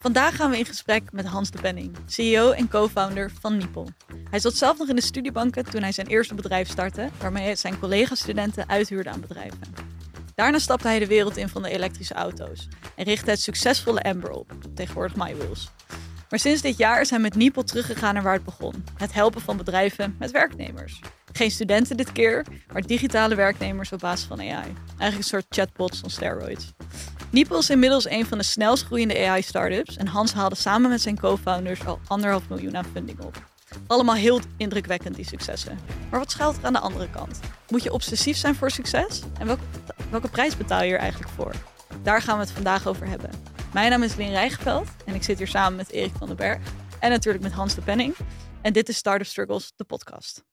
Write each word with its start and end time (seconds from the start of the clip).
Vandaag 0.00 0.36
gaan 0.36 0.50
we 0.50 0.58
in 0.58 0.64
gesprek 0.64 1.12
met 1.12 1.26
Hans 1.26 1.50
de 1.50 1.60
Penning, 1.60 1.96
CEO 2.06 2.50
en 2.50 2.68
co-founder 2.68 3.30
van 3.40 3.56
Nipel. 3.56 3.88
Hij 4.30 4.38
zat 4.38 4.54
zelf 4.54 4.78
nog 4.78 4.88
in 4.88 4.94
de 4.94 5.02
studiebanken 5.02 5.64
toen 5.64 5.82
hij 5.82 5.92
zijn 5.92 6.06
eerste 6.06 6.34
bedrijf 6.34 6.68
startte, 6.68 7.08
waarmee 7.20 7.44
hij 7.44 7.56
zijn 7.56 7.78
collega-studenten 7.78 8.68
uithuurde 8.68 9.10
aan 9.10 9.20
bedrijven. 9.20 9.60
Daarna 10.34 10.58
stapte 10.58 10.88
hij 10.88 10.98
de 10.98 11.06
wereld 11.06 11.36
in 11.36 11.48
van 11.48 11.62
de 11.62 11.70
elektrische 11.70 12.14
auto's 12.14 12.68
en 12.96 13.04
richtte 13.04 13.30
het 13.30 13.40
succesvolle 13.40 14.02
Amber 14.02 14.30
op, 14.30 14.52
tegenwoordig 14.74 15.16
MyWheels. 15.16 15.70
Maar 16.28 16.38
sinds 16.38 16.62
dit 16.62 16.76
jaar 16.76 17.00
is 17.00 17.10
hij 17.10 17.18
met 17.18 17.34
Nipel 17.34 17.64
teruggegaan 17.64 18.14
naar 18.14 18.22
waar 18.22 18.34
het 18.34 18.44
begon: 18.44 18.84
het 18.96 19.12
helpen 19.12 19.40
van 19.40 19.56
bedrijven 19.56 20.16
met 20.18 20.30
werknemers. 20.30 21.00
Geen 21.32 21.50
studenten 21.50 21.96
dit 21.96 22.12
keer, 22.12 22.46
maar 22.72 22.82
digitale 22.82 23.34
werknemers 23.34 23.92
op 23.92 24.00
basis 24.00 24.26
van 24.26 24.40
AI. 24.40 24.48
Eigenlijk 24.50 25.16
een 25.16 25.22
soort 25.22 25.46
chatbots 25.48 26.02
on 26.02 26.10
steroids. 26.10 26.72
Nipel 27.30 27.58
is 27.58 27.70
inmiddels 27.70 28.08
een 28.08 28.26
van 28.26 28.38
de 28.38 28.44
snelst 28.44 28.84
groeiende 28.84 29.26
AI-startups 29.26 29.96
en 29.96 30.06
Hans 30.06 30.32
haalde 30.32 30.54
samen 30.54 30.90
met 30.90 31.00
zijn 31.00 31.20
co-founders 31.20 31.86
al 31.86 31.98
anderhalf 32.06 32.48
miljoen 32.48 32.76
aan 32.76 32.84
funding 32.92 33.20
op. 33.20 33.42
Allemaal 33.86 34.14
heel 34.14 34.40
indrukwekkend, 34.56 35.16
die 35.16 35.24
successen. 35.24 35.78
Maar 36.10 36.20
wat 36.20 36.30
schuilt 36.30 36.56
er 36.56 36.64
aan 36.64 36.72
de 36.72 36.78
andere 36.78 37.10
kant? 37.10 37.40
Moet 37.68 37.82
je 37.82 37.92
obsessief 37.92 38.36
zijn 38.36 38.54
voor 38.54 38.70
succes? 38.70 39.22
En 39.38 39.46
welke, 39.46 39.62
welke 40.10 40.28
prijs 40.28 40.56
betaal 40.56 40.82
je 40.82 40.92
er 40.92 40.98
eigenlijk 40.98 41.30
voor? 41.30 41.52
Daar 42.02 42.22
gaan 42.22 42.38
we 42.38 42.44
het 42.44 42.52
vandaag 42.52 42.86
over 42.86 43.06
hebben. 43.06 43.30
Mijn 43.72 43.90
naam 43.90 44.02
is 44.02 44.14
Lien 44.14 44.30
Rijgeveld 44.30 44.88
en 45.04 45.14
ik 45.14 45.22
zit 45.22 45.38
hier 45.38 45.48
samen 45.48 45.76
met 45.76 45.90
Erik 45.90 46.12
van 46.18 46.26
den 46.26 46.36
Berg 46.36 46.58
en 47.00 47.10
natuurlijk 47.10 47.44
met 47.44 47.52
Hans 47.52 47.74
de 47.74 47.80
Penning. 47.80 48.14
En 48.60 48.72
dit 48.72 48.88
is 48.88 48.96
Startup 48.96 49.26
Struggles, 49.26 49.72
de 49.76 49.84
podcast. 49.84 50.44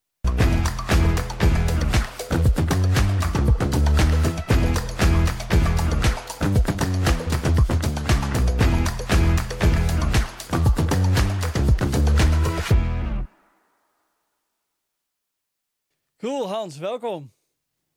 Cool, 16.17 16.47
Hans, 16.47 16.77
welkom. 16.77 17.33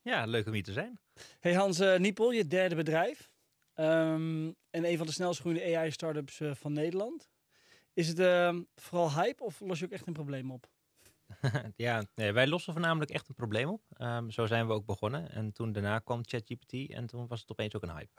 Ja, 0.02 0.24
leuk 0.24 0.46
om 0.46 0.52
hier 0.52 0.62
te 0.62 0.72
zijn. 0.72 1.00
Hey 1.40 1.54
Hans 1.54 1.80
uh, 1.80 1.98
Niepel, 1.98 2.30
je 2.30 2.46
derde 2.46 2.74
bedrijf. 2.74 3.30
Um, 3.74 4.46
en 4.70 4.84
een 4.84 4.96
van 4.96 5.06
de 5.06 5.12
snelst 5.12 5.40
groeiende 5.40 5.76
AI-startups 5.76 6.40
uh, 6.40 6.54
van 6.54 6.72
Nederland. 6.72 7.30
Is 7.92 8.08
het 8.08 8.18
uh, 8.18 8.56
vooral 8.74 9.12
hype 9.12 9.42
of 9.44 9.60
los 9.60 9.78
je 9.78 9.84
ook 9.84 9.90
echt 9.90 10.06
een 10.06 10.12
probleem 10.12 10.50
op? 10.50 10.70
ja, 11.76 12.04
nee, 12.14 12.32
wij 12.32 12.46
lossen 12.46 12.72
voornamelijk 12.72 13.10
echt 13.10 13.28
een 13.28 13.34
probleem 13.34 13.68
op. 13.68 13.82
Um, 13.98 14.30
zo 14.30 14.46
zijn 14.46 14.66
we 14.66 14.72
ook 14.72 14.86
begonnen. 14.86 15.30
En 15.30 15.52
toen 15.52 15.72
daarna 15.72 15.98
kwam 15.98 16.20
ChatGPT 16.24 16.90
en 16.90 17.06
toen 17.06 17.26
was 17.26 17.40
het 17.40 17.50
opeens 17.50 17.74
ook 17.74 17.82
een 17.82 17.96
hype. 17.96 18.12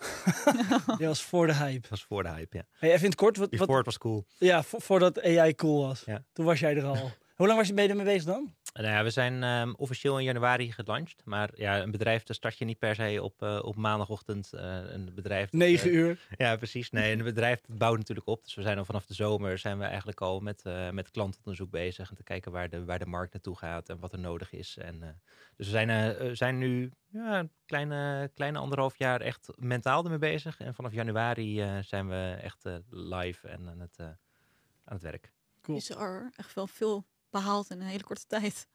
Die 0.97 1.07
was 1.07 1.23
voor 1.23 1.47
de 1.47 1.55
hype. 1.55 1.79
Dat 1.79 1.89
was 1.89 2.03
voor 2.03 2.23
de 2.23 2.29
hype, 2.29 2.57
ja. 2.57 2.65
Hey, 2.71 2.89
even 2.89 3.03
in 3.03 3.09
het 3.09 3.19
kort. 3.19 3.37
Wat, 3.37 3.55
wat... 3.55 3.69
het 3.69 3.85
was 3.85 3.97
cool. 3.97 4.25
Ja, 4.37 4.63
vo 4.63 4.79
voordat 4.79 5.23
AI 5.23 5.55
cool 5.55 5.87
was. 5.87 6.03
Ja. 6.05 6.25
Toen 6.33 6.45
was 6.45 6.59
jij 6.59 6.75
er 6.75 6.85
al. 6.85 6.95
Hoe 7.39 7.47
lang 7.47 7.59
was 7.59 7.67
je, 7.67 7.73
mee 7.73 8.03
bezig 8.03 8.23
dan? 8.23 8.55
Nou 8.81 8.91
ja, 8.91 9.03
we 9.03 9.09
zijn 9.09 9.43
um, 9.43 9.75
officieel 9.75 10.17
in 10.17 10.23
januari 10.23 10.71
gelanceerd. 10.71 11.21
Maar 11.25 11.49
ja, 11.53 11.81
een 11.81 11.91
bedrijf, 11.91 12.23
daar 12.23 12.35
start 12.35 12.57
je 12.57 12.65
niet 12.65 12.79
per 12.79 12.95
se 12.95 13.19
op, 13.23 13.41
uh, 13.41 13.59
op 13.63 13.75
maandagochtend. 13.75 14.51
Uh, 14.53 14.61
een 14.91 15.11
bedrijf. 15.15 15.51
9 15.51 15.89
uh, 15.89 15.95
uur. 15.95 16.19
Ja, 16.37 16.55
precies. 16.55 16.89
Nee, 16.89 17.17
een 17.17 17.23
bedrijf 17.23 17.61
dat 17.61 17.77
bouwt 17.77 17.97
natuurlijk 17.97 18.27
op. 18.27 18.43
Dus 18.43 18.55
we 18.55 18.61
zijn 18.61 18.77
al 18.77 18.85
vanaf 18.85 19.05
de 19.05 19.13
zomer 19.13 19.57
zijn 19.57 19.77
we 19.77 19.83
eigenlijk 19.83 20.21
al 20.21 20.39
met, 20.39 20.63
met 20.91 21.11
klantonderzoek 21.11 21.69
bezig. 21.69 22.09
En 22.09 22.15
te 22.15 22.23
kijken 22.23 22.51
waar 22.51 22.69
de, 22.69 22.85
waar 22.85 22.99
de 22.99 23.05
markt 23.05 23.33
naartoe 23.33 23.57
gaat 23.57 23.89
en 23.89 23.99
wat 23.99 24.13
er 24.13 24.19
nodig 24.19 24.53
is. 24.53 24.77
En, 24.77 25.21
dus 25.55 25.65
we 25.65 25.71
zijn, 25.71 26.37
zijn 26.37 26.57
nu 26.57 26.91
ja, 27.07 27.39
een 27.39 27.51
kleine, 27.65 28.31
kleine 28.33 28.57
anderhalf 28.57 28.97
jaar 28.97 29.21
echt 29.21 29.49
mentaal 29.55 30.03
ermee 30.03 30.17
bezig. 30.17 30.59
En 30.59 30.73
vanaf 30.73 30.93
januari 30.93 31.81
zijn 31.81 32.07
we 32.07 32.37
echt 32.41 32.65
live 32.89 33.47
en 33.47 33.69
aan 33.69 33.79
het, 33.79 33.99
aan 33.99 34.93
het 34.93 35.01
werk. 35.01 35.31
Cool. 35.61 35.77
Is 35.77 35.89
er 35.89 36.31
echt 36.35 36.53
wel 36.53 36.67
veel 36.67 37.05
behaald 37.29 37.69
in 37.69 37.81
een 37.81 37.87
hele 37.87 38.03
korte 38.03 38.25
tijd. 38.27 38.67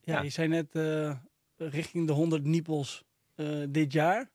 Ja, 0.00 0.14
ja. 0.14 0.22
je 0.22 0.28
zei 0.28 0.48
net 0.48 0.74
uh, 0.74 1.16
richting 1.56 2.06
de 2.06 2.12
100 2.12 2.44
niepels 2.44 3.04
uh, 3.36 3.64
dit 3.68 3.92
jaar. 3.92 4.30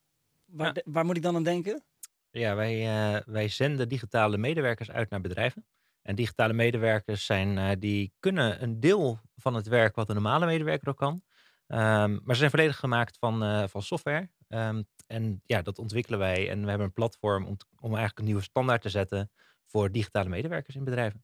Waar, 0.45 0.75
ja. 0.75 0.81
waar, 0.85 1.05
moet 1.05 1.17
ik 1.17 1.23
dan 1.23 1.35
aan 1.35 1.43
denken? 1.43 1.83
Ja, 2.31 2.55
wij, 2.55 2.79
uh, 3.15 3.21
wij 3.25 3.47
zenden 3.47 3.89
digitale 3.89 4.37
medewerkers 4.37 4.91
uit 4.91 5.09
naar 5.09 5.21
bedrijven. 5.21 5.65
En 6.01 6.15
digitale 6.15 6.53
medewerkers 6.53 7.25
zijn, 7.25 7.79
die 7.79 8.13
kunnen 8.19 8.63
een 8.63 8.79
deel 8.79 9.19
van 9.35 9.53
het 9.53 9.67
werk 9.67 9.95
wat 9.95 10.09
een 10.09 10.15
normale 10.15 10.45
medewerker 10.45 10.89
ook 10.89 10.97
kan. 10.97 11.13
Um, 11.67 12.21
maar 12.23 12.35
ze 12.35 12.35
zijn 12.35 12.49
volledig 12.49 12.77
gemaakt 12.77 13.17
van, 13.17 13.69
van 13.69 13.81
software. 13.81 14.29
Um, 14.47 14.87
en 15.07 15.41
ja, 15.45 15.61
dat 15.61 15.79
ontwikkelen 15.79 16.19
wij. 16.19 16.49
En 16.49 16.61
we 16.61 16.69
hebben 16.69 16.87
een 16.87 16.93
platform 16.93 17.45
om, 17.45 17.57
om 17.79 17.89
eigenlijk 17.89 18.19
een 18.19 18.25
nieuwe 18.25 18.41
standaard 18.41 18.81
te 18.81 18.89
zetten 18.89 19.31
voor 19.65 19.91
digitale 19.91 20.29
medewerkers 20.29 20.75
in 20.75 20.83
bedrijven. 20.83 21.23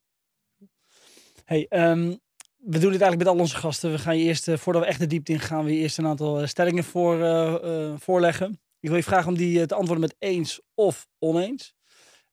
Hey, 1.47 1.65
um, 1.69 2.19
we 2.55 2.79
doen 2.79 2.91
dit 2.91 3.01
eigenlijk 3.01 3.17
met 3.17 3.27
al 3.27 3.39
onze 3.39 3.55
gasten. 3.55 3.91
We 3.91 3.97
gaan 3.97 4.17
je 4.17 4.23
eerst, 4.23 4.47
uh, 4.47 4.57
voordat 4.57 4.81
we 4.81 4.87
echt 4.87 4.99
de 4.99 5.07
diepte 5.07 5.31
in 5.31 5.39
gaan, 5.39 5.65
we 5.65 5.71
eerst 5.71 5.97
een 5.97 6.05
aantal 6.05 6.41
uh, 6.41 6.47
stellingen 6.47 6.83
voor, 6.83 7.17
uh, 7.17 7.97
voorleggen. 7.97 8.51
Ik 8.79 8.89
wil 8.89 8.97
je 8.97 9.03
vragen 9.03 9.27
om 9.27 9.37
die 9.37 9.65
te 9.65 9.75
antwoorden 9.75 10.07
met 10.07 10.15
eens 10.19 10.61
of 10.73 11.07
oneens. 11.19 11.73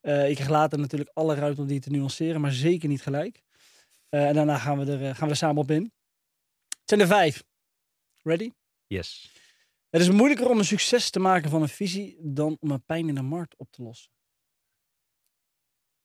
ik 0.00 0.34
krijg 0.34 0.48
later 0.48 0.78
natuurlijk 0.78 1.10
alle 1.12 1.34
ruimte 1.34 1.60
om 1.60 1.66
die 1.66 1.80
te 1.80 1.90
nuanceren, 1.90 2.40
maar 2.40 2.52
zeker 2.52 2.88
niet 2.88 3.02
gelijk. 3.02 3.42
en 4.08 4.34
daarna 4.34 4.58
gaan 4.58 4.78
we, 4.78 4.92
er, 4.92 5.14
gaan 5.14 5.26
we 5.26 5.32
er 5.32 5.36
samen 5.36 5.62
op 5.62 5.70
in. 5.70 5.92
Het 6.68 6.88
zijn 6.88 7.00
er 7.00 7.06
vijf. 7.06 7.44
Ready? 8.22 8.50
Yes. 8.86 9.32
Het 9.90 10.00
is 10.00 10.10
moeilijker 10.10 10.48
om 10.48 10.58
een 10.58 10.64
succes 10.64 11.10
te 11.10 11.20
maken 11.20 11.50
van 11.50 11.62
een 11.62 11.68
visie 11.68 12.18
dan 12.20 12.56
om 12.60 12.70
een 12.70 12.84
pijn 12.84 13.08
in 13.08 13.14
de 13.14 13.22
markt 13.22 13.56
op 13.56 13.70
te 13.70 13.82
lossen. 13.82 14.10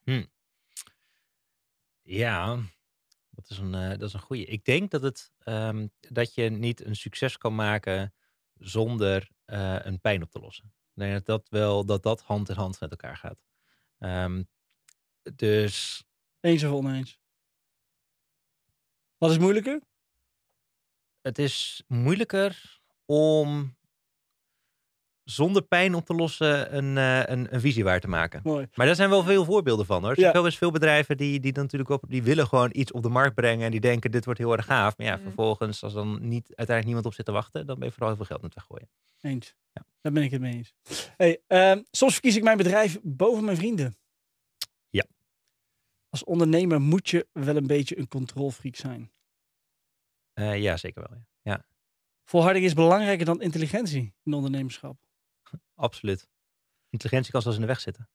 Hm. 0.04 0.26
Ja, 2.02 2.60
dat 3.40 3.50
is 3.50 3.58
een, 3.58 3.74
uh, 3.74 3.90
dat 3.90 4.02
is 4.02 4.14
een 4.14 4.20
goede. 4.20 4.46
Ik 4.46 4.66
denk 4.66 4.92
dat, 4.92 5.02
het, 5.02 5.32
um, 5.46 5.92
dat 6.00 6.34
je 6.34 6.50
niet 6.50 6.86
een 6.86 6.96
succes 6.96 7.38
kan 7.38 7.56
maken 7.56 8.14
zonder 8.54 9.30
uh, 9.46 9.80
een 9.80 10.00
pijn 10.00 10.24
op 10.24 10.32
te 10.32 10.40
lossen. 10.40 10.66
Ik 10.66 11.02
denk 11.02 11.14
dat 11.14 11.26
dat 11.26 11.50
wel 11.50 11.86
dat 11.86 12.04
dat 12.04 12.22
hand 12.22 12.50
in 12.50 12.56
hand 12.56 12.80
met 12.80 12.92
elkaar 12.92 13.18
gaat. 13.18 13.44
Um, 14.00 14.50
dus. 15.36 16.04
Eens 16.40 16.64
of 16.64 16.72
oneens? 16.72 17.20
Wat 19.18 19.32
is 19.32 19.38
moeilijker? 19.38 19.82
Het 21.22 21.40
is 21.40 21.84
moeilijker 21.88 22.82
om 23.06 23.78
zonder 25.30 25.62
pijn 25.62 25.96
op 25.96 26.06
te 26.06 26.14
lossen 26.14 26.78
een, 26.78 26.96
uh, 26.96 27.26
een, 27.26 27.54
een 27.54 27.62
visie 27.62 27.84
waar 27.84 28.00
te 28.00 28.08
maken. 28.08 28.40
Mooi. 28.44 28.68
Maar 28.76 28.86
daar 28.86 28.96
zijn 28.96 29.10
wel 29.10 29.24
veel 29.24 29.46
voorbeelden 29.46 29.86
van 29.86 30.02
hoor. 30.02 30.10
Er 30.10 30.20
zijn 30.20 30.34
ja. 30.34 30.42
wel 30.42 30.52
veel 30.52 30.72
bedrijven 30.72 31.18
die, 31.18 31.40
die 31.40 31.54
dan 31.54 31.64
natuurlijk 31.64 31.90
op, 31.90 32.04
die 32.08 32.24
willen 32.24 32.48
gewoon 32.48 32.70
iets 32.74 32.92
op 32.92 33.04
de 33.04 33.10
markt 33.10 33.36
brengen 33.36 33.66
en 33.66 33.72
die 33.72 33.80
denken 33.80 34.12
dit 34.12 34.26
wordt 34.26 34.40
heel 34.40 34.52
erg 34.58 34.66
gaaf. 34.66 34.98
Maar 34.98 35.08
ja, 35.08 35.16
mm. 35.16 35.24
vervolgens 35.24 35.84
als 35.84 35.94
dan 35.94 36.12
niet, 36.22 36.46
uiteindelijk 36.46 36.86
niemand 36.86 37.06
op 37.06 37.14
zit 37.14 37.26
te 37.26 37.32
wachten, 37.32 37.66
dan 37.66 37.76
ben 37.80 37.88
je 37.88 37.94
vooral 37.94 38.08
heel 38.10 38.18
veel 38.18 38.26
geld 38.26 38.42
met 38.42 38.54
weggooien. 38.54 38.90
Eens. 39.22 39.56
Ja. 39.74 39.86
Daar 40.02 40.12
ben 40.12 40.24
ik 40.24 40.32
het 40.32 40.42
mee 40.42 40.54
eens. 40.54 40.74
Hey, 41.18 41.42
uh, 41.48 41.84
soms 41.92 42.14
verkies 42.14 42.36
ik 42.36 42.44
mijn 42.44 42.58
bedrijf 42.58 43.00
boven 43.04 43.44
mijn 43.44 43.58
vrienden. 43.58 43.98
Ja. 44.90 45.06
Als 46.10 46.24
ondernemer 46.24 46.82
moet 46.82 47.10
je 47.10 47.28
wel 47.32 47.56
een 47.56 47.68
beetje 47.68 47.98
een 47.98 48.08
controlfreak 48.08 48.76
zijn. 48.76 49.12
Uh, 50.34 50.62
ja, 50.62 50.78
zeker 50.78 51.02
wel. 51.10 51.18
Ja. 51.18 51.52
ja. 51.52 51.66
Volharding 52.26 52.66
is 52.66 52.74
belangrijker 52.74 53.26
dan 53.26 53.42
intelligentie 53.42 54.14
in 54.24 54.34
ondernemerschap. 54.34 54.98
Absoluut. 55.80 56.30
Intelligentie 56.90 57.32
kan 57.32 57.42
zelfs 57.42 57.58
in 57.58 57.64
de 57.64 57.70
weg 57.70 57.80
zitten. 57.80 58.10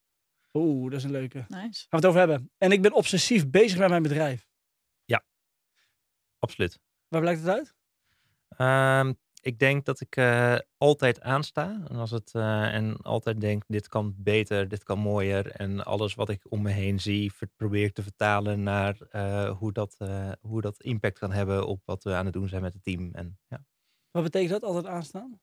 Oeh, 0.52 0.90
dat 0.90 0.98
is 0.98 1.04
een 1.04 1.10
leuke. 1.10 1.44
Nice. 1.48 1.56
Gaan 1.58 1.86
we 1.88 1.96
het 1.96 2.06
over 2.06 2.18
hebben. 2.18 2.50
En 2.58 2.72
ik 2.72 2.82
ben 2.82 2.92
obsessief 2.92 3.50
bezig 3.50 3.78
met 3.78 3.88
mijn 3.88 4.02
bedrijf. 4.02 4.48
Ja, 5.04 5.24
absoluut. 6.38 6.78
Waar 7.08 7.20
blijkt 7.20 7.40
het 7.42 7.48
uit? 7.48 7.74
Um, 9.06 9.16
ik 9.40 9.58
denk 9.58 9.84
dat 9.84 10.00
ik 10.00 10.16
uh, 10.16 10.58
altijd 10.78 11.20
aansta. 11.20 11.84
En, 11.88 11.96
als 11.96 12.10
het, 12.10 12.32
uh, 12.34 12.74
en 12.74 12.96
altijd 12.96 13.40
denk, 13.40 13.62
dit 13.66 13.88
kan 13.88 14.14
beter, 14.16 14.68
dit 14.68 14.82
kan 14.82 14.98
mooier. 14.98 15.50
En 15.50 15.84
alles 15.84 16.14
wat 16.14 16.28
ik 16.28 16.46
om 16.48 16.62
me 16.62 16.70
heen 16.70 17.00
zie, 17.00 17.32
probeer 17.56 17.84
ik 17.84 17.94
te 17.94 18.02
vertalen 18.02 18.62
naar 18.62 18.96
uh, 19.12 19.50
hoe, 19.50 19.72
dat, 19.72 19.96
hoe 20.40 20.60
dat 20.60 20.82
impact 20.82 21.18
kan 21.18 21.32
hebben 21.32 21.66
op 21.66 21.82
wat 21.84 22.04
we 22.04 22.14
aan 22.14 22.24
het 22.24 22.34
doen 22.34 22.48
zijn 22.48 22.62
met 22.62 22.72
het 22.72 22.82
team. 22.82 23.10
En, 23.12 23.38
ja. 23.46 23.64
Wat 24.10 24.22
betekent 24.22 24.50
dat, 24.50 24.62
altijd 24.62 24.86
aanstaan? 24.86 25.40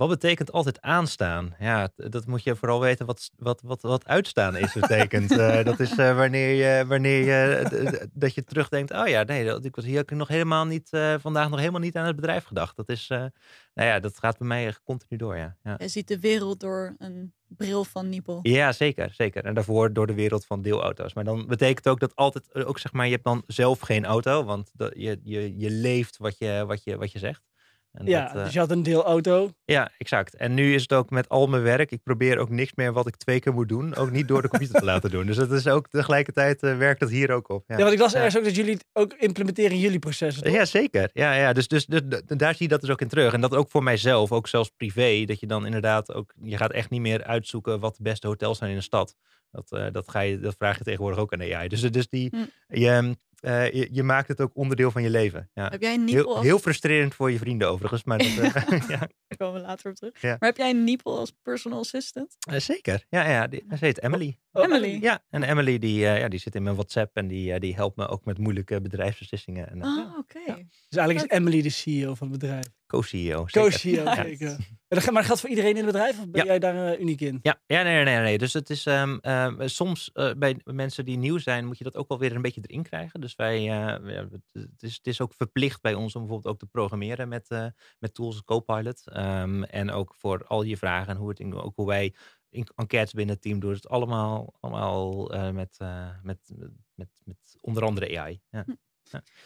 Wat 0.00 0.08
betekent 0.08 0.52
altijd 0.52 0.80
aanstaan? 0.80 1.54
Ja, 1.58 1.88
dat 1.96 2.26
moet 2.26 2.42
je 2.42 2.56
vooral 2.56 2.80
weten 2.80 3.06
wat, 3.06 3.30
wat, 3.36 3.60
wat, 3.62 3.82
wat 3.82 4.06
uitstaan 4.06 4.56
is 4.56 4.72
betekent. 4.72 5.30
uh, 5.30 5.64
dat 5.64 5.80
is 5.80 5.98
uh, 5.98 6.16
wanneer 6.16 6.54
je, 6.54 6.86
wanneer 6.86 7.24
je 7.24 8.08
dat 8.12 8.34
je 8.34 8.44
terugdenkt. 8.44 8.92
Oh 8.92 9.06
ja, 9.08 9.22
nee, 9.22 9.60
ik 9.60 9.74
was 9.74 9.84
hier 9.84 10.04
nog 10.06 10.28
helemaal 10.28 10.66
niet, 10.66 10.88
uh, 10.90 11.14
vandaag 11.18 11.50
nog 11.50 11.58
helemaal 11.58 11.80
niet 11.80 11.96
aan 11.96 12.06
het 12.06 12.16
bedrijf 12.16 12.44
gedacht. 12.44 12.76
Dat 12.76 12.88
is, 12.88 13.06
nou 13.08 13.30
ja, 13.74 14.00
dat 14.00 14.18
gaat 14.18 14.38
bij 14.38 14.46
mij 14.46 14.74
continu 14.84 15.18
door. 15.18 15.36
Ja. 15.36 15.56
ja. 15.62 15.74
Je 15.78 15.88
ziet 15.88 16.08
de 16.08 16.20
wereld 16.20 16.60
door 16.60 16.94
een 16.98 17.32
bril 17.46 17.84
van 17.84 18.08
Nipel. 18.08 18.38
Ja, 18.42 18.72
zeker, 18.72 19.10
zeker. 19.14 19.44
En 19.44 19.54
daarvoor 19.54 19.92
door 19.92 20.06
de 20.06 20.14
wereld 20.14 20.46
van 20.46 20.62
deelauto's. 20.62 21.14
Maar 21.14 21.24
dan 21.24 21.46
betekent 21.46 21.88
ook 21.88 22.00
dat 22.00 22.16
altijd, 22.16 22.64
ook 22.64 22.78
zeg 22.78 22.92
maar, 22.92 23.06
je 23.06 23.12
hebt 23.12 23.24
dan 23.24 23.42
zelf 23.46 23.80
geen 23.80 24.04
auto, 24.04 24.44
want 24.44 24.70
de, 24.74 24.92
je, 24.96 25.20
je, 25.22 25.58
je 25.58 25.70
leeft 25.70 26.16
wat 26.16 26.38
je, 26.38 26.64
wat 26.66 26.84
je, 26.84 26.96
wat 26.96 27.12
je 27.12 27.18
zegt. 27.18 27.48
En 27.92 28.06
Ja, 28.06 28.26
dat, 28.26 28.36
eh, 28.36 28.44
dus 28.44 28.52
je 28.52 28.58
had 28.58 28.70
een 28.70 28.82
deel 28.82 29.04
auto. 29.04 29.50
ja, 29.64 29.90
exact. 29.98 30.34
En 30.36 30.54
nu 30.54 30.74
is 30.74 30.82
het 30.82 30.92
ook 30.92 31.10
met 31.10 31.28
al 31.28 31.46
mijn 31.46 31.62
werk. 31.62 31.90
Ik 31.90 32.02
probeer 32.02 32.38
ook 32.38 32.48
niks 32.48 32.72
meer 32.74 32.92
wat 32.92 33.06
ik 33.06 33.16
twee 33.16 33.40
keer 33.40 33.52
moet 33.54 33.68
doen. 33.68 33.94
Ook 33.96 34.10
niet 34.10 34.28
door 34.28 34.42
de 34.42 34.48
computer 34.48 34.78
te 34.78 34.84
laten 34.84 35.10
doen. 35.10 35.26
Dus 35.26 35.36
dat 35.36 35.52
is 35.52 35.66
ook 35.66 35.88
tegelijkertijd 35.88 36.62
eh, 36.62 36.76
werkt 36.76 37.00
dat 37.00 37.10
hier 37.10 37.30
ook 37.30 37.48
op. 37.48 37.64
Ja, 37.66 37.74
Ja, 37.76 37.80
want 37.82 37.94
ik 37.94 38.00
las 38.00 38.12
Ja. 38.12 38.16
ergens 38.16 38.36
ook 38.38 38.44
dat 38.44 38.54
jullie 38.56 38.72
het 38.72 38.84
ook 38.92 39.12
implementeren 39.18 39.70
in 39.70 39.78
jullie 39.78 39.98
processen. 39.98 40.42
toch? 40.42 40.52
Ja, 40.52 40.64
zeker. 40.64 41.10
Ja, 41.12 41.32
ja. 41.34 41.52
Dus, 41.52 41.68
dus, 41.68 41.86
dus, 41.86 42.00
d- 42.00 42.38
daar 42.38 42.54
zie 42.54 42.62
je 42.62 42.68
dat 42.68 42.80
dus 42.80 42.90
ook 42.90 43.00
in 43.00 43.08
terug. 43.08 43.32
En 43.32 43.40
dat 43.40 43.54
ook 43.54 43.70
voor 43.70 43.82
mijzelf, 43.82 44.32
ook 44.32 44.48
zelfs 44.48 44.70
privé, 44.76 45.24
dat 45.24 45.40
je 45.40 45.46
dan 45.46 45.64
inderdaad 45.66 46.12
ook, 46.14 46.34
je 46.42 46.56
gaat 46.56 46.72
echt 46.72 46.90
niet 46.90 47.00
meer 47.00 47.24
uitzoeken 47.24 47.80
wat 47.80 47.96
de 47.96 48.02
beste 48.02 48.26
hotels 48.26 48.58
zijn 48.58 48.70
in 48.70 48.76
een 48.76 48.82
stad. 48.82 49.14
Dat, 49.50 49.72
eh, 49.72 49.86
dat, 49.92 50.08
ga 50.10 50.20
je, 50.20 50.38
dat 50.40 50.54
vraag 50.56 50.78
je 50.78 50.84
tegenwoordig 50.84 51.18
ook 51.20 51.32
aan 51.32 51.54
AI. 51.54 51.68
Dus, 51.68 51.80
dus 51.80 52.08
die, 52.08 52.28
Hm. 52.36 52.44
je, 52.78 53.16
eh, 53.40 53.72
je, 53.72 53.88
je 53.92 54.02
maakt 54.02 54.28
het 54.28 54.40
ook 54.40 54.50
onderdeel 54.54 54.90
van 54.90 55.02
je 55.02 55.10
leven. 55.10 55.50
Ja. 55.54 55.68
Heb 55.68 55.80
jij 55.80 55.94
een 55.94 56.04
niepel 56.04 56.24
Heel, 56.24 56.34
als... 56.36 56.44
heel 56.44 56.58
frustrerend 56.58 57.14
voor 57.14 57.30
je 57.30 57.38
vrienden 57.38 57.68
overigens. 57.68 58.04
Maar 58.04 58.18
dat, 58.18 58.26
eh, 58.28 58.54
ja, 58.88 58.98
Daar 58.98 59.36
komen 59.36 59.60
we 59.60 59.66
later 59.66 59.90
op 59.90 59.96
terug. 59.96 60.20
Ja. 60.20 60.36
Maar 60.38 60.48
heb 60.48 60.56
jij 60.56 60.70
een 60.70 60.84
niepel 60.84 61.18
als 61.18 61.32
personal 61.42 61.78
assistant? 61.78 62.36
zeker. 62.56 63.04
Ja, 63.08 63.28
ja 63.30 63.46
die, 63.46 63.64
ze 63.68 63.84
heet 63.84 64.02
Emily. 64.02 64.38
Oh, 64.52 64.64
Emily? 64.64 64.98
Ja, 65.00 65.24
en 65.30 65.42
Emily 65.42 65.78
die, 65.78 66.06
eh, 66.06 66.18
ja, 66.18 66.28
die 66.28 66.38
zit 66.40 66.54
in 66.54 66.62
mijn 66.62 66.74
WhatsApp 66.74 67.16
en 67.16 67.28
die, 67.28 67.52
eh, 67.52 67.60
die 67.60 67.74
helpt 67.74 67.96
me 67.96 68.08
ook 68.08 68.24
met 68.24 68.38
moeilijke 68.38 68.80
bedrijfsbeslissingen. 68.80 69.70
En, 69.70 69.82
Ah, 69.82 70.18
oké. 70.18 70.40
Dus 70.88 70.98
eigenlijk 70.98 71.32
is 71.32 71.38
Emily 71.38 71.62
de 71.62 71.68
CEO 71.70 72.14
van 72.14 72.30
het 72.30 72.38
bedrijf. 72.40 72.66
Co-CEO. 72.86 73.46
zeker. 73.48 73.70
Co-CEO, 73.70 74.14
zeker. 74.14 74.56
Maar 75.04 75.12
dat 75.12 75.24
geldt 75.24 75.40
voor 75.40 75.50
iedereen 75.50 75.70
in 75.70 75.76
het 75.76 75.86
bedrijf? 75.86 76.18
Of 76.18 76.28
ben 76.30 76.40
Ja. 76.40 76.46
jij 76.46 76.58
daar 76.58 76.92
eh, 76.92 77.00
uniek 77.00 77.20
in? 77.20 77.38
Ja, 77.42 77.60
ja 77.66 77.82
nee, 77.82 77.94
nee, 77.94 78.04
nee, 78.04 78.22
nee. 78.22 78.38
Dus 78.38 78.52
het 78.52 78.70
is 78.70 78.86
ehm, 78.86 79.18
ehm, 79.20 79.68
soms 79.68 80.10
eh, 80.12 80.32
bij 80.36 80.60
mensen 80.64 81.04
die 81.04 81.16
nieuw 81.18 81.38
zijn, 81.38 81.66
moet 81.66 81.78
je 81.78 81.84
dat 81.84 81.96
ook 81.96 82.08
wel 82.08 82.18
weer 82.18 82.34
een 82.34 82.42
beetje 82.42 82.60
erin 82.66 82.82
krijgen. 82.82 83.20
Dus 83.20 83.36
wij, 83.36 83.56
eh, 83.56 84.12
ja, 84.14 84.28
het, 84.52 84.82
is, 84.82 84.94
het 84.94 85.06
is 85.06 85.20
ook 85.20 85.34
verplicht 85.34 85.80
bij 85.80 85.94
ons 85.94 86.14
om 86.14 86.20
bijvoorbeeld 86.20 86.54
ook 86.54 86.58
te 86.60 86.66
programmeren 86.66 87.28
met, 87.28 87.48
eh, 87.48 87.66
met 87.98 88.14
tools 88.14 88.34
als 88.34 88.44
Copilot. 88.44 89.08
Ehm, 89.08 89.62
en 89.62 89.90
ook 89.90 90.14
voor 90.18 90.44
al 90.46 90.62
je 90.62 90.76
vragen 90.76 91.08
en 91.12 91.16
hoe, 91.16 91.28
het 91.28 91.40
in, 91.40 91.54
ook 91.54 91.76
hoe 91.76 91.86
wij 91.86 92.14
in 92.50 92.66
enquêtes 92.76 93.12
binnen 93.12 93.34
het 93.34 93.42
team 93.44 93.60
doen. 93.60 93.72
Het 93.72 93.88
allemaal, 93.88 94.54
allemaal 94.60 95.32
eh, 95.32 95.50
met, 95.50 95.74
eh, 95.78 96.08
met, 96.22 96.38
met, 96.56 96.70
met, 96.94 97.08
met 97.24 97.56
onder 97.60 97.84
andere 97.84 98.18
AI. 98.18 98.40
Ja. 98.50 98.64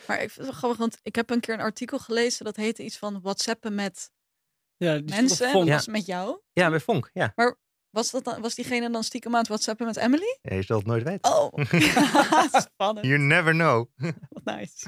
Maar 0.06 0.22
ik 0.22 0.30
vind 0.30 0.34
het 0.34 0.44
wel 0.44 0.52
grappig, 0.52 0.78
want 0.78 0.98
ik 1.02 1.14
heb 1.14 1.30
een 1.30 1.40
keer 1.40 1.54
een 1.54 1.60
artikel 1.60 1.98
gelezen 1.98 2.44
dat 2.44 2.56
heette 2.56 2.84
iets 2.84 2.98
van 2.98 3.20
WhatsAppen 3.20 3.74
met 3.74 4.12
Ja, 4.76 4.98
die 4.98 5.14
mensen. 5.14 5.50
Vonk. 5.50 5.54
Dat 5.54 5.66
Ja. 5.66 5.74
was 5.74 5.86
met 5.86 6.06
jou. 6.06 6.40
ja, 6.52 6.70
bij 6.70 6.80
Vonk. 6.80 7.10
Ja, 7.12 7.34
Was, 7.90 8.10
dat 8.10 8.24
dan, 8.24 8.40
was 8.40 8.54
diegene 8.54 8.90
dan 8.90 9.04
stiekem 9.04 9.32
aan 9.32 9.38
het 9.38 9.48
WhatsAppen 9.48 9.86
met 9.86 9.96
Emily? 9.96 10.38
je 10.42 10.62
zult 10.62 10.78
het 10.78 10.86
nooit 10.86 11.02
weten. 11.02 11.32
Oh, 11.32 11.52
spannend. 12.72 13.06
You 13.06 13.18
never 13.18 13.52
know. 13.52 13.88
Wat 14.28 14.44
nice. 14.44 14.86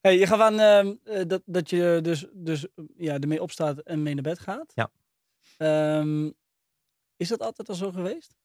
Hey, 0.00 0.18
je 0.18 0.26
gaf 0.26 0.40
aan 0.40 0.60
ehm, 0.60 0.94
eh, 1.04 1.26
dat, 1.26 1.42
dat 1.44 1.70
je 1.70 1.98
dus, 2.02 2.26
dus 2.32 2.66
ja, 2.96 3.18
ermee 3.18 3.42
opstaat 3.42 3.78
en 3.78 4.02
mee 4.02 4.14
naar 4.14 4.22
bed 4.22 4.38
gaat. 4.38 4.72
Ja. 4.74 4.90
Ehm, 5.56 6.30
is 7.16 7.28
dat 7.28 7.40
altijd 7.40 7.68
al 7.68 7.74
zo 7.74 7.90
geweest? 7.92 8.36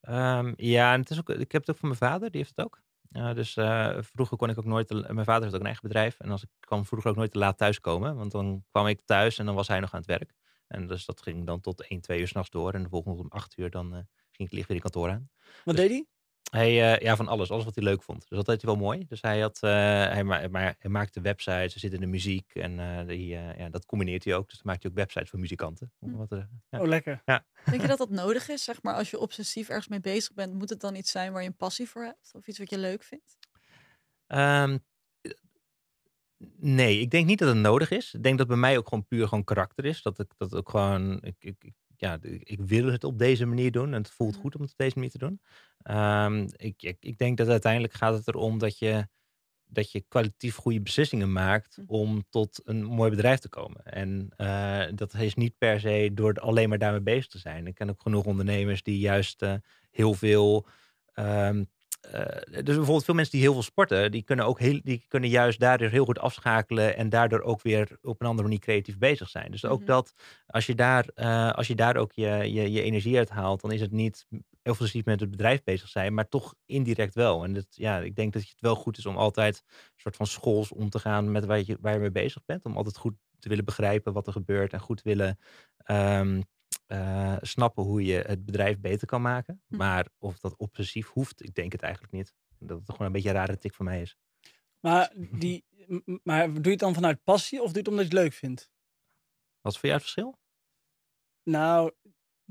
Ehm, 0.00 0.52
ja, 0.56 0.92
en 0.92 1.00
het 1.00 1.10
is 1.10 1.18
ook, 1.18 1.28
ik 1.30 1.52
heb 1.52 1.60
het 1.60 1.70
ook 1.70 1.76
van 1.76 1.88
mijn 1.88 2.00
vader, 2.00 2.30
die 2.30 2.40
heeft 2.40 2.52
het 2.56 2.64
ook. 2.66 2.82
Uh, 3.10 3.34
dus 3.34 3.56
uh, 3.56 3.96
vroeger 4.00 4.36
kon 4.36 4.48
ik 4.48 4.58
ook 4.58 4.64
nooit, 4.64 4.86
te, 4.86 4.94
mijn 4.94 5.24
vader 5.24 5.42
heeft 5.42 5.54
ook 5.54 5.60
een 5.60 5.66
eigen 5.66 5.88
bedrijf. 5.88 6.18
En 6.18 6.30
als 6.30 6.42
ik 6.42 6.48
kwam 6.60 6.86
vroeger 6.86 7.10
ook 7.10 7.16
nooit 7.16 7.30
te 7.30 7.38
laat 7.38 7.58
thuiskomen. 7.58 8.16
Want 8.16 8.30
dan 8.30 8.64
kwam 8.70 8.86
ik 8.86 9.00
thuis 9.04 9.38
en 9.38 9.46
dan 9.46 9.54
was 9.54 9.68
hij 9.68 9.80
nog 9.80 9.92
aan 9.92 10.00
het 10.00 10.08
werk. 10.08 10.34
En 10.66 10.86
dus 10.86 11.04
dat 11.04 11.22
ging 11.22 11.46
dan 11.46 11.60
tot 11.60 11.88
1, 11.88 12.00
2 12.00 12.20
uur 12.20 12.28
s'nachts 12.28 12.50
door. 12.50 12.74
En 12.74 12.82
de 12.82 12.88
volgende 12.88 13.22
om 13.22 13.28
8 13.28 13.58
uur 13.58 13.70
dan 13.70 13.86
uh, 13.86 14.00
ging 14.30 14.48
ik 14.48 14.52
licht 14.52 14.68
weer 14.68 14.76
in 14.76 14.82
kantoor 14.82 15.10
aan. 15.10 15.30
Wat 15.64 15.76
dus, 15.76 15.88
deed 15.88 15.90
hij? 15.90 16.06
Hij, 16.50 16.70
uh, 16.70 16.98
ja, 16.98 17.16
van 17.16 17.28
alles. 17.28 17.50
Alles 17.50 17.64
wat 17.64 17.74
hij 17.74 17.84
leuk 17.84 18.02
vond. 18.02 18.28
Dus 18.28 18.38
dat 18.38 18.46
deed 18.46 18.62
hij 18.62 18.70
wel 18.70 18.80
mooi. 18.80 19.06
Dus 19.06 19.20
hij, 19.20 19.40
had, 19.40 19.60
uh, 19.62 19.70
hij, 19.70 20.24
ma 20.24 20.48
maar, 20.48 20.76
hij 20.78 20.90
maakte 20.90 21.20
websites, 21.20 21.72
hij 21.72 21.80
zit 21.80 21.92
in 21.92 22.00
de 22.00 22.06
muziek. 22.06 22.54
En 22.54 22.78
uh, 22.78 23.06
die, 23.06 23.26
ja, 23.26 23.68
dat 23.68 23.86
combineert 23.86 24.24
hij 24.24 24.34
ook. 24.34 24.48
Dus 24.48 24.56
dan 24.56 24.66
maakt 24.66 24.82
hij 24.82 24.90
ook 24.90 24.96
websites 24.96 25.30
voor 25.30 25.38
muzikanten. 25.38 25.92
Hm. 25.98 26.10
Wat, 26.10 26.28
ja. 26.70 26.80
Oh, 26.80 26.86
lekker. 26.86 27.22
Ja. 27.24 27.44
Denk 27.64 27.82
je 27.82 27.88
dat 27.88 27.98
dat 27.98 28.10
nodig 28.10 28.48
is? 28.48 28.64
Zeg 28.64 28.82
maar, 28.82 28.94
als 28.94 29.10
je 29.10 29.18
obsessief 29.18 29.68
ergens 29.68 29.88
mee 29.88 30.00
bezig 30.00 30.34
bent, 30.34 30.54
moet 30.54 30.70
het 30.70 30.80
dan 30.80 30.94
iets 30.94 31.10
zijn 31.10 31.32
waar 31.32 31.42
je 31.42 31.48
een 31.48 31.56
passie 31.56 31.88
voor 31.88 32.04
hebt? 32.04 32.30
Of 32.34 32.46
iets 32.46 32.58
wat 32.58 32.70
je 32.70 32.78
leuk 32.78 33.02
vindt? 33.02 33.38
Um, 34.26 34.84
nee, 36.56 37.00
ik 37.00 37.10
denk 37.10 37.26
niet 37.26 37.38
dat 37.38 37.48
het 37.48 37.56
nodig 37.56 37.90
is. 37.90 38.14
Ik 38.14 38.22
denk 38.22 38.38
dat 38.38 38.46
bij 38.46 38.56
mij 38.56 38.78
ook 38.78 38.88
gewoon 38.88 39.06
puur 39.06 39.28
gewoon 39.28 39.44
karakter 39.44 39.84
is. 39.84 40.02
Dat 40.02 40.18
ik 40.18 40.32
dat 40.36 40.54
ook 40.54 40.68
gewoon. 40.68 41.22
Ik, 41.22 41.36
ik, 41.38 41.72
ja, 42.00 42.18
ik 42.22 42.60
wil 42.60 42.86
het 42.86 43.04
op 43.04 43.18
deze 43.18 43.46
manier 43.46 43.72
doen. 43.72 43.94
En 43.94 44.02
het 44.02 44.10
voelt 44.10 44.36
goed 44.36 44.54
om 44.54 44.60
het 44.60 44.70
op 44.70 44.78
deze 44.78 44.94
manier 44.94 45.10
te 45.10 45.18
doen. 45.18 45.40
Um, 45.96 46.46
ik, 46.56 46.82
ik, 46.82 46.96
ik, 47.00 47.18
denk 47.18 47.36
dat 47.36 47.48
uiteindelijk 47.48 47.92
gaat 47.92 48.14
het 48.14 48.28
erom 48.28 48.58
dat 48.58 48.78
je, 48.78 49.08
dat 49.66 49.92
je 49.92 50.04
kwalitatief 50.08 50.56
goede 50.56 50.80
beslissingen 50.80 51.32
maakt 51.32 51.78
om 51.86 52.24
tot 52.30 52.60
een 52.64 52.84
mooi 52.84 53.10
bedrijf 53.10 53.38
te 53.38 53.48
komen. 53.48 53.84
En 53.84 54.28
uh, 54.36 54.84
dat 54.94 55.14
is 55.14 55.34
niet 55.34 55.58
per 55.58 55.80
se 55.80 56.10
door 56.14 56.34
alleen 56.34 56.68
maar 56.68 56.78
daarmee 56.78 57.00
bezig 57.00 57.26
te 57.26 57.38
zijn. 57.38 57.66
Ik 57.66 57.74
ken 57.74 57.90
ook 57.90 58.02
genoeg 58.02 58.24
ondernemers 58.24 58.82
die 58.82 58.98
juist 58.98 59.42
uh, 59.42 59.54
heel 59.90 60.14
veel. 60.14 60.66
Um, 61.14 61.68
uh, 62.06 62.12
dus 62.50 62.62
bijvoorbeeld 62.64 63.04
veel 63.04 63.14
mensen 63.14 63.32
die 63.32 63.42
heel 63.42 63.52
veel 63.52 63.62
sporten, 63.62 64.10
die 64.10 64.22
kunnen 64.22 64.46
ook 64.46 64.58
heel, 64.58 64.80
die 64.82 65.04
kunnen 65.08 65.28
juist 65.28 65.60
daardoor 65.60 65.88
heel 65.88 66.04
goed 66.04 66.18
afschakelen 66.18 66.96
en 66.96 67.08
daardoor 67.08 67.40
ook 67.40 67.62
weer 67.62 67.98
op 68.02 68.20
een 68.20 68.26
andere 68.26 68.48
manier 68.48 68.60
creatief 68.60 68.98
bezig 68.98 69.28
zijn. 69.28 69.50
Dus 69.50 69.64
ook 69.64 69.80
mm 69.80 69.86
-hmm. 69.86 69.86
dat 69.86 70.12
als 70.46 70.66
je 70.66 70.74
daar, 70.74 71.06
uh, 71.14 71.50
als 71.50 71.66
je 71.66 71.74
daar 71.74 71.96
ook 71.96 72.12
je, 72.12 72.28
je, 72.28 72.72
je 72.72 72.82
energie 72.82 73.18
uit 73.18 73.30
haalt, 73.30 73.60
dan 73.60 73.72
is 73.72 73.80
het 73.80 73.90
niet 73.90 74.26
heel 74.62 74.74
veel 74.74 75.00
met 75.04 75.20
het 75.20 75.30
bedrijf 75.30 75.62
bezig 75.62 75.88
zijn, 75.88 76.14
maar 76.14 76.28
toch 76.28 76.54
indirect 76.66 77.14
wel. 77.14 77.44
En 77.44 77.52
dat, 77.52 77.66
ja, 77.70 77.98
ik 77.98 78.16
denk 78.16 78.32
dat 78.32 78.42
het 78.42 78.60
wel 78.60 78.74
goed 78.74 78.98
is 78.98 79.06
om 79.06 79.16
altijd 79.16 79.62
een 79.66 79.92
soort 79.96 80.16
van 80.16 80.26
schools 80.26 80.72
om 80.72 80.90
te 80.90 80.98
gaan 80.98 81.32
met 81.32 81.44
waar 81.44 81.62
je, 81.64 81.78
waar 81.80 81.92
je 81.92 81.98
mee 81.98 82.10
bezig 82.10 82.44
bent. 82.44 82.64
Om 82.64 82.76
altijd 82.76 82.96
goed 82.96 83.14
te 83.38 83.48
willen 83.48 83.64
begrijpen 83.64 84.12
wat 84.12 84.26
er 84.26 84.32
gebeurt 84.32 84.72
en 84.72 84.80
goed 84.80 84.96
te 84.96 85.08
willen 85.08 85.38
um, 85.90 86.42
uh, 86.92 87.36
snappen 87.40 87.82
hoe 87.82 88.04
je 88.04 88.24
het 88.26 88.44
bedrijf 88.44 88.80
beter 88.80 89.06
kan 89.06 89.22
maken. 89.22 89.62
Hm. 89.66 89.76
Maar 89.76 90.08
of 90.18 90.38
dat 90.38 90.56
obsessief 90.56 91.08
hoeft, 91.08 91.42
ik 91.42 91.54
denk 91.54 91.72
het 91.72 91.82
eigenlijk 91.82 92.12
niet. 92.12 92.34
Dat 92.58 92.78
het 92.78 92.90
gewoon 92.90 93.06
een 93.06 93.12
beetje 93.12 93.28
een 93.28 93.34
rare 93.34 93.58
tik 93.58 93.74
voor 93.74 93.84
mij 93.84 94.00
is. 94.00 94.16
Maar, 94.80 95.12
die, 95.42 95.64
maar 96.22 96.46
doe 96.46 96.62
je 96.62 96.70
het 96.70 96.78
dan 96.78 96.94
vanuit 96.94 97.24
passie 97.24 97.62
of 97.62 97.66
doe 97.66 97.74
je 97.74 97.78
het 97.78 97.88
omdat 97.88 98.04
je 98.04 98.14
het 98.14 98.22
leuk 98.22 98.32
vindt? 98.32 98.70
Wat 99.60 99.72
is 99.72 99.78
voor 99.78 99.88
jou 99.88 100.00
het 100.00 100.10
verschil? 100.10 100.38
Nou, 101.42 101.92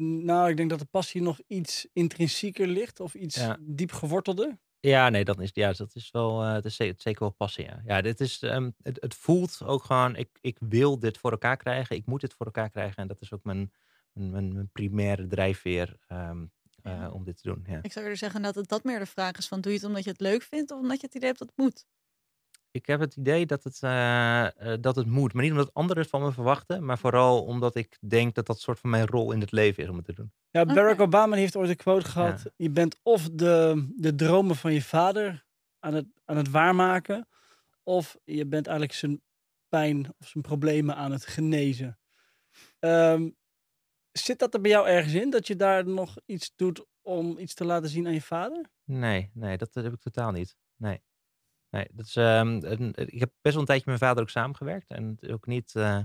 nou, 0.02 0.50
ik 0.50 0.58
denk 0.58 0.70
dat 0.70 0.80
de 0.80 0.86
passie 0.86 1.22
nog 1.22 1.40
iets 1.48 1.88
intrinsieker 1.94 2.68
ligt 2.68 3.00
of 3.00 3.14
iets 3.14 3.36
ja. 3.36 3.58
diep 3.62 3.92
gewortelder. 3.92 4.60
Ja, 4.80 5.10
nee, 5.10 5.24
dat 5.24 5.40
is, 5.40 5.50
ja, 5.54 5.72
dat 5.72 5.96
is 5.96 6.12
wel, 6.12 6.46
uh, 6.46 6.54
dat 6.54 6.66
is 6.66 6.76
zeker 6.76 7.20
wel 7.20 7.30
passie. 7.30 7.66
Ja, 7.66 7.82
ja 7.86 8.02
dit 8.02 8.20
is, 8.20 8.42
um, 8.42 8.76
het, 8.82 8.98
het 9.02 9.16
voelt 9.16 9.62
ook 9.64 9.84
gewoon, 9.84 10.16
ik, 10.16 10.30
ik 10.42 10.58
wil 10.60 11.00
dit 11.00 11.18
voor 11.18 11.32
elkaar 11.32 11.58
krijgen, 11.58 11.96
ik 11.96 12.06
moet 12.06 12.22
dit 12.22 12.34
voor 12.34 12.46
elkaar 12.46 12.70
krijgen. 12.70 12.96
En 12.96 13.08
dat 13.08 13.22
is 13.22 13.34
ook 13.34 13.44
mijn, 13.44 13.72
mijn, 14.20 14.54
mijn 14.54 14.70
primaire 14.72 15.28
drijfveer 15.28 15.98
um, 16.08 16.52
uh, 16.84 16.94
ja. 16.94 17.12
om 17.12 17.24
dit 17.24 17.42
te 17.42 17.50
doen. 17.50 17.64
Ja. 17.68 17.80
Ik 17.82 17.92
zou 17.92 18.04
willen 18.04 18.20
zeggen 18.20 18.42
dat 18.42 18.56
het 18.56 18.68
dat 18.68 18.84
meer 18.84 19.00
de 19.00 19.06
vraag 19.06 19.38
is 19.38 19.48
van 19.48 19.62
doe 19.62 19.72
je 19.72 19.78
het 19.78 19.88
omdat 19.88 20.04
je 20.04 20.10
het 20.10 20.20
leuk 20.20 20.42
vindt 20.42 20.72
of 20.72 20.80
omdat 20.80 21.00
je 21.00 21.06
het 21.06 21.16
idee 21.16 21.28
hebt 21.28 21.40
dat 21.40 21.52
het 21.56 21.58
moet? 21.58 21.86
Ik 22.72 22.86
heb 22.86 23.00
het 23.00 23.16
idee 23.16 23.46
dat 23.46 23.64
het, 23.64 23.82
uh, 23.84 23.90
uh, 23.92 24.74
dat 24.82 24.96
het 24.96 25.08
moet. 25.08 25.34
Maar 25.34 25.44
niet 25.44 25.52
omdat 25.52 25.74
anderen 25.74 26.02
het 26.02 26.12
van 26.12 26.22
me 26.22 26.32
verwachten, 26.32 26.86
maar 26.86 26.98
vooral 26.98 27.44
omdat 27.44 27.76
ik 27.76 27.98
denk 28.08 28.36
dat 28.36 28.46
dat 28.46 28.60
soort 28.60 28.80
van 28.80 28.90
mijn 28.90 29.08
rol 29.08 29.32
in 29.32 29.40
het 29.40 29.52
leven 29.52 29.84
is 29.84 29.90
om 29.90 29.96
het 29.96 30.06
te 30.06 30.14
doen. 30.14 30.32
Ja, 30.50 30.66
Barack 30.66 30.94
okay. 30.94 31.06
Obama 31.06 31.36
heeft 31.36 31.56
ooit 31.56 31.70
een 31.70 31.76
quote 31.76 32.06
gehad. 32.06 32.42
Ja. 32.44 32.52
Je 32.56 32.70
bent 32.70 33.00
of 33.04 33.30
de, 33.30 33.88
de 33.96 34.16
dromen 34.16 34.56
van 34.56 34.74
je 34.74 34.82
vader 34.82 35.46
aan 35.80 35.94
het, 35.94 36.06
aan 36.26 36.38
het 36.38 36.50
waarmaken, 36.50 37.28
of 37.84 38.18
je 38.24 38.46
bent 38.46 38.68
eigenlijk 38.68 38.98
zijn 38.98 39.22
pijn 39.70 40.14
of 40.18 40.28
zijn 40.28 40.44
problemen 40.44 40.96
aan 40.96 41.12
het 41.12 41.26
genezen. 41.26 42.00
Um, 42.80 43.38
zit 44.12 44.40
dat 44.40 44.54
er 44.54 44.62
bij 44.62 44.72
jou 44.72 44.88
ergens 44.88 45.14
in, 45.14 45.30
dat 45.30 45.48
je 45.48 45.56
daar 45.56 45.88
nog 45.88 46.18
iets 46.26 46.54
doet 46.56 46.86
om 47.02 47.38
iets 47.38 47.54
te 47.54 47.66
laten 47.66 47.90
zien 47.90 48.08
aan 48.08 48.14
je 48.14 48.22
vader? 48.22 48.70
Nee, 48.84 49.32
nee, 49.34 49.58
dat, 49.58 49.74
heb 49.74 49.94
ik 49.94 50.00
totaal 50.00 50.32
niet. 50.32 50.58
Nee. 50.76 51.02
Nee, 51.70 51.88
dat 51.92 52.06
is, 52.06 52.16
um, 52.16 52.64
een, 52.64 52.94
ik 52.96 53.20
heb 53.20 53.32
best 53.42 53.54
wel 53.54 53.60
een 53.60 53.66
tijdje 53.66 53.92
met 53.92 54.00
mijn 54.00 54.10
vader 54.10 54.24
ook 54.24 54.30
samengewerkt. 54.30 54.90
En 54.90 55.18
ook 55.28 55.48
niet, 55.48 55.74
uh, 55.76 55.96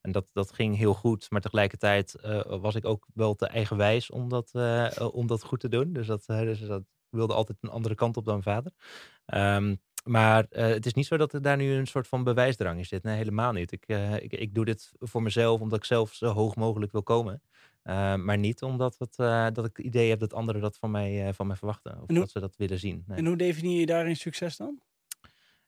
en 0.00 0.12
dat, 0.12 0.26
dat 0.32 0.52
ging 0.52 0.76
heel 0.76 0.94
goed. 0.94 1.30
Maar 1.30 1.40
tegelijkertijd 1.40 2.16
uh, 2.24 2.40
was 2.60 2.74
ik 2.74 2.84
ook 2.84 3.06
wel 3.14 3.34
te 3.34 3.46
eigenwijs 3.46 4.10
om 4.10 4.28
dat, 4.28 4.50
om 5.12 5.26
dat 5.26 5.42
goed 5.42 5.60
te 5.60 5.68
doen. 5.68 5.92
Dus, 5.92 6.06
dat, 6.06 6.26
dus 6.26 6.60
dat 6.60 6.82
wilde 7.08 7.34
altijd 7.34 7.58
een 7.60 7.70
andere 7.70 7.94
kant 7.94 8.16
op 8.16 8.24
dan 8.24 8.40
mijn 8.44 8.56
vader. 8.56 8.72
Um, 9.56 9.80
maar 10.04 10.46
het 10.50 10.86
is 10.86 10.94
niet 10.94 11.06
zo 11.06 11.16
dat 11.16 11.32
er 11.32 11.42
daar 11.42 11.56
nu 11.56 11.72
een 11.72 11.86
soort 11.86 12.08
van 12.08 12.24
bewijsdrang 12.24 12.78
in 12.78 12.84
zit. 12.84 13.02
Nee, 13.02 13.16
helemaal 13.16 13.52
niet. 13.52 13.72
Ik, 13.72 13.86
ik, 14.18 14.32
ik 14.32 14.54
doe 14.54 14.64
dit 14.64 14.92
voor 14.98 15.22
mezelf 15.22 15.60
omdat 15.60 15.78
ik 15.78 15.84
zelf 15.84 16.14
zo 16.14 16.32
hoog 16.32 16.56
mogelijk 16.56 16.92
wil 16.92 17.02
komen. 17.02 17.42
maar 18.24 18.38
niet 18.38 18.62
omdat 18.62 18.96
het, 18.98 19.16
dat 19.54 19.64
ik 19.64 19.76
het 19.76 19.86
idee 19.86 20.10
heb 20.10 20.18
dat 20.18 20.34
anderen 20.34 20.60
dat 20.60 20.76
van 20.76 20.90
mij, 20.90 21.34
van 21.34 21.46
mij 21.46 21.56
verwachten. 21.56 21.92
Of 21.92 22.06
hoe, 22.06 22.18
dat 22.18 22.30
ze 22.30 22.40
dat 22.40 22.56
willen 22.56 22.78
zien. 22.78 23.04
Nee. 23.06 23.18
En 23.18 23.26
hoe 23.26 23.36
definieer 23.36 23.80
je 23.80 23.86
daarin 23.86 24.16
succes 24.16 24.56
dan? 24.56 24.80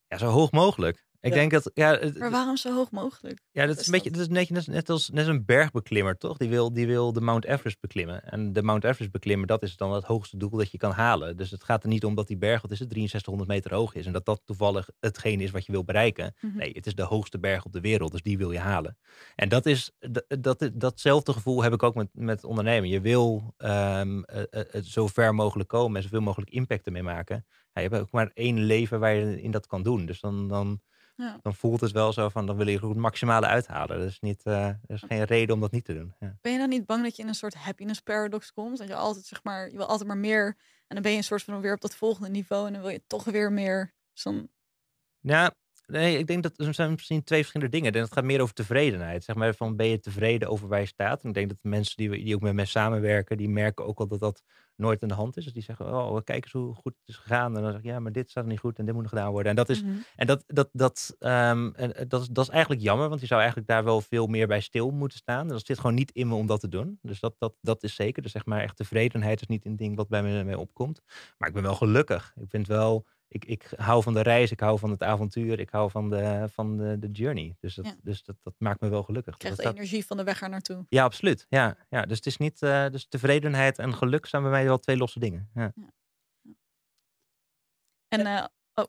Ja, 0.08 0.18
zo 0.18 0.26
hoog 0.26 0.52
mogelijk. 0.52 1.05
Ik 1.20 1.28
Ja. 1.32 1.38
denk 1.38 1.50
dat, 1.50 1.70
ja, 1.74 1.98
het- 1.98 2.18
Maar 2.18 2.30
waarom 2.30 2.56
zo 2.56 2.74
hoog 2.74 2.90
mogelijk? 2.90 3.40
Ja, 3.50 3.66
dat 3.66 3.78
is 3.78 3.86
een 3.86 3.92
beetje, 3.92 4.10
dat? 4.10 4.20
is 4.20 4.28
net, 4.28 4.50
net, 4.50 4.66
net 4.66 4.88
als 4.90 5.08
net 5.10 5.18
als 5.26 5.36
een 5.36 5.44
bergbeklimmer, 5.44 6.18
toch? 6.18 6.36
Die 6.36 6.48
wil, 6.48 6.72
die 6.72 6.86
wil 6.86 7.12
de 7.12 7.20
Mount 7.20 7.44
Everest 7.44 7.80
beklimmen. 7.80 8.24
En 8.24 8.52
de 8.52 8.62
Mount 8.62 8.84
Everest 8.84 9.10
beklimmen, 9.10 9.46
dat 9.46 9.62
is 9.62 9.76
dan 9.76 9.92
het 9.92 10.04
hoogste 10.04 10.36
doel 10.36 10.50
dat 10.50 10.70
je 10.70 10.78
kan 10.78 10.90
halen. 10.90 11.36
Dus 11.36 11.50
het 11.50 11.64
gaat 11.64 11.82
er 11.82 11.88
niet 11.88 12.04
om 12.04 12.14
dat 12.14 12.26
die 12.26 12.36
berg, 12.36 12.62
wat 12.62 12.70
is 12.70 12.78
het, 12.78 12.88
6300 12.92 13.48
meter 13.50 13.74
hoog 13.74 13.94
is. 13.94 14.06
En 14.06 14.12
dat 14.12 14.24
dat 14.24 14.40
toevallig 14.44 14.88
hetgeen 15.00 15.40
is 15.40 15.50
wat 15.50 15.66
je 15.66 15.72
wil 15.72 15.84
bereiken. 15.84 16.34
Mhm. 16.40 16.56
Nee, 16.56 16.70
het 16.72 16.86
is 16.86 16.94
de 16.94 17.02
hoogste 17.02 17.38
berg 17.38 17.64
op 17.64 17.72
de 17.72 17.80
wereld, 17.80 18.12
dus 18.12 18.22
die 18.22 18.38
wil 18.38 18.52
je 18.52 18.58
halen. 18.58 18.98
En 19.34 19.48
dat 19.48 19.66
is, 19.66 19.92
dat, 19.98 20.24
dat, 20.40 20.70
datzelfde 20.74 21.32
gevoel 21.32 21.62
heb 21.62 21.72
ik 21.72 21.82
ook 21.82 21.94
met, 21.94 22.08
met 22.12 22.44
ondernemen. 22.44 22.88
Je 22.88 23.00
wil 23.00 23.54
ehm, 23.56 24.22
eh, 24.22 24.40
eh, 24.50 24.64
het 24.70 24.86
zo 24.86 25.06
ver 25.06 25.34
mogelijk 25.34 25.68
komen 25.68 25.96
en 25.96 26.02
zoveel 26.02 26.20
mogelijk 26.20 26.50
impact 26.50 26.86
ermee 26.86 27.02
maken. 27.02 27.46
Ja, 27.72 27.82
je 27.82 27.88
hebt 27.88 28.00
ook 28.02 28.10
maar 28.10 28.30
één 28.34 28.58
leven 28.64 29.00
waar 29.00 29.14
je 29.14 29.42
in 29.42 29.50
dat 29.50 29.66
kan 29.66 29.82
doen. 29.82 30.06
Dus 30.06 30.20
dan, 30.20 30.48
dan, 30.48 30.80
Ja. 31.16 31.38
dan 31.42 31.54
voelt 31.54 31.80
het 31.80 31.92
wel 31.92 32.12
zo 32.12 32.28
van, 32.28 32.46
dan 32.46 32.56
wil 32.56 32.68
je 32.68 32.82
ook 32.82 32.88
het 32.88 32.98
maximale 32.98 33.46
uithalen. 33.46 33.98
Dat 33.98 34.08
is, 34.08 34.20
niet, 34.20 34.42
eh, 34.42 34.66
er 34.66 34.80
is 34.86 35.02
geen 35.06 35.24
reden 35.24 35.54
om 35.54 35.60
dat 35.60 35.70
niet 35.72 35.84
te 35.84 35.94
doen. 35.94 36.14
Ja. 36.18 36.38
Ben 36.40 36.52
je 36.52 36.58
dan 36.58 36.68
niet 36.68 36.86
bang 36.86 37.02
dat 37.02 37.16
je 37.16 37.22
in 37.22 37.28
een 37.28 37.34
soort 37.34 37.54
happiness 37.54 38.00
paradox 38.00 38.52
komt? 38.52 38.78
Dat 38.78 38.88
je 38.88 38.94
altijd 38.94 39.24
zeg 39.24 39.42
maar, 39.44 39.70
je 39.70 39.76
wil 39.76 39.86
altijd 39.86 40.08
maar 40.08 40.16
meer. 40.16 40.46
En 40.86 40.94
dan 40.94 41.02
ben 41.02 41.10
je 41.10 41.16
een 41.16 41.24
soort 41.24 41.42
van 41.42 41.60
weer 41.60 41.74
op 41.74 41.80
dat 41.80 41.96
volgende 41.96 42.28
niveau. 42.30 42.66
En 42.66 42.72
dan 42.72 42.82
wil 42.82 42.90
je 42.90 43.02
toch 43.06 43.24
weer 43.24 43.52
meer. 43.52 43.94
Dus 44.12 44.22
dan, 44.22 44.48
Ja, 45.20 45.54
nee, 45.86 46.18
ik 46.18 46.26
denk 46.26 46.42
dat 46.42 46.58
er 46.58 46.74
zijn 46.74 46.90
misschien 46.90 47.24
twee 47.24 47.38
verschillende 47.40 47.76
dingen. 47.76 47.92
Dat 47.92 48.02
het 48.02 48.12
gaat 48.12 48.24
meer 48.24 48.40
over 48.40 48.54
tevredenheid. 48.54 49.24
Zeg 49.24 49.36
maar 49.36 49.54
van 49.54 49.76
ben 49.76 49.86
je 49.86 50.00
tevreden 50.00 50.48
over 50.48 50.68
waar 50.68 50.80
je 50.80 50.86
staat? 50.86 51.22
En 51.22 51.28
ik 51.28 51.34
denk 51.34 51.48
dat 51.48 51.58
de 51.62 51.68
mensen 51.68 51.96
die, 51.96 52.10
we- 52.10 52.22
die 52.22 52.34
ook 52.34 52.40
met 52.40 52.54
mij 52.54 52.64
samenwerken, 52.64 53.36
die 53.36 53.48
merken 53.48 53.86
ook 53.86 53.98
al 53.98 54.06
dat 54.06 54.20
dat 54.20 54.42
nooit 54.76 55.02
aan 55.02 55.08
de 55.08 55.14
hand 55.14 55.36
is. 55.36 55.44
Dus 55.44 55.52
die 55.52 55.62
zeggen, 55.62 55.86
oh, 55.86 56.20
kijk 56.24 56.44
eens 56.44 56.52
hoe 56.52 56.74
goed 56.74 56.94
het 56.98 57.08
is 57.08 57.16
gegaan. 57.16 57.56
En 57.56 57.62
dan 57.62 57.70
zeg 57.70 57.80
ik, 57.80 57.86
ja, 57.86 58.00
maar 58.00 58.12
dit 58.12 58.30
staat 58.30 58.46
niet 58.46 58.58
goed 58.58 58.78
en 58.78 58.84
dit 58.84 58.94
moet 58.94 59.02
nog 59.02 59.12
gedaan 59.12 59.30
worden. 59.30 59.50
En 59.50 59.56
dat 59.56 59.68
is, 59.68 59.82
Mhm. 59.82 59.92
en 60.16 60.26
dat, 60.26 60.44
dat, 60.46 60.68
dat, 60.72 61.16
ehm, 61.18 61.70
en, 61.74 61.94
eh, 61.96 62.04
dat, 62.08 62.20
is, 62.22 62.28
dat 62.28 62.44
is 62.44 62.50
eigenlijk 62.50 62.82
jammer, 62.82 63.08
want 63.08 63.20
je 63.20 63.26
zou 63.26 63.40
eigenlijk 63.40 63.68
daar 63.70 63.84
wel 63.84 64.00
veel 64.00 64.26
meer 64.26 64.46
bij 64.46 64.60
stil 64.60 64.90
moeten 64.90 65.18
staan. 65.18 65.48
Dat 65.48 65.66
zit 65.66 65.78
gewoon 65.78 65.94
niet 65.94 66.10
in 66.10 66.28
me 66.28 66.34
om 66.34 66.46
dat 66.46 66.60
te 66.60 66.68
doen. 66.68 66.98
Dus 67.02 67.20
dat, 67.20 67.34
dat, 67.38 67.54
dat 67.60 67.82
is 67.82 67.94
zeker. 67.94 68.22
Dus 68.22 68.32
zeg 68.32 68.44
maar 68.46 68.60
echt 68.60 68.76
tevredenheid 68.76 69.40
is 69.40 69.46
niet 69.46 69.64
een 69.64 69.76
ding 69.76 69.96
wat 69.96 70.08
bij 70.08 70.22
me 70.22 70.44
mee 70.44 70.58
opkomt. 70.58 71.00
Maar 71.38 71.48
ik 71.48 71.54
ben 71.54 71.62
wel 71.62 71.74
gelukkig. 71.74 72.32
Ik 72.40 72.46
vind 72.50 72.66
wel, 72.66 73.06
ik, 73.28 73.44
ik 73.44 73.72
hou 73.76 74.02
van 74.02 74.14
de 74.14 74.20
reis, 74.20 74.50
ik 74.50 74.60
hou 74.60 74.78
van 74.78 74.90
het 74.90 75.02
avontuur, 75.02 75.60
ik 75.60 75.70
hou 75.70 75.90
van 75.90 76.10
de, 76.10 76.48
van 76.48 76.76
de, 76.76 76.98
de 76.98 77.10
journey. 77.10 77.56
Dus, 77.60 77.74
dat, 77.74 77.84
Ja. 77.84 77.94
dus 78.02 78.22
dat, 78.22 78.36
dat 78.42 78.54
maakt 78.58 78.80
me 78.80 78.88
wel 78.88 79.02
gelukkig. 79.02 79.32
je 79.32 79.38
krijgt 79.38 79.62
Dat 79.62 79.74
energie 79.74 80.06
van 80.06 80.16
de 80.16 80.24
weg 80.24 80.42
er 80.42 80.48
naartoe. 80.48 80.86
ja, 80.88 81.04
absoluut. 81.04 81.46
Ja, 81.48 81.76
ja, 81.88 82.02
dus 82.02 82.16
het 82.16 82.26
is 82.26 82.36
niet, 82.36 82.62
eh, 82.62 82.88
dus 82.88 83.06
tevredenheid 83.08 83.78
en 83.78 83.94
geluk 83.94 84.26
zijn 84.26 84.42
bij 84.42 84.50
mij 84.50 84.64
wel 84.64 84.78
twee 84.78 84.96
losse 84.96 85.18
dingen. 85.18 85.50
Ja. 85.54 85.72
En 88.08 88.26
eh, 88.26 88.44
oh, 88.74 88.84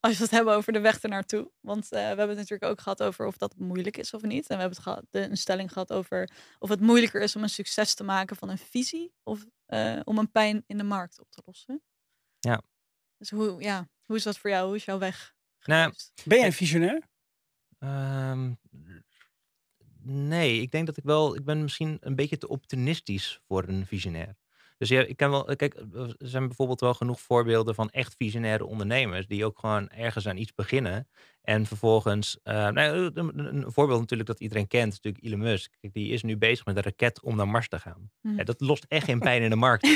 als 0.00 0.16
we 0.16 0.22
het 0.22 0.32
hebben 0.32 0.54
over 0.54 0.72
de 0.72 0.80
weg 0.80 1.02
er 1.02 1.08
naartoe. 1.08 1.50
Want 1.60 1.84
eh, 1.84 1.90
we 1.90 2.06
hebben 2.06 2.28
het 2.28 2.36
natuurlijk 2.36 2.70
ook 2.70 2.80
gehad 2.80 3.02
over 3.02 3.26
of 3.26 3.36
dat 3.36 3.56
moeilijk 3.56 3.96
is 3.96 4.14
of 4.14 4.22
niet. 4.22 4.48
En 4.48 4.56
we 4.56 4.62
hebben 4.62 4.76
het 4.76 4.86
gehad, 4.86 5.04
de, 5.10 5.20
een 5.20 5.36
stelling 5.36 5.72
gehad 5.72 5.92
over 5.92 6.30
of 6.58 6.68
het 6.68 6.80
moeilijker 6.80 7.22
is 7.22 7.36
om 7.36 7.42
een 7.42 7.48
succes 7.48 7.94
te 7.94 8.04
maken 8.04 8.36
van 8.36 8.48
een 8.48 8.58
visie. 8.58 9.14
Of 9.22 9.46
om 10.04 10.18
een 10.18 10.30
pijn 10.30 10.64
in 10.66 10.78
de 10.78 10.84
markt 10.84 11.20
op 11.20 11.30
te 11.30 11.42
lossen. 11.44 11.82
Ja. 12.38 12.62
Dus 13.18 13.30
hoe, 13.30 13.62
ja, 13.62 13.88
hoe 14.04 14.16
is 14.16 14.22
dat 14.22 14.38
voor 14.38 14.50
jou? 14.50 14.66
Hoe 14.66 14.76
is 14.76 14.84
jouw 14.84 14.98
weg? 14.98 15.34
Nou? 15.64 15.92
Ben 16.24 16.38
jij 16.38 16.46
een 16.46 16.52
visionair? 16.52 17.08
Ehm, 17.78 18.52
nee, 20.02 20.60
ik 20.60 20.70
denk 20.70 20.86
dat 20.86 20.96
ik 20.96 21.04
wel, 21.04 21.36
ik 21.36 21.44
ben 21.44 21.62
misschien 21.62 21.96
een 22.00 22.16
beetje 22.16 22.38
te 22.38 22.48
optimistisch 22.48 23.40
voor 23.46 23.68
een 23.68 23.86
visionair. 23.86 24.36
Dus 24.78 24.88
ja, 24.88 25.00
ik 25.00 25.16
kan 25.16 25.30
wel, 25.30 25.56
kijk, 25.56 25.74
er 25.74 26.14
zijn 26.18 26.46
bijvoorbeeld 26.46 26.80
wel 26.80 26.94
genoeg 26.94 27.20
voorbeelden 27.20 27.74
van 27.74 27.90
echt 27.90 28.14
visionaire 28.16 28.64
ondernemers 28.64 29.26
die 29.26 29.44
ook 29.44 29.58
gewoon 29.58 29.88
ergens 29.88 30.28
aan 30.28 30.36
iets 30.36 30.54
beginnen 30.54 31.08
en 31.44 31.66
vervolgens, 31.66 32.38
eh, 32.42 32.68
nou, 32.68 33.10
een, 33.14 33.38
een 33.54 33.64
voorbeeld 33.72 34.00
natuurlijk 34.00 34.28
dat 34.28 34.40
iedereen 34.40 34.66
kent, 34.66 34.90
natuurlijk 34.92 35.24
Elon 35.24 35.38
Musk. 35.38 35.72
Die 35.80 36.12
is 36.12 36.22
nu 36.22 36.36
bezig 36.36 36.64
met 36.64 36.76
een 36.76 36.82
raket 36.82 37.22
om 37.22 37.36
naar 37.36 37.48
Mars 37.48 37.68
te 37.68 37.78
gaan. 37.78 38.10
Ja, 38.36 38.44
dat 38.44 38.60
lost 38.60 38.84
echt 38.88 39.04
geen 39.04 39.18
pijn 39.18 39.42
in 39.42 39.50
de 39.50 39.56
markt. 39.56 39.82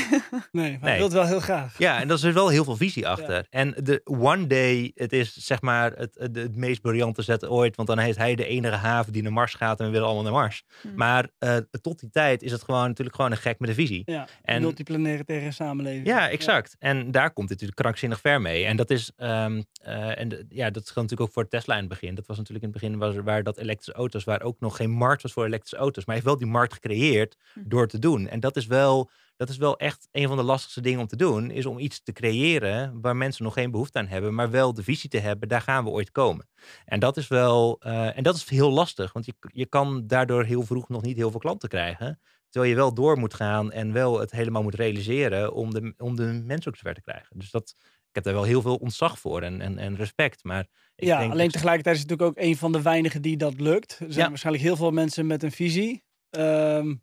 Nee, 0.51 0.71
maar 0.71 0.79
Nee. 0.81 0.89
hij 0.89 0.95
wil 0.95 1.03
het 1.05 1.13
wel 1.13 1.25
heel 1.25 1.39
graag. 1.39 1.77
Ja, 1.77 1.99
en 2.01 2.07
daar 2.07 2.17
is 2.17 2.23
wel 2.23 2.47
heel 2.49 2.63
veel 2.63 2.75
visie 2.75 3.07
achter. 3.07 3.45
En 3.49 3.73
de 3.83 4.01
one 4.03 4.47
day, 4.47 4.91
het 4.95 5.13
is 5.13 5.33
zeg 5.33 5.61
maar 5.61 5.91
het, 5.91 6.15
het, 6.19 6.35
het 6.35 6.55
meest 6.55 6.81
briljante 6.81 7.21
zet 7.21 7.45
ooit. 7.45 7.75
Want 7.75 7.87
dan 7.87 7.97
heeft 7.97 8.17
hij 8.17 8.35
de 8.35 8.45
enige 8.45 8.75
haven 8.75 9.13
die 9.13 9.21
naar 9.23 9.33
Mars 9.33 9.53
gaat 9.53 9.79
en 9.79 9.85
we 9.85 9.91
willen 9.91 10.05
allemaal 10.07 10.23
naar 10.23 10.33
Mars. 10.41 10.63
Hmm. 10.81 10.91
Maar 10.95 11.27
eh, 11.37 11.57
tot 11.81 11.99
die 11.99 12.09
tijd 12.09 12.43
is 12.43 12.51
het 12.51 12.63
gewoon 12.63 12.87
natuurlijk 12.87 13.15
gewoon 13.15 13.31
een 13.31 13.37
gek 13.37 13.59
met 13.59 13.69
een 13.69 13.75
visie. 13.75 14.01
Ja, 14.05 14.27
En- 14.41 14.61
multiplanaire 14.61 15.51
samenleving. 15.51 16.07
Ja, 16.07 16.29
exact. 16.29 16.75
En 16.79 17.11
daar 17.11 17.27
komt 17.33 17.49
het 17.49 17.49
natuurlijk 17.49 17.77
krankzinnig 17.81 18.19
ver 18.19 18.41
mee. 18.41 18.65
En 18.65 18.77
dat 18.77 18.89
is, 18.89 19.11
ehm, 19.15 19.61
eh, 19.81 20.19
en 20.19 20.45
ja, 20.49 20.69
dat 20.69 20.83
geldt 20.83 20.95
natuurlijk 20.95 21.21
ook 21.21 21.31
voor 21.31 21.38
Tesla 21.47 21.73
in 21.73 21.79
het 21.79 21.89
begin. 21.89 22.15
Dat 22.15 22.27
was 22.27 22.37
natuurlijk 22.37 22.65
in 22.65 22.71
het 22.71 22.81
begin 22.81 22.99
waar, 22.99 23.23
waar 23.23 23.43
dat 23.43 23.57
elektrische 23.57 23.93
auto's, 23.93 24.23
waar 24.23 24.41
ook 24.41 24.59
nog 24.59 24.75
geen 24.75 24.89
markt 24.89 25.21
was 25.21 25.33
voor 25.33 25.45
elektrische 25.45 25.77
auto's. 25.77 26.05
Maar 26.05 26.15
hij 26.15 26.23
heeft 26.23 26.27
wel 26.37 26.37
die 26.47 26.57
markt 26.57 26.73
gecreëerd 26.73 27.37
Hm. 27.53 27.59
door 27.65 27.87
te 27.87 27.99
doen. 27.99 28.27
En 28.27 28.39
dat 28.39 28.55
is 28.55 28.65
wel, 28.65 29.09
dat 29.35 29.49
is 29.49 29.57
wel 29.57 29.77
echt 29.77 30.07
een 30.11 30.27
van 30.27 30.37
de 30.37 30.43
lastigste 30.43 30.81
dingen 30.81 30.99
om 30.99 31.07
te 31.07 31.15
doen. 31.15 31.51
Is 31.51 31.65
om 31.65 31.79
iets 31.79 32.03
te 32.03 32.11
creëren 32.11 33.01
waar 33.01 33.15
mensen 33.15 33.43
nog 33.43 33.53
geen 33.53 33.71
behoefte 33.71 33.99
aan 33.99 34.07
hebben. 34.07 34.33
Maar 34.33 34.49
wel 34.51 34.73
de 34.73 34.83
visie 34.83 35.09
te 35.09 35.19
hebben, 35.19 35.47
daar 35.49 35.61
gaan 35.61 35.83
we 35.83 35.89
ooit 35.89 36.11
komen. 36.11 36.47
En 36.85 36.99
dat 36.99 37.17
is 37.17 37.27
wel, 37.27 37.77
eh, 37.79 38.17
en 38.17 38.23
dat 38.23 38.35
is 38.35 38.49
heel 38.49 38.71
lastig. 38.71 39.13
Want 39.13 39.25
je, 39.25 39.33
je 39.53 39.65
kan 39.65 40.07
daardoor 40.07 40.43
heel 40.43 40.63
vroeg 40.63 40.89
nog 40.89 41.01
niet 41.01 41.17
heel 41.17 41.31
veel 41.31 41.39
klanten 41.39 41.69
krijgen. 41.69 42.19
Terwijl 42.49 42.71
je 42.71 42.79
wel 42.79 42.93
door 42.93 43.17
moet 43.17 43.33
gaan 43.33 43.71
en 43.71 43.93
wel 43.93 44.19
het 44.19 44.31
helemaal 44.31 44.63
moet 44.63 44.75
realiseren 44.75 45.53
om 45.53 45.73
de, 45.73 45.93
om 45.97 46.15
de 46.15 46.41
mensen 46.45 46.71
ook 46.71 46.77
zover 46.77 46.93
te 46.93 47.01
krijgen. 47.01 47.39
Dus 47.39 47.51
dat, 47.51 47.75
ik 48.09 48.15
heb 48.15 48.23
daar 48.23 48.33
wel 48.33 48.43
heel 48.43 48.61
veel 48.61 48.75
ontzag 48.75 49.19
voor 49.19 49.41
en, 49.41 49.61
en, 49.61 49.77
en 49.77 49.95
respect. 49.95 50.43
Maar 50.43 50.67
ik 50.95 51.05
ja, 51.07 51.17
denk 51.19 51.31
alleen 51.31 51.43
dat- 51.43 51.53
tegelijkertijd 51.53 51.95
is 51.95 52.01
het 52.01 52.09
natuurlijk 52.09 52.37
ook 52.39 52.43
een 52.45 52.57
van 52.57 52.71
de 52.71 52.81
weinigen 52.81 53.21
die 53.21 53.37
dat 53.37 53.59
lukt. 53.59 53.91
Er 53.99 54.05
zijn 54.13 54.23
Ja. 54.23 54.29
waarschijnlijk 54.29 54.65
heel 54.65 54.75
veel 54.75 54.91
mensen 54.91 55.27
met 55.27 55.43
een 55.43 55.51
visie. 55.51 56.03
Ehm, 56.29 56.95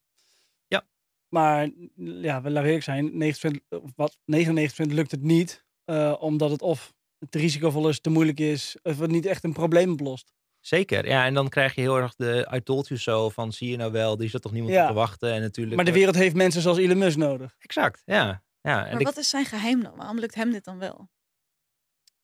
Ja. 0.66 0.86
Maar 1.28 1.70
ja, 1.96 2.42
we 2.42 2.50
laten 2.50 2.64
eerlijk 2.66 2.84
zijn, 2.84 3.10
90%, 3.18 3.60
of 3.68 3.90
wat, 3.96 4.18
99% 4.25 4.92
lukt 4.92 5.10
het 5.10 5.22
niet. 5.22 5.64
eh, 5.84 6.14
omdat 6.18 6.50
het 6.50 6.62
of 6.62 6.92
te 7.28 7.38
risicovol 7.38 7.88
is, 7.88 8.00
te 8.00 8.10
moeilijk 8.10 8.40
is, 8.40 8.76
of 8.82 8.98
het 8.98 9.10
niet 9.10 9.26
echt 9.26 9.44
een 9.44 9.52
probleem 9.52 9.92
oplost. 9.92 10.32
Zeker, 10.60 11.06
ja. 11.08 11.25
En 11.25 11.34
dan 11.34 11.48
krijg 11.48 11.75
je 11.75 11.80
heel 11.80 11.96
erg 11.96 12.14
de 12.14 12.48
I 12.54 12.60
told 12.62 12.88
you 12.88 13.00
so 13.00 13.28
van 13.30 13.52
zie 13.52 13.70
je 13.70 13.76
nou 13.76 13.92
wel, 13.92 14.16
die 14.16 14.28
zit 14.28 14.42
toch 14.42 14.52
niemand 14.52 14.72
Ja. 14.75 14.82
op 14.82 14.88
te 14.88 14.94
wachten. 14.94 15.32
En 15.32 15.40
natuurlijk. 15.40 15.76
Maar 15.76 15.84
de 15.84 15.92
wereld 15.92 16.14
heeft 16.14 16.34
mensen 16.34 16.62
zoals 16.62 16.78
Elon 16.78 16.98
Musk 16.98 17.16
nodig. 17.16 17.54
Exact, 17.58 18.02
ja. 18.04 18.42
Ja. 18.66 18.85
En 18.85 18.90
Maar 18.90 19.00
ik, 19.00 19.06
wat 19.06 19.16
is 19.16 19.28
zijn 19.28 19.44
geheim 19.44 19.82
dan? 19.82 19.96
Waarom 19.96 20.18
lukt 20.18 20.35
hem 20.35 20.50
dit 20.52 20.64
dan 20.64 20.78
wel? 20.78 21.08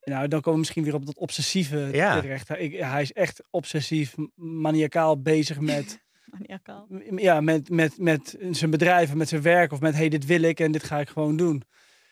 Nou, 0.04 0.28
dan 0.28 0.38
komen 0.40 0.52
we 0.52 0.58
misschien 0.58 0.84
weer 0.84 0.94
op 0.94 1.06
dat 1.06 1.18
obsessieve 1.18 1.88
Ja. 1.92 2.20
terecht. 2.20 2.48
Hij, 2.48 2.58
ik- 2.58 2.80
hij 2.80 3.02
is 3.02 3.12
echt 3.12 3.42
obsessief, 3.50 4.14
maniacaal 4.34 5.22
bezig 5.22 5.60
met, 5.60 6.00
Maniacaal. 6.38 6.86
ja, 7.16 7.40
met, 7.40 7.70
met, 7.70 7.98
met 7.98 8.36
zijn 8.50 8.70
bedrijf, 8.70 9.08
of 9.08 9.14
met 9.14 9.28
zijn 9.28 9.42
werk 9.42 9.72
of 9.72 9.80
met 9.80 9.94
hey, 9.94 10.08
dit 10.08 10.26
wil 10.26 10.42
ik 10.42 10.60
en 10.60 10.72
dit 10.72 10.82
ga 10.84 11.00
ik 11.00 11.08
gewoon 11.08 11.36
doen. 11.36 11.62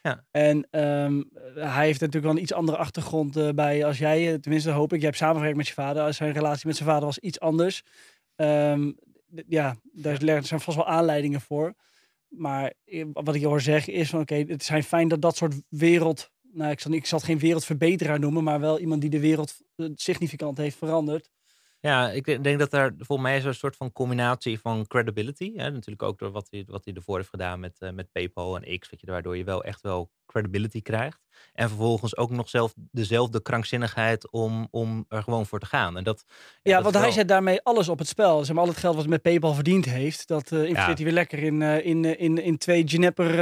Ja. 0.02 0.24
En 0.30 0.66
ehm, 0.70 1.22
hij 1.54 1.84
heeft 1.86 2.00
natuurlijk 2.00 2.24
wel 2.26 2.34
een 2.36 2.42
iets 2.42 2.52
andere 2.52 2.78
achtergrond 2.78 3.36
eh, 3.36 3.48
bij 3.48 3.84
als 3.84 3.98
jij, 3.98 4.32
eh, 4.32 4.38
tenminste 4.38 4.70
hoop 4.70 4.92
ik. 4.92 4.98
Je 4.98 5.04
hebt 5.04 5.16
samengewerkt 5.16 5.56
met 5.56 5.66
je 5.68 5.72
vader. 5.74 6.14
Zijn 6.14 6.32
relatie 6.32 6.66
met 6.66 6.76
zijn 6.76 6.88
vader 6.88 7.04
was 7.04 7.18
iets 7.18 7.40
anders. 7.40 7.82
Ehm, 8.36 8.92
ja, 9.48 9.76
daar 9.92 10.16
zijn 10.44 10.60
vast 10.60 10.76
wel 10.76 10.86
aanleidingen 10.88 11.40
voor. 11.40 11.74
Maar 12.30 12.74
eh, 12.84 13.04
wat 13.12 13.34
ik 13.34 13.42
hoor 13.42 13.60
zeggen 13.60 13.92
is 13.92 14.10
van 14.10 14.20
oké, 14.20 14.34
het 14.34 14.64
zijn 14.64 14.84
fijn 14.84 15.08
dat 15.08 15.22
dat 15.22 15.36
soort 15.36 15.62
wereld... 15.68 16.30
Nou, 16.52 16.70
ik 16.70 16.80
zal, 16.80 16.92
ik 16.92 17.06
zal 17.06 17.18
het 17.18 17.26
geen 17.26 17.38
wereldverbeteraar 17.38 18.20
noemen, 18.20 18.44
maar 18.44 18.60
wel 18.60 18.78
iemand 18.78 19.00
die 19.00 19.10
de 19.10 19.20
wereld 19.20 19.56
eh, 19.76 19.86
significant 19.94 20.58
heeft 20.58 20.76
veranderd. 20.76 21.30
Ja, 21.80 22.10
ik 22.10 22.42
denk- 22.44 22.58
dat 22.58 22.70
daar 22.70 22.92
volgens 22.98 23.28
mij 23.28 23.36
is 23.36 23.44
een 23.44 23.54
soort 23.54 23.76
van 23.76 23.92
combinatie 23.92 24.60
van 24.60 24.86
credibility. 24.86 25.52
Hè? 25.56 25.70
Natuurlijk 25.70 26.02
ook 26.02 26.18
door 26.18 26.30
wat 26.30 26.46
hij, 26.50 26.64
wat 26.66 26.84
hij 26.84 26.94
ervoor 26.94 27.16
heeft 27.16 27.28
gedaan 27.28 27.60
met, 27.60 27.76
eh, 27.78 27.90
met 27.90 28.12
PayPal 28.12 28.56
en 28.56 28.78
X. 28.78 28.90
Weet 28.90 29.00
je, 29.00 29.06
waardoor 29.06 29.36
je 29.36 29.44
wel 29.44 29.64
echt 29.64 29.80
wel 29.80 30.10
credibility 30.26 30.82
krijgt. 30.82 31.18
En 31.52 31.68
vervolgens 31.68 32.16
ook 32.16 32.30
nog 32.30 32.48
zelf 32.48 32.72
dezelfde 32.76 33.42
krankzinnigheid 33.42 34.30
om, 34.30 34.68
om 34.70 35.04
er 35.08 35.22
gewoon 35.22 35.46
voor 35.46 35.58
te 35.60 35.66
gaan. 35.66 35.96
En 35.96 36.04
dat, 36.04 36.24
Ja, 36.62 36.74
dat 36.74 36.82
want 36.82 37.04
hij 37.04 37.10
zet 37.10 37.28
daarmee 37.28 37.62
alles 37.62 37.88
op 37.88 37.98
het 37.98 38.08
spel. 38.08 38.44
Zeg 38.44 38.54
maar, 38.54 38.64
al 38.64 38.70
het 38.70 38.78
geld 38.78 38.94
wat 38.94 39.02
hij 39.02 39.12
met 39.12 39.22
PayPal 39.22 39.54
verdiend 39.54 39.84
heeft, 39.84 40.28
dat 40.28 40.52
eh 40.52 40.58
investeert 40.58 40.86
Ja. 40.88 40.94
hij 40.94 41.04
weer 41.04 41.12
lekker 41.12 41.38
in, 41.38 41.62
eh, 41.62 41.86
in, 41.86 42.04
in, 42.18 42.42
in 42.42 42.58
twee 42.58 42.84
Juniper 42.84 43.38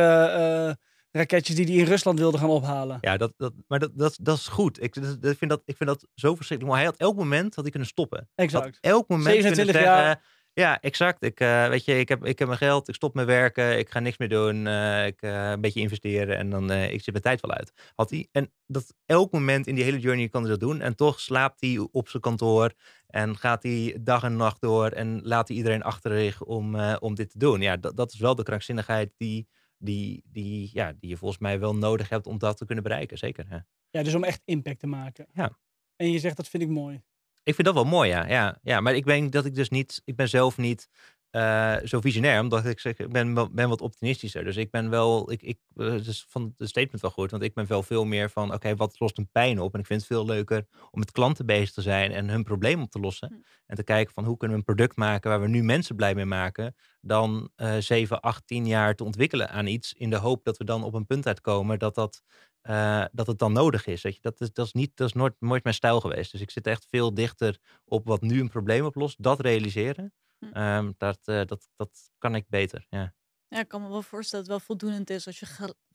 raketjes 1.11 1.57
die 1.57 1.65
hij 1.65 1.75
in 1.75 1.85
Rusland 1.85 2.19
wilde 2.19 2.39
gaan 2.39 2.49
ophalen. 2.49 2.99
Ja, 3.01 3.17
dat, 3.17 3.33
dat, 3.37 3.53
maar 3.67 3.79
dat, 3.79 3.91
dat, 3.95 4.19
dat 4.21 4.37
is 4.37 4.47
goed. 4.47 4.83
Ik, 4.83 4.95
dat, 4.95 5.23
dat 5.23 5.37
vind 5.37 5.51
dat, 5.51 5.63
ik 5.65 5.77
vind 5.77 5.89
dat 5.89 6.07
zo 6.15 6.35
verschrikkelijk. 6.35 6.77
Maar 6.77 6.85
hij 6.85 6.93
had 6.93 7.09
elk 7.09 7.17
moment 7.17 7.55
had 7.55 7.63
hij 7.63 7.71
kunnen 7.71 7.89
stoppen. 7.89 8.29
Exact. 8.35 8.65
Had 8.65 8.79
elk 8.81 9.09
moment 9.09 9.27
27 9.29 9.65
kunnen 9.65 9.83
zeggen, 9.83 10.03
jaar. 10.03 10.23
Ja, 10.59 10.81
exact. 10.81 11.23
Ik, 11.23 11.41
eh, 11.41 11.69
weet 11.69 11.85
je, 11.85 11.99
ik, 11.99 12.09
heb, 12.09 12.25
ik 12.25 12.39
heb 12.39 12.49
mijn 12.49 12.61
geld, 12.61 12.89
ik 12.89 12.95
stop 12.95 13.15
met 13.15 13.27
werken, 13.27 13.79
ik 13.79 13.91
ga 13.91 13.99
niks 13.99 14.19
meer 14.19 14.29
doen, 14.29 14.67
eh, 14.67 15.07
ik 15.07 15.23
eh, 15.23 15.51
een 15.51 15.61
beetje 15.61 15.81
investeren 15.81 16.37
en 16.37 16.51
dan 16.51 16.71
ik 16.71 17.03
zit 17.03 17.11
mijn 17.11 17.23
tijd 17.23 17.41
wel 17.41 17.57
uit. 17.57 17.73
Had 17.95 18.11
hij, 18.11 18.29
en 18.33 18.53
dat 18.67 18.95
elk 19.07 19.33
moment 19.33 19.67
in 19.67 19.75
die 19.75 19.85
hele 19.85 19.99
journey 19.99 20.29
kan 20.29 20.43
hij 20.43 20.51
dat 20.51 20.61
doen. 20.61 20.81
En 20.81 20.97
toch 20.97 21.21
slaapt 21.21 21.61
hij 21.61 21.89
op 21.93 22.09
zijn 22.09 22.23
kantoor 22.23 22.73
en 23.07 23.37
gaat 23.37 23.63
hij 23.63 23.99
dag 24.01 24.23
en 24.23 24.37
nacht 24.37 24.61
door 24.61 24.89
en 24.89 25.21
laat 25.23 25.49
hij 25.49 25.57
iedereen 25.57 25.83
achter 25.83 26.19
zich 26.19 26.43
om, 26.43 26.81
om 26.81 27.15
dit 27.15 27.31
te 27.31 27.39
doen. 27.39 27.61
Ja, 27.61 27.77
dat, 27.77 27.97
dat 27.97 28.13
is 28.13 28.19
wel 28.19 28.35
de 28.35 28.43
krankzinnigheid 28.43 29.13
die, 29.17 29.49
die, 29.79 30.23
die, 30.25 30.71
ja, 30.73 30.93
die 30.93 31.09
je 31.09 31.17
volgens 31.17 31.41
mij 31.41 31.59
wel 31.59 31.75
nodig 31.75 32.09
hebt 32.09 32.27
om 32.27 32.39
dat 32.39 32.57
te 32.57 32.65
kunnen 32.65 32.85
bereiken. 32.85 33.19
Zeker. 33.19 33.47
Ja. 33.51 33.67
Ja, 33.91 34.03
dus 34.03 34.15
om 34.15 34.25
echt 34.25 34.43
impact 34.45 34.79
te 34.81 34.87
maken. 34.87 35.27
Ja. 35.33 35.59
En 35.97 36.13
je 36.13 36.19
zegt 36.19 36.37
dat 36.37 36.49
vind 36.49 36.63
ik 36.63 36.69
mooi. 36.69 37.03
Ik 37.43 37.55
vind 37.55 37.67
dat 37.67 37.77
wel 37.77 37.85
mooi, 37.85 38.09
ja. 38.09 38.29
ja, 38.29 38.59
ja 38.63 38.81
maar 38.81 38.95
ik 38.95 39.05
ben 39.05 39.31
dat 39.31 39.45
ik 39.45 39.55
dus 39.55 39.69
niet, 39.69 40.03
ik 40.05 40.17
ben 40.17 40.29
zelf 40.29 40.57
niet 40.57 40.89
uh, 41.33 41.77
zo 41.85 42.01
visionair, 42.01 42.41
omdat 42.41 42.67
ik 42.67 42.81
zeg, 42.81 42.97
ik 42.97 43.13
ben, 43.13 43.35
ben 43.55 43.69
wat 43.69 43.81
optimistischer. 43.81 44.45
Dus 44.45 44.57
ik 44.57 44.71
ben 44.71 44.91
wel, 44.91 45.33
ik, 45.33 45.43
ik 45.43 45.59
dus 45.75 46.25
van 46.29 46.55
de 46.57 46.67
statement 46.67 47.01
wel 47.01 47.11
goed, 47.11 47.31
want 47.31 47.43
ik 47.43 47.55
ben 47.55 47.67
wel 47.67 47.83
veel 47.83 48.05
meer 48.05 48.31
van, 48.31 48.53
oké, 48.53 48.77
wat 48.77 49.01
lost 49.01 49.19
een 49.19 49.31
pijn 49.33 49.61
op? 49.61 49.75
En 49.75 49.81
ik 49.81 49.87
vind 49.87 50.01
het 50.01 50.09
veel 50.09 50.25
leuker 50.25 50.67
om 50.91 50.99
met 50.99 51.11
klanten 51.11 51.47
bezig 51.47 51.73
te 51.73 51.83
zijn 51.83 52.13
en 52.13 52.29
hun 52.29 52.45
probleem 52.45 52.83
op 52.83 52.91
te 52.91 53.01
lossen. 53.01 53.29
Hm. 53.29 53.35
En 53.67 53.77
te 53.77 53.83
kijken 53.85 54.15
van 54.15 54.25
hoe 54.25 54.37
kunnen 54.37 54.57
we 54.57 54.63
een 54.63 54.75
product 54.75 54.97
maken 54.97 55.31
waar 55.31 55.41
we 55.41 55.49
nu 55.49 55.63
mensen 55.63 55.97
blij 55.97 56.15
mee 56.15 56.25
maken, 56.25 56.75
dan 57.01 57.51
uh, 57.57 57.77
7, 57.79 58.21
8, 58.21 58.47
10 58.47 58.67
jaar 58.67 58.95
te 58.95 59.05
ontwikkelen 59.05 59.51
aan 59.51 59.67
iets 59.67 59.93
in 59.93 60.11
de 60.11 60.17
hoop 60.17 60.45
dat 60.45 60.57
we 60.57 60.65
dan 60.65 60.85
op 60.85 60.95
een 60.95 61.07
punt 61.07 61.27
uitkomen 61.27 61.79
dat 61.79 61.95
dat 61.95 62.23
uh, 62.63 63.05
dat 63.13 63.27
het 63.27 63.39
dan 63.39 63.53
nodig 63.53 63.87
is. 63.87 64.03
Weet 64.03 64.15
je? 64.15 64.21
Dat, 64.21 64.41
is, 64.41 64.53
dat 64.53 64.67
is, 64.67 64.73
niet, 64.73 64.91
dat 64.95 65.09
is 65.09 65.15
nooit, 65.15 65.35
nooit 65.39 65.63
mijn 65.63 65.75
stijl 65.75 66.01
geweest. 66.01 66.33
Dus 66.33 66.41
ik 66.41 66.51
zit 66.51 66.67
echt 66.67 66.87
veel 66.91 67.15
dichter 67.15 67.59
op 67.85 68.07
wat 68.07 68.21
nu 68.21 68.41
een 68.41 68.49
probleem 68.49 68.85
oplost, 68.85 69.23
dat 69.23 69.41
realiseren. 69.41 70.13
Um, 70.53 70.95
dat, 70.99 71.19
uh, 71.25 71.45
dat, 71.45 71.69
dat 71.77 72.11
kan 72.19 72.35
ik 72.35 72.49
beter. 72.49 72.87
Ja. 72.89 73.15
ja, 73.49 73.59
ik 73.59 73.69
kan 73.69 73.83
me 73.83 73.89
wel 73.89 74.03
voorstellen 74.03 74.47
dat 74.47 74.57
het 74.57 74.67
wel 74.67 74.77
voldoende 74.77 75.15
is 75.15 75.27
als 75.27 75.39
je 75.39 75.47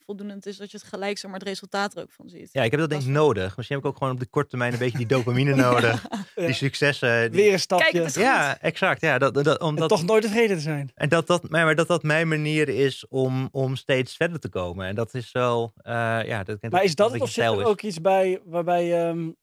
voldoende 0.05 0.49
is 0.49 0.57
dat 0.57 0.71
je 0.71 0.77
het 0.77 0.85
gelijk 0.85 1.17
zeg 1.17 1.31
maar 1.31 1.39
het 1.39 1.47
resultaat 1.47 1.95
er 1.95 2.01
ook 2.01 2.11
van 2.11 2.29
ziet. 2.29 2.49
Ja, 2.51 2.63
ik 2.63 2.71
heb 2.71 2.79
dat 2.79 2.89
denk 2.89 3.01
ik 3.01 3.07
nodig. 3.07 3.57
Misschien 3.57 3.77
heb 3.77 3.85
ik 3.85 3.91
ook 3.91 3.97
gewoon 3.97 4.13
op 4.13 4.19
de 4.19 4.25
korte 4.25 4.49
termijn 4.49 4.73
een 4.73 4.79
beetje 4.79 4.97
die 4.97 5.07
dopamine 5.07 5.55
nodig. 5.69 6.07
Die 6.35 6.53
successen. 6.53 7.31
Die... 7.31 7.41
Weer 7.41 7.53
een 7.53 7.59
stapje. 7.59 8.01
Kijk, 8.01 8.15
ja, 8.15 8.59
exact. 8.59 9.01
Ja, 9.01 9.17
dat, 9.17 9.33
dat, 9.33 9.61
omdat... 9.61 9.91
En 9.91 9.97
toch 9.97 10.05
nooit 10.05 10.23
tevreden 10.23 10.55
te 10.55 10.61
zijn. 10.61 10.91
En 10.95 11.09
dat 11.09 11.27
dat, 11.27 11.49
maar 11.49 11.75
dat 11.75 11.87
dat 11.87 12.03
mijn 12.03 12.27
manier 12.27 12.69
is 12.69 13.07
om, 13.07 13.47
om 13.51 13.75
steeds 13.75 14.15
verder 14.15 14.39
te 14.39 14.49
komen. 14.49 14.87
En 14.87 14.95
dat 14.95 15.13
is 15.13 15.31
wel, 15.31 15.73
uh, 15.77 15.93
ja. 16.25 16.43
Dat, 16.43 16.61
maar 16.69 16.83
is 16.83 16.95
dat, 16.95 17.11
het 17.11 17.21
of 17.21 17.29
zit 17.29 17.43
er 17.43 17.65
ook 17.65 17.81
iets 17.81 18.01
bij 18.01 18.41
waarbij 18.45 18.85
je 18.85 18.95
um, 18.95 19.35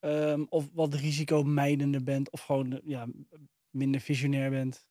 um, 0.00 0.46
of 0.48 0.64
wat 0.72 0.94
risicomijdender 0.94 2.02
bent 2.02 2.30
of 2.30 2.40
gewoon 2.40 2.80
ja, 2.84 3.06
minder 3.76 4.00
visionair 4.00 4.50
bent? 4.50 4.86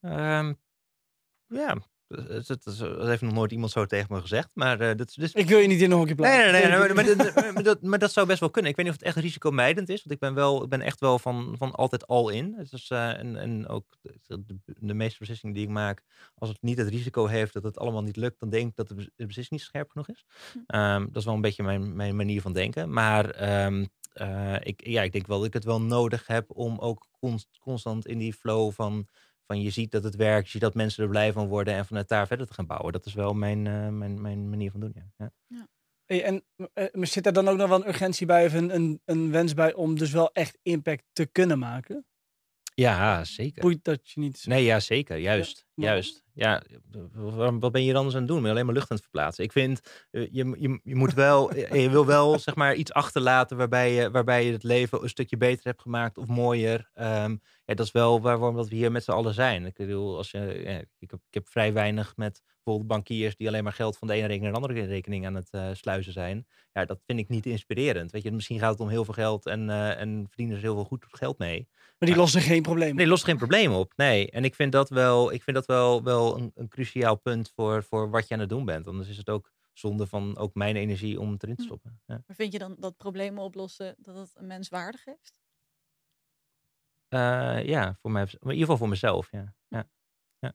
Um, 0.00 0.58
ja, 1.46 1.76
dat, 2.06 2.46
dat, 2.46 2.76
dat, 2.78 3.06
heeft 3.06 3.22
nog 3.22 3.32
nooit 3.32 3.52
iemand 3.52 3.70
zo 3.70 3.86
tegen 3.86 4.14
me 4.14 4.20
gezegd. 4.20 4.48
Maar, 4.52 4.80
uh, 4.80 4.96
dat, 4.96 5.14
dus... 5.14 5.32
Ik 5.32 5.48
wil 5.48 5.58
je 5.58 5.66
niet 5.66 5.80
in 5.80 5.90
een 5.90 5.96
hokje 5.96 6.14
plaatsen. 6.14 6.52
Nee, 6.52 6.62
nee, 6.62 6.70
nee, 6.70 6.78
maar, 6.78 6.94
maar, 7.34 7.52
maar, 7.52 7.62
dat, 7.62 7.82
maar, 7.82 7.98
dat, 7.98 8.12
zou 8.12 8.26
best 8.26 8.40
wel 8.40 8.50
kunnen. 8.50 8.70
Ik 8.70 8.76
weet 8.76 8.86
niet 8.86 8.94
of 8.94 9.00
het 9.00 9.08
echt 9.08 9.24
risicomijdend 9.24 9.88
is. 9.88 10.02
Want 10.02 10.10
ik 10.10 10.18
ben, 10.18 10.34
wel, 10.34 10.62
ik 10.62 10.68
ben 10.68 10.80
echt 10.80 11.00
wel 11.00 11.18
van, 11.18 11.54
van 11.58 11.72
altijd 11.72 12.06
al 12.06 12.28
in. 12.28 12.66
Dus, 12.70 12.90
uh, 12.90 13.18
en, 13.18 13.36
en 13.36 13.68
ook 13.68 13.96
de, 14.26 14.44
de, 14.64 14.94
meeste 14.94 15.18
beslissingen 15.18 15.54
die 15.54 15.64
ik 15.64 15.70
maak, 15.70 16.02
als 16.34 16.48
het 16.48 16.62
niet 16.62 16.78
het 16.78 16.88
risico 16.88 17.26
heeft 17.26 17.52
dat 17.52 17.62
het 17.62 17.78
allemaal 17.78 18.02
niet 18.02 18.16
lukt, 18.16 18.40
dan 18.40 18.50
denk 18.50 18.68
ik 18.68 18.76
dat 18.76 18.88
de, 18.88 18.94
de 18.94 19.26
beslissing 19.26 19.50
niet 19.50 19.60
scherp 19.60 19.90
genoeg 19.90 20.08
is. 20.08 20.24
Um, 20.54 21.06
dat 21.06 21.16
is 21.16 21.24
wel 21.24 21.34
een 21.34 21.40
beetje 21.40 21.62
mijn, 21.62 21.96
mijn 21.96 22.16
manier 22.16 22.40
van 22.40 22.52
denken. 22.52 22.92
Maar 22.92 23.64
um, 23.64 23.88
uh, 24.14 24.56
ik, 24.60 24.86
ja, 24.86 25.02
ik 25.02 25.12
denk 25.12 25.26
wel 25.26 25.38
dat 25.38 25.46
ik 25.46 25.52
het 25.52 25.64
wel 25.64 25.80
nodig 25.80 26.26
heb 26.26 26.50
om 26.50 26.78
ook 26.78 27.06
const, 27.20 27.48
constant 27.60 28.06
in 28.06 28.18
die 28.18 28.32
flow 28.32 28.72
van 28.72 29.08
van 29.46 29.62
je 29.62 29.70
ziet 29.70 29.90
dat 29.90 30.04
het 30.04 30.16
werkt, 30.16 30.44
je 30.44 30.50
ziet 30.50 30.60
dat 30.60 30.74
mensen 30.74 31.02
er 31.02 31.08
blij 31.08 31.32
van 31.32 31.46
worden 31.46 31.74
en 31.74 31.86
vanuit 31.86 32.08
daar 32.08 32.26
verder 32.26 32.46
te 32.46 32.54
gaan 32.54 32.66
bouwen. 32.66 32.92
Dat 32.92 33.06
is 33.06 33.14
wel 33.14 33.34
mijn, 33.34 33.64
uh, 33.64 33.88
mijn, 33.88 34.20
mijn 34.20 34.48
manier 34.50 34.70
van 34.70 34.80
doen. 34.80 34.92
Ja. 34.94 35.04
ja. 35.16 35.32
ja. 35.46 35.68
Hey, 36.04 36.24
en 36.24 36.44
uh, 36.74 37.04
zit 37.04 37.26
er 37.26 37.32
dan 37.32 37.48
ook 37.48 37.56
nog 37.56 37.68
wel 37.68 37.80
een 37.80 37.88
urgentie 37.88 38.26
bij 38.26 38.46
of 38.46 38.52
een, 38.52 38.74
een, 38.74 39.00
een 39.04 39.30
wens 39.30 39.54
bij 39.54 39.74
om 39.74 39.98
dus 39.98 40.10
wel 40.10 40.32
echt 40.32 40.58
impact 40.62 41.04
te 41.12 41.26
kunnen 41.26 41.58
maken? 41.58 42.06
Ja, 42.74 43.24
zeker. 43.24 43.62
Boeit 43.62 43.84
dat 43.84 44.10
je 44.10 44.20
niet. 44.20 44.46
Nee, 44.46 44.64
ja, 44.64 44.80
zeker. 44.80 45.16
Juist. 45.16 45.66
Ja, 45.74 45.84
juist. 45.84 46.21
Ja, 46.34 46.62
wat 47.42 47.72
ben 47.72 47.82
je 47.84 47.88
dan 47.88 47.96
anders 47.96 48.14
aan 48.14 48.22
het 48.22 48.30
doen? 48.30 48.36
Ben 48.36 48.46
je 48.46 48.52
alleen 48.52 48.66
maar 48.66 48.74
lucht 48.74 48.90
aan 48.90 48.96
het 48.96 49.06
verplaatsen? 49.06 49.44
Ik 49.44 49.52
vind, 49.52 49.80
je, 50.10 50.28
je, 50.30 50.80
je 50.82 50.94
moet 50.94 51.14
wel, 51.14 51.56
je 51.56 51.90
wil 51.90 52.06
wel 52.06 52.38
zeg 52.38 52.54
maar 52.54 52.74
iets 52.74 52.92
achterlaten 52.92 53.56
waarbij 53.56 53.92
je, 53.92 54.10
waarbij 54.10 54.46
je 54.46 54.52
het 54.52 54.62
leven 54.62 55.02
een 55.02 55.08
stukje 55.08 55.36
beter 55.36 55.64
hebt 55.64 55.82
gemaakt 55.82 56.18
of 56.18 56.26
mooier. 56.26 56.90
Um, 56.94 57.40
ja, 57.64 57.74
dat 57.74 57.86
is 57.86 57.92
wel 57.92 58.20
waarom 58.20 58.56
dat 58.56 58.68
we 58.68 58.74
hier 58.74 58.92
met 58.92 59.04
z'n 59.04 59.10
allen 59.10 59.34
zijn. 59.34 59.66
Ik 59.66 59.74
bedoel, 59.74 60.16
als 60.16 60.30
je, 60.30 60.62
ja, 60.64 60.78
ik, 60.98 61.10
heb, 61.10 61.20
ik 61.28 61.34
heb 61.34 61.48
vrij 61.48 61.72
weinig 61.72 62.16
met 62.16 62.42
bijvoorbeeld 62.64 62.86
bankiers 62.86 63.36
die 63.36 63.48
alleen 63.48 63.64
maar 63.64 63.72
geld 63.72 63.98
van 63.98 64.08
de 64.08 64.14
ene 64.14 64.26
rekening 64.26 64.52
naar 64.52 64.60
de 64.60 64.66
andere 64.66 64.86
rekening 64.86 65.26
aan 65.26 65.34
het 65.34 65.48
uh, 65.52 65.68
sluizen 65.72 66.12
zijn. 66.12 66.46
Ja, 66.72 66.84
dat 66.84 67.00
vind 67.06 67.18
ik 67.18 67.28
niet 67.28 67.46
inspirerend. 67.46 68.10
Weet 68.10 68.22
je, 68.22 68.32
misschien 68.32 68.58
gaat 68.58 68.70
het 68.70 68.80
om 68.80 68.88
heel 68.88 69.04
veel 69.04 69.14
geld 69.14 69.46
en, 69.46 69.68
uh, 69.68 70.00
en 70.00 70.24
verdienen 70.28 70.56
ze 70.56 70.62
heel 70.62 70.74
veel 70.74 70.84
goed 70.84 71.06
geld 71.08 71.38
mee. 71.38 71.68
Maar 71.98 72.08
die 72.08 72.18
lossen 72.18 72.40
geen 72.40 72.62
probleem. 72.62 72.88
Nee, 72.88 72.96
die 72.96 73.06
lossen 73.06 73.28
geen 73.28 73.36
probleem 73.36 73.72
op. 73.72 73.92
Nee. 73.96 74.30
En 74.30 74.44
ik 74.44 74.54
vind 74.54 74.72
dat 74.72 74.88
wel, 74.88 75.32
ik 75.32 75.42
vind 75.42 75.56
dat 75.56 75.66
wel, 75.66 76.02
wel 76.02 76.36
een, 76.38 76.52
een 76.54 76.68
cruciaal 76.68 77.16
punt 77.16 77.52
voor, 77.54 77.84
voor 77.84 78.10
wat 78.10 78.28
je 78.28 78.34
aan 78.34 78.40
het 78.40 78.48
doen 78.48 78.64
bent. 78.64 78.86
Anders 78.86 79.08
is 79.08 79.16
het 79.16 79.30
ook 79.30 79.52
zonde 79.72 80.06
van 80.06 80.36
ook 80.36 80.54
mijn 80.54 80.76
energie 80.76 81.20
om 81.20 81.32
het 81.32 81.42
erin 81.42 81.56
te 81.56 81.62
hm. 81.62 81.68
stoppen. 81.68 82.00
Ja. 82.06 82.22
Maar 82.26 82.36
vind 82.36 82.52
je 82.52 82.58
dan 82.58 82.76
dat 82.78 82.96
problemen 82.96 83.42
oplossen, 83.42 83.94
dat 83.98 84.16
het 84.16 84.30
een 84.34 84.46
mens 84.46 84.68
waardig 84.68 85.04
heeft? 85.04 85.41
Uh, 87.12 87.64
ja, 87.64 87.96
voor 88.00 88.10
mij, 88.10 88.22
in 88.22 88.38
ieder 88.40 88.58
geval 88.58 88.76
voor 88.76 88.88
mezelf, 88.88 89.30
ja. 89.30 89.54
ja. 89.68 89.88
ja. 90.38 90.54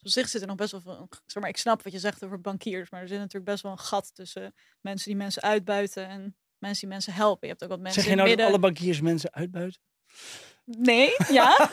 Op 0.00 0.08
zich 0.08 0.28
zit 0.28 0.40
er 0.40 0.46
nog 0.46 0.56
best 0.56 0.72
wel 0.72 0.80
veel, 0.80 1.08
zeg 1.26 1.42
maar, 1.42 1.50
ik 1.50 1.56
snap 1.56 1.82
wat 1.82 1.92
je 1.92 1.98
zegt 1.98 2.24
over 2.24 2.40
bankiers, 2.40 2.90
maar 2.90 3.00
er 3.00 3.08
zit 3.08 3.18
natuurlijk 3.18 3.50
best 3.50 3.62
wel 3.62 3.72
een 3.72 3.78
gat 3.78 4.14
tussen 4.14 4.54
mensen 4.80 5.08
die 5.08 5.16
mensen 5.16 5.42
uitbuiten 5.42 6.08
en 6.08 6.36
mensen 6.58 6.80
die 6.80 6.88
mensen 6.88 7.12
helpen. 7.12 7.48
Je 7.48 7.52
hebt 7.52 7.62
ook 7.64 7.70
wat 7.70 7.80
mensen 7.80 8.02
Zeg 8.02 8.10
je 8.10 8.16
nou 8.16 8.36
dat 8.36 8.46
alle 8.46 8.58
bankiers 8.58 9.00
mensen 9.00 9.32
uitbuiten? 9.32 9.80
Nee, 10.64 11.14
ja. 11.38 11.70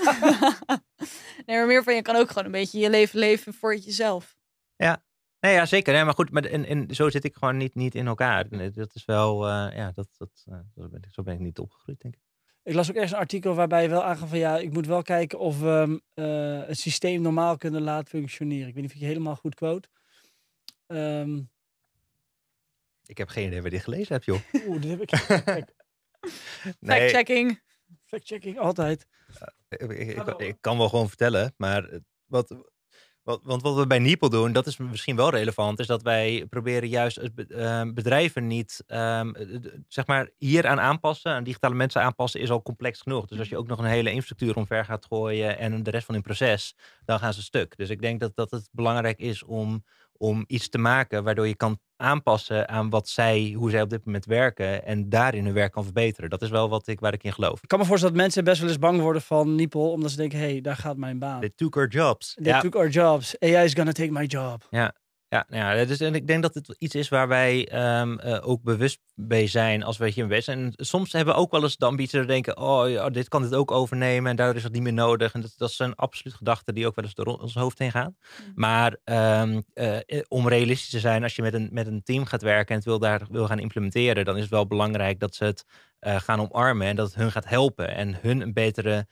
nee, 1.45 1.57
maar 1.57 1.67
meer 1.67 1.83
van 1.83 1.95
je 1.95 2.01
kan 2.01 2.15
ook 2.15 2.27
gewoon 2.27 2.45
een 2.45 2.51
beetje 2.51 2.79
je 2.79 2.89
leven 2.89 3.19
leven 3.19 3.53
voor 3.53 3.75
jezelf. 3.75 4.37
Ja, 4.75 5.03
nee, 5.39 5.53
ja 5.53 5.65
zeker. 5.65 5.93
Nee, 5.93 6.03
maar 6.03 6.13
goed, 6.13 6.31
maar 6.31 6.43
en, 6.43 6.65
en 6.65 6.95
zo 6.95 7.09
zit 7.09 7.23
ik 7.23 7.35
gewoon 7.35 7.57
niet, 7.57 7.75
niet 7.75 7.95
in 7.95 8.07
elkaar. 8.07 8.49
Dat 8.73 8.95
is 8.95 9.05
wel, 9.05 9.47
uh, 9.47 9.75
ja, 9.75 9.91
dat, 9.91 10.07
dat, 10.17 10.45
uh, 10.49 10.59
zo, 10.75 10.89
ben 10.89 11.03
ik, 11.03 11.13
zo 11.13 11.23
ben 11.23 11.33
ik 11.33 11.39
niet 11.39 11.59
opgegroeid, 11.59 12.01
denk 12.01 12.15
ik. 12.15 12.21
Ik 12.65 12.73
las 12.73 12.89
ook 12.89 12.95
ergens 12.95 13.11
een 13.11 13.17
artikel 13.17 13.53
waarbij 13.53 13.81
je 13.81 13.89
wel 13.89 14.03
aangaf 14.03 14.29
van 14.29 14.37
ja, 14.37 14.57
ik 14.57 14.73
moet 14.73 14.87
wel 14.87 15.01
kijken 15.01 15.39
of 15.39 15.59
we 15.59 16.01
uh, 16.15 16.67
het 16.67 16.79
systeem 16.79 17.21
normaal 17.21 17.57
kunnen 17.57 17.81
laten 17.81 18.07
functioneren. 18.07 18.67
Ik 18.67 18.73
weet 18.73 18.81
niet 18.83 18.91
of 18.91 18.95
ik 18.95 19.01
je 19.01 19.07
helemaal 19.07 19.35
goed 19.35 19.55
quote. 19.55 19.87
Um, 20.87 21.49
ik 23.05 23.17
heb 23.17 23.27
geen 23.27 23.45
idee 23.45 23.61
waar 23.61 23.71
je 23.71 23.75
dit 23.75 23.83
gelezen 23.83 24.13
hebt, 24.13 24.25
joh. 24.25 24.39
Oeh, 24.67 24.81
dit 24.81 24.89
heb 24.89 25.01
ik. 25.01 25.11
nee. 26.79 26.99
Fact-checking. 26.99 27.61
Fact-checking, 28.05 28.59
altijd. 28.59 29.07
Uh, 29.69 29.89
ik, 29.89 30.17
ik, 30.17 30.27
ik, 30.37 30.57
kan 30.61 30.77
wel 30.77 30.89
gewoon 30.89 31.07
vertellen, 31.07 31.53
maar 31.57 31.99
wat, 32.25 32.55
wat, 33.25 33.39
want 33.43 33.61
wat 33.61 33.75
we 33.75 33.87
bij 33.87 33.99
Niepel 33.99 34.29
doen, 34.29 34.51
dat 34.51 34.67
is 34.67 34.77
misschien 34.77 35.15
wel 35.15 35.29
relevant, 35.29 35.79
is 35.79 35.87
dat 35.87 36.01
wij 36.01 36.45
proberen 36.49 36.89
juist 36.89 37.19
uh, 37.47 37.81
bedrijven 37.93 38.47
niet, 38.47 38.83
um, 38.87 39.35
zeg 39.87 40.07
maar, 40.07 40.29
hier 40.37 40.67
aan 40.67 40.79
aanpassen, 40.79 41.31
aan 41.31 41.43
digitale 41.43 41.75
mensen 41.75 42.01
aanpassen, 42.01 42.41
is 42.41 42.51
al 42.51 42.61
complex 42.61 43.01
genoeg. 43.01 43.25
Dus 43.25 43.39
als 43.39 43.49
je 43.49 43.57
ook 43.57 43.67
nog 43.67 43.79
een 43.79 43.85
hele 43.85 44.09
infrastructuur 44.09 44.55
omver 44.55 44.85
gaat 44.85 45.05
gooien 45.05 45.57
en 45.57 45.83
de 45.83 45.89
rest 45.91 46.05
van 46.05 46.13
hun 46.13 46.23
proces, 46.23 46.75
dan 47.05 47.19
gaan 47.19 47.33
ze 47.33 47.41
stuk. 47.41 47.77
Dus 47.77 47.89
ik 47.89 48.01
denk 48.01 48.19
dat, 48.19 48.35
dat 48.35 48.51
het 48.51 48.69
belangrijk 48.71 49.19
is 49.19 49.43
om 49.43 49.83
om 50.17 50.43
iets 50.47 50.69
te 50.69 50.77
maken 50.77 51.23
waardoor 51.23 51.47
je 51.47 51.55
kan 51.55 51.79
aanpassen 51.97 52.69
aan 52.69 52.89
wat 52.89 53.07
zij, 53.07 53.53
hoe 53.57 53.69
zij 53.69 53.81
op 53.81 53.89
dit 53.89 54.05
moment 54.05 54.25
werken 54.25 54.85
en 54.85 55.09
daarin 55.09 55.45
hun 55.45 55.53
werk 55.53 55.71
kan 55.71 55.83
verbeteren. 55.83 56.29
Dat 56.29 56.41
is 56.41 56.49
wel 56.49 56.69
wat 56.69 56.87
ik, 56.87 56.99
waar 56.99 57.13
ik 57.13 57.23
in 57.23 57.33
geloof. 57.33 57.63
Ik 57.63 57.67
kan 57.67 57.79
me 57.79 57.85
voorstellen 57.85 58.15
dat 58.15 58.23
mensen 58.23 58.43
best 58.43 58.59
wel 58.59 58.69
eens 58.69 58.79
bang 58.79 58.99
worden 58.99 59.21
van 59.21 59.55
Nipel, 59.55 59.91
omdat 59.91 60.11
ze 60.11 60.17
denken, 60.17 60.39
hé, 60.39 60.51
hey, 60.51 60.61
daar 60.61 60.75
gaat 60.75 60.97
mijn 60.97 61.19
baan. 61.19 61.39
They 61.39 61.51
took 61.55 61.75
our 61.75 61.87
jobs. 61.87 62.33
They 62.33 62.45
ja. 62.51 62.59
took 62.59 62.75
our 62.75 62.89
jobs. 62.89 63.39
AI 63.39 63.63
is 63.63 63.73
gonna 63.73 63.91
take 63.91 64.11
my 64.11 64.25
job. 64.25 64.67
Ja, 64.69 64.93
ja, 65.35 65.73
ja 65.73 65.85
dus, 65.85 65.99
en 65.99 66.15
ik 66.15 66.27
denk 66.27 66.41
dat 66.41 66.53
het 66.53 66.75
iets 66.77 66.95
is 66.95 67.09
waar 67.09 67.27
wij 67.27 67.69
um, 67.99 68.19
uh, 68.25 68.47
ook 68.47 68.63
bewust 68.63 68.99
bij 69.15 69.47
zijn 69.47 69.83
als 69.83 69.97
we 69.97 70.09
hier 70.09 70.27
bezig 70.27 70.43
zijn. 70.43 70.59
En 70.59 70.73
soms 70.85 71.11
hebben 71.11 71.33
we 71.33 71.39
ook 71.39 71.51
wel 71.51 71.63
eens 71.63 71.77
de 71.77 71.85
ambitie 71.85 72.19
te 72.19 72.25
denken, 72.25 72.57
oh, 72.57 72.89
ja, 72.89 73.09
dit 73.09 73.27
kan 73.27 73.41
dit 73.41 73.55
ook 73.55 73.71
overnemen 73.71 74.29
en 74.29 74.35
daardoor 74.35 74.55
is 74.55 74.63
het 74.63 74.73
niet 74.73 74.81
meer 74.81 74.93
nodig. 74.93 75.33
En 75.33 75.41
dat, 75.41 75.53
dat 75.57 75.71
zijn 75.71 75.95
absoluut 75.95 76.33
gedachten 76.33 76.73
die 76.73 76.87
ook 76.87 76.95
wel 76.95 77.05
eens 77.05 77.13
door 77.13 77.25
ons 77.25 77.53
hoofd 77.53 77.79
heen 77.79 77.91
gaan. 77.91 78.15
Mm. 78.45 78.51
Maar 78.55 78.97
um, 79.41 79.63
uh, 79.73 79.97
om 80.27 80.47
realistisch 80.47 80.89
te 80.89 80.99
zijn, 80.99 81.23
als 81.23 81.35
je 81.35 81.41
met 81.41 81.53
een, 81.53 81.69
met 81.71 81.87
een 81.87 82.03
team 82.03 82.25
gaat 82.25 82.41
werken 82.41 82.69
en 82.69 82.75
het 82.75 82.85
wil 82.85 82.99
daar 82.99 83.21
wil 83.29 83.47
gaan 83.47 83.59
implementeren, 83.59 84.25
dan 84.25 84.35
is 84.35 84.41
het 84.41 84.51
wel 84.51 84.67
belangrijk 84.67 85.19
dat 85.19 85.35
ze 85.35 85.43
het 85.45 85.65
uh, 86.01 86.15
gaan 86.15 86.39
omarmen 86.39 86.87
en 86.87 86.95
dat 86.95 87.07
het 87.07 87.15
hun 87.15 87.31
gaat 87.31 87.49
helpen 87.49 87.95
en 87.95 88.17
hun 88.21 88.41
een 88.41 88.53
betere 88.53 89.07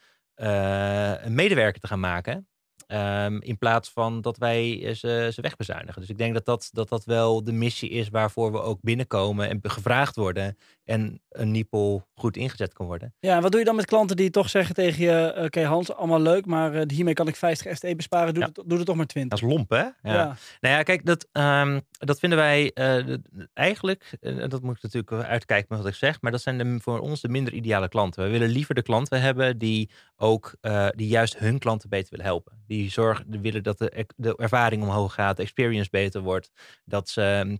medewerker 1.28 1.82
te 1.82 1.88
gaan 1.88 2.00
maken. 2.00 2.48
Um, 2.88 3.42
in 3.42 3.58
plaats 3.58 3.90
van 3.90 4.22
dat 4.22 4.38
wij 4.38 4.86
eh, 4.86 4.96
ze, 4.96 5.30
ze 5.34 5.42
wegbezuinigen. 5.42 6.02
Dus 6.02 6.10
ik 6.10 6.18
denk 6.18 6.34
dat 6.34 6.46
dat, 6.46 6.70
dat 6.72 6.90
dat 6.90 7.06
wel 7.06 7.44
de 7.44 7.52
missie 7.52 7.90
is 7.90 8.10
waarvoor 8.10 8.52
we 8.52 8.62
ook 8.62 8.82
binnenkomen 8.82 9.50
en 9.50 9.60
gevraagd 9.64 10.16
worden. 10.16 10.58
En 10.86 11.22
een 11.30 11.52
NIPOL 11.52 12.04
goed 12.16 12.38
ingezet 12.38 12.74
kan 12.74 12.86
worden. 12.86 13.14
Ja, 13.20 13.36
en 13.36 13.42
wat 13.42 13.52
doe 13.52 13.60
je 13.60 13.66
dan 13.66 13.76
met 13.76 13.86
klanten 13.86 14.16
die 14.16 14.30
toch 14.30 14.50
zeggen 14.50 14.76
tegen 14.76 15.04
je: 15.04 15.32
Oké, 15.36 15.44
okay, 15.46 15.64
Hans, 15.64 15.94
allemaal 15.94 16.22
leuk, 16.22 16.46
maar 16.46 16.76
uh, 16.76 16.82
hiermee 16.88 17.14
kan 17.14 17.28
ik 17.28 17.36
50 17.36 17.76
ST 17.76 17.96
besparen. 17.96 18.34
Doe, 18.34 18.44
ja. 18.44 18.50
het, 18.54 18.70
doe 18.70 18.78
het 18.78 18.88
toch 18.88 18.96
maar 18.96 19.06
20. 19.06 19.40
Dat 19.40 19.50
is 19.50 19.56
lomp, 19.56 19.70
hè? 19.70 19.78
Ja. 19.78 19.94
ja. 20.02 20.36
Nou 20.60 20.76
ja, 20.76 20.84
kijk, 20.84 21.06
dat, 21.06 21.28
um, 21.32 21.82
dat 21.92 22.20
vinden 22.20 22.38
wij 22.38 22.72
uh, 22.74 23.18
eigenlijk, 23.54 24.18
uh, 24.22 24.48
dat 24.48 24.62
moet 24.62 24.76
ik 24.76 24.84
natuurlijk 24.84 25.28
uitkijken 25.28 25.68
met 25.70 25.80
wat 25.80 25.88
ik 25.88 25.96
zeg, 25.96 26.22
maar 26.22 26.32
dat 26.32 26.42
zijn 26.42 26.58
de, 26.58 26.80
voor 26.80 27.00
ons 27.00 27.22
de 27.22 27.30
minder 27.30 27.54
ideale 27.54 27.88
klanten. 27.88 28.24
We 28.24 28.30
willen 28.30 28.50
liever 28.50 28.76
de 28.76 28.82
klanten 28.82 29.22
hebben 29.22 29.58
die 29.58 29.90
ook, 30.16 30.56
die 30.96 31.08
juist 31.08 31.38
hun 31.38 31.60
klanten 31.60 31.90
beter 31.90 32.10
willen 32.10 32.26
helpen. 32.26 32.64
Die 32.68 32.92
zorgen, 32.92 33.32
die 33.32 33.40
willen 33.40 33.64
dat 33.64 33.78
de, 33.78 34.06
de 34.16 34.36
ervaring 34.36 34.84
omhoog 34.84 35.14
gaat, 35.14 35.38
de 35.38 35.44
experience 35.44 35.90
beter 35.90 36.22
wordt. 36.22 36.52
Dat 36.86 37.10
ze 37.10 37.22
eh, 37.22 37.42
eh, 37.42 37.58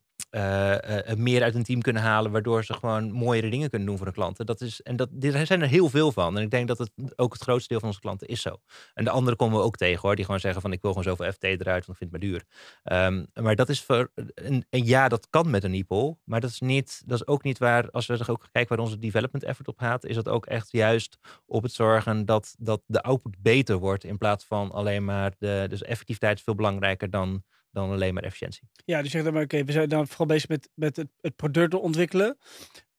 meer 1.18 1.44
uit 1.44 1.56
een 1.56 1.64
team 1.64 1.82
kunnen 1.82 2.02
halen, 2.02 2.32
waardoor 2.32 2.64
ze 2.64 2.74
gewoon 2.74 3.12
mooiere 3.12 3.50
dingen 3.50 3.70
kunnen 3.70 3.88
doen 3.88 3.98
voor 3.98 4.06
hun 4.06 4.16
klanten. 4.16 4.46
Dat 4.46 4.62
is, 4.62 4.82
en 4.82 4.96
dat, 4.96 5.10
er 5.20 5.46
zijn 5.46 5.62
er 5.62 5.68
heel 5.68 5.90
veel 5.90 6.12
van. 6.12 6.38
En 6.38 6.44
ik 6.44 6.52
denk 6.52 6.68
dat 6.68 6.78
het 6.78 6.92
ook 7.16 7.34
het 7.34 7.42
grootste 7.42 7.68
deel 7.68 7.80
van 7.80 7.88
onze 7.88 8.00
klanten 8.00 8.28
is 8.28 8.42
zo. 8.42 8.58
En 8.94 9.04
de 9.04 9.10
andere 9.10 9.36
komen 9.36 9.58
we 9.58 9.64
ook 9.64 9.76
tegen 9.76 10.02
hoor, 10.02 10.16
die 10.16 10.26
gewoon 10.26 10.40
zeggen 10.40 10.62
van 10.62 10.72
ik 10.72 10.82
wil 10.82 10.94
gewoon 10.94 11.16
zoveel 11.16 11.32
FT 11.32 11.44
eruit, 11.44 11.86
want 11.86 12.02
ik 12.02 12.10
vind 12.10 12.12
het 12.12 12.12
maar 12.12 12.20
duur. 12.20 12.44
Ehm, 12.84 13.44
maar 13.46 13.56
dat 13.56 13.70
is 13.70 13.82
voor, 13.82 14.12
en, 14.36 14.66
ja, 14.70 15.08
dat 15.08 15.28
kan 15.30 15.50
met 15.50 15.64
een 15.64 15.74
IPO, 15.74 16.18
maar 16.24 16.42
dat 16.42 16.50
is, 16.50 16.60
niet, 16.60 17.02
dat 17.06 17.20
is 17.20 17.28
ook 17.28 17.44
niet 17.44 17.58
waar, 17.58 17.92
als 17.92 18.06
we 18.06 18.28
ook 18.28 18.48
kijken 18.52 18.76
waar 18.76 18.86
onze 18.86 19.00
development 19.00 19.44
effort 19.44 19.68
op 19.68 19.80
gaat, 19.80 20.06
is 20.06 20.16
dat 20.16 20.30
ook 20.30 20.46
echt 20.46 20.72
juist 20.72 21.18
op 21.46 21.64
het 21.64 21.72
zorgen 21.72 22.26
dat, 22.26 22.56
dat 22.58 22.82
de 22.86 23.02
output 23.02 23.36
beter 23.42 23.78
wordt 23.78 24.04
in 24.04 24.18
plaats 24.18 24.46
van 24.46 24.72
alleen 24.72 25.06
maar 25.06 25.34
de, 25.38 25.66
dus 25.70 25.82
effectiviteit 25.82 26.38
is 26.38 26.44
veel 26.44 26.56
belangrijker 26.56 27.10
dan 27.10 27.44
dan 27.74 27.92
alleen 27.92 28.14
maar 28.14 28.24
efficiëntie. 28.24 28.70
Ja, 28.86 29.02
dus 29.02 29.12
zeg 29.12 29.24
dan 29.24 29.34
maar, 29.34 29.44
oké, 29.44 29.64
we 29.64 29.72
zijn 29.72 29.90
dan 29.90 30.08
vooral 30.08 30.28
bezig 30.28 30.50
met, 30.50 30.70
met 30.74 30.96
het, 30.96 31.08
het 31.22 31.36
product 31.36 31.74
ontwikkelen. 31.74 32.38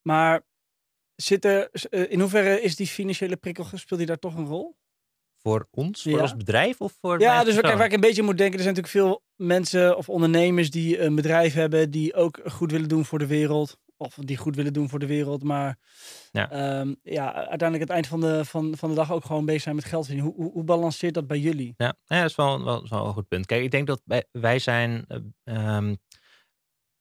Maar 0.02 0.42
zit 1.14 1.44
er, 1.44 1.70
eh, 1.70 2.10
in 2.10 2.20
hoeverre 2.20 2.60
is 2.60 2.76
die 2.76 2.86
financiële 2.86 3.36
prikkel, 3.36 3.64
speelt 3.74 3.98
die 3.98 4.08
daar 4.08 4.18
toch 4.18 4.34
een 4.34 4.46
rol? 4.46 4.76
Voor 5.42 5.68
ons, 5.70 6.02
voor 6.02 6.20
ons 6.20 6.36
bedrijf 6.36 6.80
of 6.80 6.96
voor 7.00 7.20
Ja, 7.20 7.44
dus 7.44 7.54
waar, 7.54 7.76
waar 7.76 7.86
ik 7.86 7.92
een 7.92 8.00
beetje 8.00 8.22
moet 8.22 8.38
denken, 8.38 8.56
er 8.58 8.64
zijn 8.64 8.74
natuurlijk 8.74 9.06
veel 9.06 9.22
mensen 9.36 9.96
of 9.96 10.08
ondernemers 10.08 10.70
die 10.70 11.00
een 11.00 11.14
bedrijf 11.14 11.54
hebben 11.54 11.90
die 11.90 12.14
ook 12.14 12.40
goed 12.44 12.70
willen 12.70 12.88
doen 12.88 13.04
voor 13.04 13.18
de 13.18 13.26
wereld 13.26 13.78
of 13.96 14.14
die 14.14 14.36
goed 14.36 14.56
willen 14.56 14.72
doen 14.72 14.88
voor 14.88 14.98
de 14.98 15.06
wereld, 15.06 15.42
maar 15.42 15.78
ja, 16.30 16.50
ehm, 16.50 16.94
ja 17.02 17.32
uiteindelijk 17.34 17.80
het 17.80 17.90
eind 17.90 18.06
van 18.06 18.20
de, 18.20 18.44
van, 18.44 18.76
van 18.76 18.88
de 18.88 18.94
dag 18.94 19.12
ook 19.12 19.24
gewoon 19.24 19.44
bezig 19.44 19.62
zijn 19.62 19.74
met 19.74 19.84
geld 19.84 20.06
verdienen. 20.06 20.32
Hoe, 20.32 20.42
hoe, 20.42 20.52
hoe 20.52 20.64
balanceert 20.64 21.14
dat 21.14 21.26
bij 21.26 21.38
jullie? 21.38 21.74
Ja, 21.76 21.94
ja 22.04 22.20
dat 22.20 22.30
is 22.30 22.36
wel, 22.36 22.64
wel, 22.64 22.88
wel 22.88 23.06
een 23.06 23.12
goed 23.12 23.28
punt. 23.28 23.46
Kijk, 23.46 23.62
ik 23.62 23.70
denk 23.70 23.86
dat 23.86 24.02
wij, 24.04 24.24
wij 24.32 24.58
zijn 24.58 25.04
um, 25.44 25.96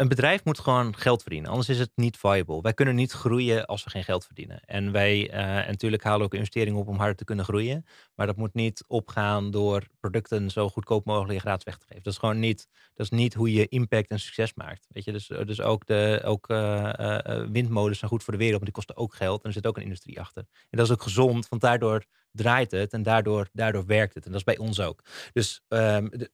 een 0.04 0.10
bedrijf 0.10 0.44
moet 0.44 0.60
gewoon 0.60 0.96
geld 0.96 1.22
verdienen, 1.22 1.50
anders 1.50 1.70
is 1.70 1.80
het 1.80 1.92
niet 1.96 2.18
viable. 2.18 2.62
Wij 2.62 2.74
kunnen 2.74 2.96
niet 2.96 3.12
groeien 3.12 3.66
als 3.66 3.84
we 3.84 3.90
geen 3.90 4.04
geld 4.04 4.26
verdienen. 4.26 4.62
En 4.66 4.92
wij, 4.92 5.34
uh, 5.34 5.58
en 5.58 5.68
natuurlijk 5.68 6.04
halen 6.04 6.26
ook 6.26 6.34
investeringen 6.34 6.80
op 6.80 6.88
om 6.88 6.98
harder 6.98 7.16
te 7.16 7.24
kunnen 7.24 7.46
groeien. 7.46 7.86
Maar 8.16 8.28
dat 8.28 8.36
moet 8.36 8.54
niet 8.54 8.84
opgaan 8.88 9.52
door 9.52 9.88
producten 10.00 10.50
zo 10.52 10.70
goedkoop 10.70 11.06
mogelijk 11.06 11.40
gratis 11.40 11.64
weg 11.64 11.78
te 11.78 11.86
geven. 11.86 12.04
Dat 12.04 12.14
is 12.14 12.20
gewoon 12.20 12.40
niet, 12.40 12.68
dat 12.94 13.06
is 13.06 13.18
niet 13.18 13.34
hoe 13.34 13.54
je 13.54 13.68
impact 13.68 14.10
en 14.10 14.20
succes 14.20 14.54
maakt. 14.54 14.86
Weet 14.90 15.04
je, 15.04 15.12
dus, 15.12 15.30
eh, 15.30 15.46
dus 15.46 15.62
ook, 15.62 15.86
de, 15.86 16.22
ook 16.24 16.50
uh, 16.50 17.46
windmolens 17.52 18.00
zijn 18.00 18.12
goed 18.12 18.24
voor 18.24 18.34
de 18.34 18.40
wereld, 18.40 18.58
maar 18.58 18.72
die 18.72 18.84
kosten 18.84 18.98
ook 18.98 19.16
geld. 19.16 19.42
En 19.42 19.48
er 19.48 19.54
zit 19.54 19.68
ook 19.68 19.78
een 19.78 19.84
industrie 19.84 20.20
achter. 20.20 20.46
En 20.52 20.78
dat 20.78 20.86
is 20.86 20.92
ook 20.92 21.04
gezond, 21.04 21.50
want 21.50 21.62
daardoor 21.62 22.04
draait 22.32 22.72
het 22.72 22.94
en 22.94 23.04
daardoor, 23.04 23.50
daardoor 23.52 23.86
werkt 23.86 24.14
het. 24.14 24.26
En 24.26 24.32
dat 24.32 24.40
is 24.40 24.46
bij 24.46 24.58
ons 24.58 24.80
ook. 24.80 25.04
Dus 25.34 25.62
de, 25.68 26.32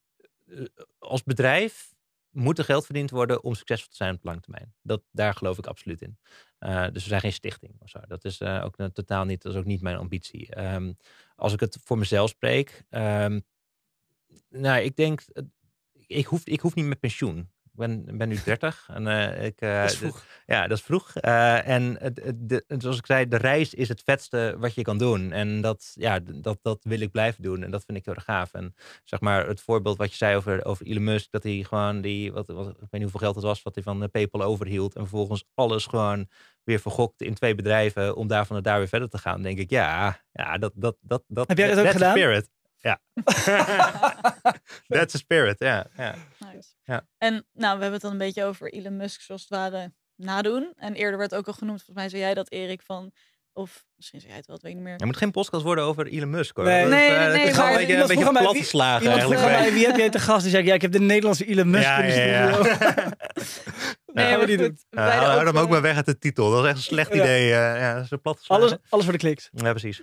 als 1.00 1.24
bedrijf 1.24 1.98
moet 2.32 2.58
er 2.58 2.64
geld 2.64 2.86
verdiend 2.86 3.10
worden 3.10 3.44
om 3.44 3.54
succesvol 3.54 3.90
te 3.90 3.96
zijn 3.96 4.16
op 4.16 4.24
lange 4.24 4.40
termijn. 4.40 4.74
Dat, 4.82 5.02
daar 5.12 5.34
geloof 5.34 5.58
ik 5.58 5.68
absoluut 5.68 6.02
in. 6.02 6.20
Uh, 6.60 6.88
dus 6.92 7.04
we 7.04 7.10
zijn 7.10 7.22
geen 7.22 7.34
stichting 7.34 7.76
of 7.80 7.90
zo. 7.90 8.00
Dat 8.08 8.26
is 8.26 8.42
uh, 8.42 8.62
ook 8.66 8.76
totaal 8.94 9.26
niet, 9.26 9.42
dat 9.42 9.54
is 9.54 9.60
ook 9.60 9.66
niet 9.66 9.82
mijn 9.82 9.98
ambitie. 9.98 10.60
Um, 10.74 10.98
als 11.36 11.54
ik 11.54 11.60
het 11.60 11.78
voor 11.84 11.98
mezelf 11.98 12.30
spreek, 12.30 12.84
um, 12.90 13.42
nou, 14.50 14.82
ik 14.82 14.96
denk, 14.96 15.22
ik 16.08 16.26
hoef, 16.26 16.46
ik 16.46 16.60
hoef 16.60 16.76
niet 16.76 16.86
met 16.86 17.00
pensioen 17.00 17.50
ben, 17.80 18.18
ben 18.18 18.30
nu 18.30 18.40
30 18.44 18.90
en 18.94 19.06
uh, 19.06 19.46
ik. 19.46 19.62
Uh, 19.62 19.82
dat 19.82 19.92
is 19.92 19.98
vroeg. 19.98 20.26
Ja, 20.46 20.68
dat 20.68 20.78
is 20.78 20.84
vroeg. 20.84 21.14
Uh, 21.22 21.68
en 21.68 21.98
de, 22.36 22.64
zoals 22.68 22.98
ik 22.98 23.06
zei, 23.06 23.28
de 23.28 23.38
reis 23.38 23.74
is 23.74 23.88
het 23.88 24.02
vetste 24.06 24.56
wat 24.58 24.74
je 24.74 24.82
kan 24.82 24.98
doen. 24.98 25.32
En 25.32 25.62
dat, 25.62 25.92
ja, 25.94 26.20
dat, 26.20 26.60
dat 26.62 26.80
wil 26.82 27.00
ik 27.00 27.12
blijven 27.12 27.44
doen. 27.44 27.64
En 27.64 27.72
dat 27.72 27.84
vind 27.86 27.98
ik 27.98 28.06
heel 28.06 28.14
erg 28.14 28.24
gaaf. 28.24 28.54
En 28.54 28.76
zeg 29.04 29.20
maar, 29.20 29.48
het 29.48 29.62
voorbeeld 29.62 29.98
wat 29.98 30.10
je 30.12 30.18
zei 30.18 30.36
over, 30.36 30.66
over 30.66 30.86
Elon 30.86 31.04
Musk, 31.04 31.32
dat 31.32 31.44
hij 31.44 31.66
gewoon 31.68 32.02
die, 32.02 32.32
wat, 32.32 32.48
wat, 32.48 32.68
ik 32.68 32.76
weet 32.80 32.92
niet 32.92 33.02
hoeveel 33.02 33.20
geld 33.20 33.36
het 33.36 33.44
was, 33.44 33.62
wat 33.62 33.76
hij 33.76 33.84
van 33.84 34.12
PayPal 34.12 34.42
overhield. 34.42 34.96
En 34.96 35.02
vervolgens 35.02 35.44
alles 35.56 35.86
gewoon 35.86 36.28
weer 36.64 36.80
vergokt 36.80 37.22
in 37.22 37.34
twee 37.34 37.56
bedrijven 37.56 38.16
om 38.16 38.28
daarvan 38.28 38.56
het 38.56 38.66
daar 38.66 38.78
weer 38.78 38.88
verder 38.88 39.10
te 39.10 39.18
gaan. 39.18 39.42
denk 39.42 39.58
ik, 39.58 39.70
ja, 39.70 40.20
ja 40.32 40.58
dat, 40.58 40.72
dat, 40.76 40.98
dat, 41.02 41.24
dat. 41.28 41.48
Heb 41.48 41.58
jij 41.58 41.76
dat 41.76 41.86
ook 41.86 41.92
gedaan? 41.92 42.12
Spirit. 42.12 42.50
Ja. 42.78 43.00
That's 44.88 45.16
a 45.16 45.18
spirit, 45.18 45.60
ja. 45.60 45.88
ja. 45.98 46.16
Ja. 46.84 47.08
En 47.18 47.34
nou, 47.34 47.76
we 47.78 47.82
hebben 47.82 47.92
het 47.92 48.02
dan 48.02 48.12
een 48.12 48.18
beetje 48.18 48.44
over 48.44 48.74
Elon 48.74 48.98
Musk 48.98 49.22
zoals 49.22 49.42
het 49.42 49.50
ware 49.50 49.94
nadoen. 50.16 50.74
En 50.76 50.94
eerder 50.94 51.20
werd 51.20 51.36
ook 51.36 51.48
al 51.48 51.54
genoemd, 51.54 51.78
volgens 51.78 51.98
mij 51.98 52.10
zei 52.10 52.22
jij 52.22 52.34
dat 52.34 52.52
Erik 52.52 52.82
van... 52.82 53.12
Of 53.54 53.86
misschien 53.96 54.20
zei 54.20 54.32
jij 54.32 54.40
het 54.40 54.48
wel, 54.48 54.56
dat 54.56 54.66
weet 54.66 54.76
ik 54.76 54.80
niet 54.80 54.90
meer. 54.90 55.00
Er 55.00 55.06
moet 55.06 55.18
geen 55.18 55.32
podcast 55.32 55.64
worden 55.64 55.84
over 55.84 56.08
Elon 56.08 56.30
Musk 56.30 56.56
hoor. 56.56 56.66
Nee, 56.66 56.86
nee, 56.86 57.10
nee. 57.10 57.18
nee, 57.18 57.28
nee 57.28 57.56
maar, 57.56 57.72
een 57.72 57.78
beetje, 57.78 57.96
een 57.96 58.08
beetje 58.08 58.32
platgeslagen 58.32 59.12
eigenlijk. 59.12 59.42
Mij, 59.42 59.74
wie 59.74 59.86
heb 59.86 59.96
jij 59.96 60.10
te 60.10 60.20
gast? 60.20 60.42
Die 60.42 60.52
zei, 60.52 60.66
ja, 60.66 60.74
ik 60.74 60.82
heb 60.82 60.92
de 60.92 61.00
Nederlandse 61.00 61.46
Elon 61.46 61.70
Musk 61.70 61.84
ja, 61.84 61.98
in 61.98 62.06
de 62.06 62.12
studio. 62.12 62.64
nee, 64.14 64.38
maar 64.38 64.48
goed. 64.48 64.86
Uh, 64.90 65.20
hou 65.20 65.46
hem 65.46 65.58
ook 65.58 65.70
maar 65.70 65.82
weg 65.82 65.96
uit 65.96 66.06
de 66.06 66.18
titel. 66.18 66.52
Dat 66.52 66.64
is 66.64 66.68
echt 66.68 66.78
een 66.78 66.84
slecht 66.84 67.14
idee. 67.14 67.44
Uh, 67.46 67.52
ja, 67.52 68.04
zo 68.04 68.18
plat 68.18 68.44
alles, 68.48 68.76
alles 68.90 69.06
voor 69.06 69.14
de 69.14 69.20
kliks. 69.20 69.50
Ja, 69.52 69.70
precies. 69.72 70.02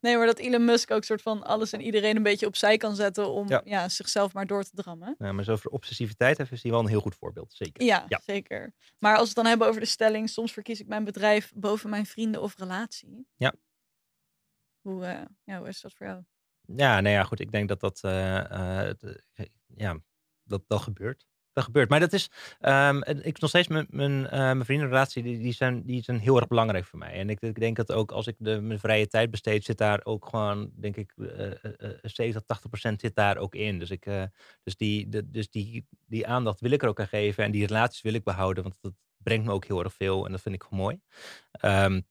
Nee, 0.00 0.16
maar 0.16 0.26
dat 0.26 0.38
Elon 0.38 0.64
Musk 0.64 0.90
ook 0.90 1.04
soort 1.04 1.22
van 1.22 1.42
alles 1.42 1.72
en 1.72 1.80
iedereen 1.80 2.16
een 2.16 2.22
beetje 2.22 2.46
opzij 2.46 2.76
kan 2.76 2.94
zetten 2.94 3.30
om 3.30 3.48
ja. 3.64 3.88
zichzelf 3.88 4.32
maar 4.32 4.46
door 4.46 4.62
te 4.62 4.74
drammen. 4.74 5.14
Ja, 5.18 5.32
maar 5.32 5.44
zo 5.44 5.56
voor 5.56 5.70
obsessiviteit 5.70 6.38
heeft 6.38 6.52
is 6.52 6.62
hij 6.62 6.70
wel 6.70 6.80
een 6.80 6.86
heel 6.86 7.00
goed 7.00 7.14
voorbeeld, 7.14 7.52
zeker. 7.52 7.84
Ja, 7.84 8.06
zeker. 8.24 8.74
Maar 8.98 9.12
als 9.12 9.20
we 9.20 9.26
het 9.26 9.36
dan 9.36 9.46
hebben 9.46 9.68
over 9.68 9.80
de 9.80 9.86
stelling, 9.86 10.28
soms 10.28 10.52
verkies 10.52 10.80
ik 10.80 10.86
mijn 10.86 11.04
bedrijf 11.04 11.52
boven 11.54 11.90
mijn 11.90 12.06
vrienden 12.06 12.42
of 12.42 12.56
relatie. 12.56 13.26
Ja. 13.36 13.54
Hoe, 14.80 15.02
uh, 15.04 15.20
ja, 15.44 15.58
hoe 15.58 15.68
is 15.68 15.80
dat 15.80 15.92
voor 15.92 16.06
jou? 16.06 16.22
Ja, 16.76 17.00
nee, 17.00 17.12
ja, 17.12 17.24
goed. 17.24 17.40
Ik 17.40 17.52
denk 17.52 17.68
dat 17.68 17.80
dat, 17.80 18.00
uh, 18.04 18.44
uh, 18.52 18.90
ja, 19.66 19.98
dat, 20.42 20.62
dat 20.66 20.80
gebeurt 20.80 21.29
gebeurt. 21.62 21.88
Maar 21.88 22.00
dat 22.00 22.12
is, 22.12 22.30
um, 22.60 23.04
ik 23.04 23.40
nog 23.40 23.50
steeds 23.50 23.68
mijn, 23.68 23.86
mijn, 23.90 24.12
uh, 24.12 24.30
mijn 24.30 24.64
vriendenrelatie, 24.64 25.22
die, 25.22 25.38
die, 25.38 25.52
zijn, 25.52 25.82
die 25.82 26.02
zijn 26.02 26.18
heel 26.18 26.36
erg 26.36 26.46
belangrijk 26.46 26.84
voor 26.84 26.98
mij. 26.98 27.12
En 27.12 27.30
ik, 27.30 27.40
ik 27.40 27.60
denk 27.60 27.76
dat 27.76 27.92
ook 27.92 28.12
als 28.12 28.26
ik 28.26 28.34
de, 28.38 28.60
mijn 28.60 28.78
vrije 28.78 29.06
tijd 29.06 29.30
besteed, 29.30 29.64
zit 29.64 29.78
daar 29.78 30.00
ook 30.04 30.26
gewoon, 30.28 30.70
denk 30.74 30.96
ik, 30.96 31.12
uh, 31.16 31.46
uh, 31.46 31.90
70, 32.02 32.42
80 32.46 32.70
procent 32.70 33.00
zit 33.00 33.14
daar 33.14 33.36
ook 33.36 33.54
in. 33.54 33.78
Dus, 33.78 33.90
ik, 33.90 34.04
dus, 34.62 34.76
die, 34.76 35.08
dus 35.30 35.50
die, 35.50 35.86
die 36.06 36.26
aandacht 36.26 36.60
wil 36.60 36.70
ik 36.70 36.82
er 36.82 36.88
ook 36.88 37.00
aan 37.00 37.08
geven 37.08 37.44
en 37.44 37.50
die 37.50 37.66
relaties 37.66 38.02
wil 38.02 38.14
ik 38.14 38.24
behouden, 38.24 38.62
want 38.62 38.76
dat 38.80 38.92
brengt 39.22 39.46
me 39.46 39.52
ook 39.52 39.64
heel 39.64 39.84
erg 39.84 39.94
veel 39.94 40.26
en 40.26 40.32
dat 40.32 40.40
vind 40.40 40.54
ik 40.54 40.62
gewoon 40.62 40.78
mooi. 40.78 41.00
Um, 41.84 42.06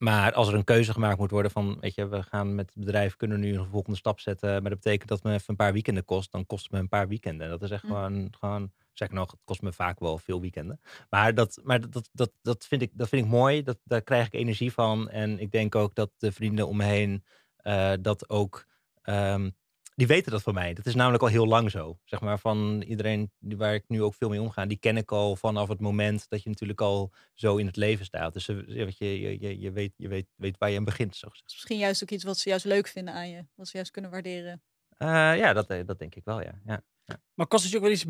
maar 0.00 0.32
als 0.32 0.48
er 0.48 0.54
een 0.54 0.64
keuze 0.64 0.92
gemaakt 0.92 1.18
moet 1.18 1.30
worden 1.30 1.50
van, 1.50 1.76
weet 1.80 1.94
je, 1.94 2.08
we 2.08 2.22
gaan 2.22 2.54
met 2.54 2.66
het 2.74 2.84
bedrijf, 2.84 3.16
kunnen 3.16 3.40
nu 3.40 3.56
een 3.56 3.66
volgende 3.66 3.98
stap 3.98 4.20
zetten. 4.20 4.50
Maar 4.50 4.70
dat 4.70 4.80
betekent 4.80 5.08
dat 5.08 5.22
me 5.22 5.32
even 5.32 5.44
een 5.46 5.56
paar 5.56 5.72
weekenden 5.72 6.04
kost. 6.04 6.32
Dan 6.32 6.46
kost 6.46 6.62
het 6.62 6.72
me 6.72 6.78
een 6.78 6.88
paar 6.88 7.08
weekenden. 7.08 7.44
En 7.44 7.50
dat 7.52 7.62
is 7.62 7.70
echt 7.70 7.82
mm. 7.82 7.90
gewoon, 7.90 8.28
gewoon, 8.38 8.72
zeg 8.92 9.10
nog, 9.10 9.30
het 9.30 9.40
kost 9.44 9.62
me 9.62 9.72
vaak 9.72 9.98
wel 9.98 10.18
veel 10.18 10.40
weekenden. 10.40 10.80
Maar 11.10 11.34
dat, 11.34 11.60
maar 11.62 11.90
dat, 11.90 12.08
dat, 12.12 12.32
dat, 12.42 12.66
vind, 12.66 12.82
ik, 12.82 12.90
dat 12.94 13.08
vind 13.08 13.24
ik 13.24 13.30
mooi. 13.30 13.62
Dat, 13.62 13.78
daar 13.84 14.02
krijg 14.02 14.26
ik 14.26 14.32
energie 14.32 14.72
van. 14.72 15.08
En 15.08 15.38
ik 15.38 15.50
denk 15.50 15.74
ook 15.74 15.94
dat 15.94 16.10
de 16.18 16.32
vrienden 16.32 16.68
om 16.68 16.76
me 16.76 16.84
heen 16.84 17.24
uh, 17.62 17.92
dat 18.00 18.28
ook 18.28 18.66
um, 19.04 19.56
die 20.00 20.08
weten 20.08 20.32
dat 20.32 20.42
van 20.42 20.54
mij. 20.54 20.74
Dat 20.74 20.86
is 20.86 20.94
namelijk 20.94 21.22
al 21.22 21.28
heel 21.28 21.46
lang 21.46 21.70
zo. 21.70 21.98
Zeg 22.04 22.20
maar 22.20 22.38
van 22.38 22.82
iedereen 22.82 23.30
waar 23.38 23.74
ik 23.74 23.84
nu 23.86 24.02
ook 24.02 24.14
veel 24.14 24.28
mee 24.28 24.40
omga, 24.40 24.66
die 24.66 24.78
ken 24.78 24.96
ik 24.96 25.12
al 25.12 25.36
vanaf 25.36 25.68
het 25.68 25.80
moment 25.80 26.28
dat 26.28 26.42
je 26.42 26.48
natuurlijk 26.48 26.80
al 26.80 27.12
zo 27.34 27.56
in 27.56 27.66
het 27.66 27.76
leven 27.76 28.04
staat. 28.04 28.32
Dus 28.32 28.46
je, 28.46 28.64
je, 28.66 29.40
je, 29.40 29.60
je, 29.60 29.70
weet, 29.70 29.92
je 29.96 30.08
weet, 30.08 30.26
weet 30.36 30.58
waar 30.58 30.70
je 30.70 30.76
aan 30.78 30.84
begint. 30.84 31.16
Zo 31.16 31.28
gezegd. 31.28 31.50
Misschien 31.52 31.78
juist 31.78 32.02
ook 32.02 32.10
iets 32.10 32.24
wat 32.24 32.38
ze 32.38 32.48
juist 32.48 32.64
leuk 32.64 32.88
vinden 32.88 33.14
aan 33.14 33.28
je, 33.28 33.46
wat 33.54 33.66
ze 33.68 33.76
juist 33.76 33.90
kunnen 33.90 34.10
waarderen. 34.10 34.62
Uh, 34.98 35.08
ja, 35.36 35.52
dat, 35.52 35.68
dat 35.86 35.98
denk 35.98 36.14
ik 36.14 36.24
wel, 36.24 36.42
ja. 36.42 36.60
ja, 36.64 36.82
ja. 37.04 37.22
Maar 37.34 37.46
kost 37.46 37.62
het 37.62 37.72
je 37.72 37.78
ook 37.78 37.84
wel 37.84 37.92
iets, 37.92 38.06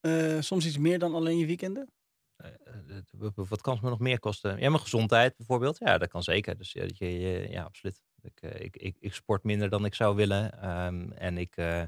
uh, 0.00 0.40
soms 0.40 0.66
iets 0.66 0.78
meer 0.78 0.98
dan 0.98 1.14
alleen 1.14 1.38
je 1.38 1.46
weekenden? 1.46 1.92
Uh, 2.44 3.28
wat 3.34 3.60
kan 3.60 3.74
het 3.74 3.82
me 3.82 3.90
nog 3.90 3.98
meer 3.98 4.18
kosten? 4.18 4.60
Ja, 4.60 4.68
mijn 4.68 4.82
gezondheid 4.82 5.36
bijvoorbeeld. 5.36 5.78
Ja, 5.78 5.98
dat 5.98 6.08
kan 6.08 6.22
zeker. 6.22 6.56
Dus 6.56 6.72
ja, 6.72 6.84
je, 6.94 7.46
ja 7.50 7.62
absoluut. 7.62 8.00
Ik, 8.22 8.40
eh, 8.40 8.64
ik, 8.64 8.76
ik, 8.76 8.96
ik, 9.00 9.14
sport 9.14 9.44
minder 9.44 9.68
dan 9.68 9.84
ik 9.84 9.94
zou 9.94 10.16
willen. 10.16 10.70
Um, 10.86 11.12
en 11.12 11.38
ik 11.38 11.56
uh, 11.56 11.82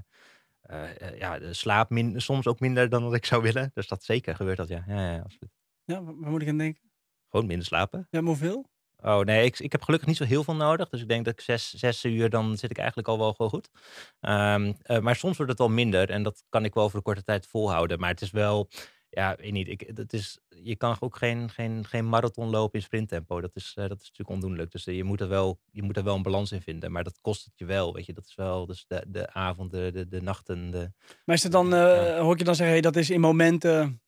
uh, 0.71 1.19
ja, 1.19 1.53
slaap 1.53 1.91
min, 1.91 2.21
soms 2.21 2.47
ook 2.47 2.61
minder 2.61 2.89
dan 2.89 3.05
wat 3.05 3.15
ik 3.15 3.25
zou 3.25 3.43
willen. 3.43 3.71
Dus 3.75 3.89
dat 3.89 4.05
zeker 4.05 4.37
gebeurt 4.37 4.57
dat, 4.57 4.69
ja. 4.69 4.85
Ja, 4.87 5.13
ja 5.13 5.21
absoluut. 5.21 5.53
Ja, 5.85 6.03
waar 6.03 6.31
moet 6.31 6.43
ik 6.43 6.49
aan 6.49 6.59
denken? 6.59 6.83
Gewoon 7.31 7.47
minder 7.47 7.67
slapen. 7.67 8.07
Ja, 8.11 8.23
hoeveel? 8.23 8.73
Oh 9.05 9.21
nee, 9.21 9.45
ik, 9.45 9.59
ik 9.59 9.73
heb 9.73 9.83
gelukkig 9.83 10.09
niet 10.09 10.17
zo 10.17 10.25
heel 10.25 10.45
veel 10.45 10.55
nodig. 10.55 10.89
Dus 10.89 11.01
ik 11.01 11.09
denk 11.09 11.25
dat 11.25 11.35
ik 11.35 11.41
zes, 11.41 11.71
zes 11.71 12.05
uur, 12.05 12.31
dan 12.31 12.57
zit 12.57 12.71
ik 12.71 12.79
eigenlijk 12.79 13.09
al 13.09 13.19
wel 13.19 13.33
gewoon 13.33 13.51
goed. 13.51 13.71
Um, 14.21 14.77
uh, 14.87 14.99
maar 14.99 15.17
soms 15.17 15.37
wordt 15.37 15.53
het 15.53 15.61
wel 15.61 15.71
minder. 15.71 16.11
En 16.11 16.23
dat 16.23 16.45
kan 16.49 16.65
ik 16.65 16.75
wel 16.75 16.89
voor 16.89 16.97
een 16.99 17.05
korte 17.05 17.25
tijd 17.25 17.47
volhouden. 17.47 18.01
Maar 18.01 18.11
het 18.11 18.21
is 18.21 18.31
wel, 18.31 18.69
ja, 19.15 19.37
weet 19.41 19.53
niet. 19.53 19.69
Ik, 19.69 19.93
het 19.95 20.13
is, 20.13 20.39
je 20.49 20.77
kan 20.77 20.97
ook 21.01 21.17
geen, 21.17 21.51
geen, 21.51 21.85
geen 21.85 22.09
marathon 22.09 22.51
lopen 22.51 22.79
in 22.79 22.85
sprinttempo. 22.85 23.41
Dat 23.41 23.57
is, 23.57 23.75
uh, 23.79 23.89
dat 23.89 24.01
is 24.01 24.09
natuurlijk 24.09 24.31
ondoenlijk. 24.31 24.71
Dus 24.71 24.87
uh, 24.87 24.97
je, 24.97 25.05
moet 25.05 25.21
er 25.21 25.29
wel, 25.29 25.59
je 25.71 25.83
moet 25.83 25.97
er 25.97 26.05
wel 26.05 26.15
een 26.15 26.23
balans 26.23 26.53
in 26.53 26.63
vinden. 26.63 26.93
Maar 26.93 27.05
dat 27.05 27.19
kost 27.21 27.45
het 27.45 27.53
je 27.57 27.65
wel. 27.65 27.95
Weet 27.95 28.07
je, 28.07 28.13
dat 28.13 28.25
is 28.27 28.35
wel 28.35 28.67
dus 28.67 28.85
de, 28.87 29.05
de 29.09 29.33
avonden, 29.33 29.93
de, 29.93 30.09
de 30.09 30.23
nachten. 30.23 30.71
De, 30.71 30.93
maar 31.25 31.37
is 31.37 31.43
het 31.43 31.53
dan, 31.53 31.67
uh, 31.67 31.81
ja. 31.81 32.19
hoor 32.19 32.39
je 32.39 32.45
dan 32.45 32.55
zeggen, 32.55 32.75
hey, 32.75 32.83
dat 32.83 32.97
is 32.97 33.11
in 33.11 33.21
momenten, 33.21 34.03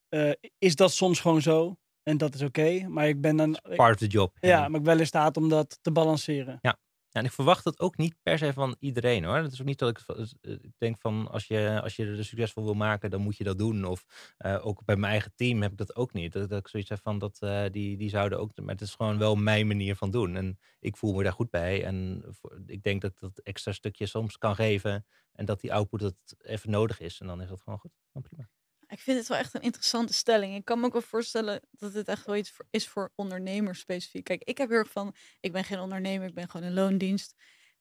is 0.58 0.76
dat 0.76 0.92
soms 0.92 1.20
gewoon 1.20 1.42
zo? 1.42 1.76
En 2.02 2.16
dat 2.16 2.34
is 2.34 2.42
oké. 2.42 2.60
Okay, 2.60 2.82
maar 2.82 3.08
ik 3.08 3.20
ben 3.20 3.36
dan. 3.36 3.58
Part 3.76 3.92
of 3.92 3.98
the 3.98 4.06
job. 4.06 4.36
Ja, 4.40 4.48
ja, 4.48 4.58
maar 4.58 4.66
ik 4.66 4.72
ben 4.72 4.84
wel 4.84 4.98
in 4.98 5.06
staat 5.06 5.36
om 5.36 5.48
dat 5.48 5.78
te 5.82 5.92
balanceren. 5.92 6.58
Ja. 6.60 6.78
Ja, 7.16 7.22
en 7.22 7.28
ik 7.28 7.34
verwacht 7.34 7.64
het 7.64 7.80
ook 7.80 7.96
niet 7.96 8.14
per 8.22 8.38
se 8.38 8.52
van 8.52 8.76
iedereen 8.78 9.24
hoor. 9.24 9.36
Het 9.36 9.52
is 9.52 9.60
ook 9.60 9.66
niet 9.66 9.78
dat 9.78 9.88
ik, 9.88 9.98
eh, 10.40 10.52
ik 10.52 10.72
denk 10.78 10.98
van 10.98 11.28
als 11.30 11.46
je, 11.46 11.80
als 11.82 11.96
je 11.96 12.06
er 12.06 12.24
succesvol 12.24 12.64
wil 12.64 12.74
maken, 12.74 13.10
dan 13.10 13.20
moet 13.20 13.36
je 13.36 13.44
dat 13.44 13.58
doen. 13.58 13.84
Of 13.84 14.32
uh, 14.38 14.66
ook 14.66 14.84
bij 14.84 14.96
mijn 14.96 15.12
eigen 15.12 15.32
team 15.34 15.62
heb 15.62 15.70
ik 15.70 15.76
dat 15.78 15.96
ook 15.96 16.12
niet. 16.12 16.32
Dat, 16.32 16.48
dat 16.48 16.58
ik 16.58 16.68
zoiets 16.68 16.88
heb 16.88 17.00
van 17.02 17.18
dat 17.18 17.38
uh, 17.40 17.64
die, 17.70 17.96
die 17.96 18.08
zouden 18.08 18.38
ook. 18.38 18.56
Maar 18.56 18.74
het 18.74 18.80
is 18.80 18.94
gewoon 18.94 19.18
wel 19.18 19.36
mijn 19.36 19.66
manier 19.66 19.96
van 19.96 20.10
doen. 20.10 20.36
En 20.36 20.58
ik 20.80 20.96
voel 20.96 21.14
me 21.14 21.22
daar 21.22 21.32
goed 21.32 21.50
bij. 21.50 21.84
En 21.84 22.24
ik 22.66 22.82
denk 22.82 23.00
dat 23.02 23.18
dat 23.18 23.38
extra 23.38 23.72
stukje 23.72 24.06
soms 24.06 24.38
kan 24.38 24.54
geven. 24.54 25.06
En 25.32 25.44
dat 25.44 25.60
die 25.60 25.72
output 25.72 26.00
het 26.00 26.36
even 26.38 26.70
nodig 26.70 27.00
is. 27.00 27.20
En 27.20 27.26
dan 27.26 27.42
is 27.42 27.48
dat 27.48 27.62
gewoon 27.62 27.78
goed. 27.78 27.92
Dan 28.12 28.22
prima. 28.22 28.48
Ik 28.88 28.98
vind 28.98 29.18
het 29.18 29.28
wel 29.28 29.38
echt 29.38 29.54
een 29.54 29.60
interessante 29.60 30.12
stelling. 30.12 30.54
Ik 30.54 30.64
kan 30.64 30.80
me 30.80 30.86
ook 30.86 30.92
wel 30.92 31.02
voorstellen 31.02 31.60
dat 31.70 31.94
het 31.94 32.08
echt 32.08 32.26
wel 32.26 32.36
iets 32.36 32.52
is 32.70 32.88
voor 32.88 33.12
ondernemers 33.14 33.78
specifiek. 33.80 34.24
Kijk, 34.24 34.42
ik 34.44 34.58
heb 34.58 34.68
heel 34.68 34.78
erg 34.78 34.90
van, 34.90 35.14
ik 35.40 35.52
ben 35.52 35.64
geen 35.64 35.78
ondernemer, 35.78 36.28
ik 36.28 36.34
ben 36.34 36.50
gewoon 36.50 36.66
een 36.66 36.74
loondienst. 36.74 37.34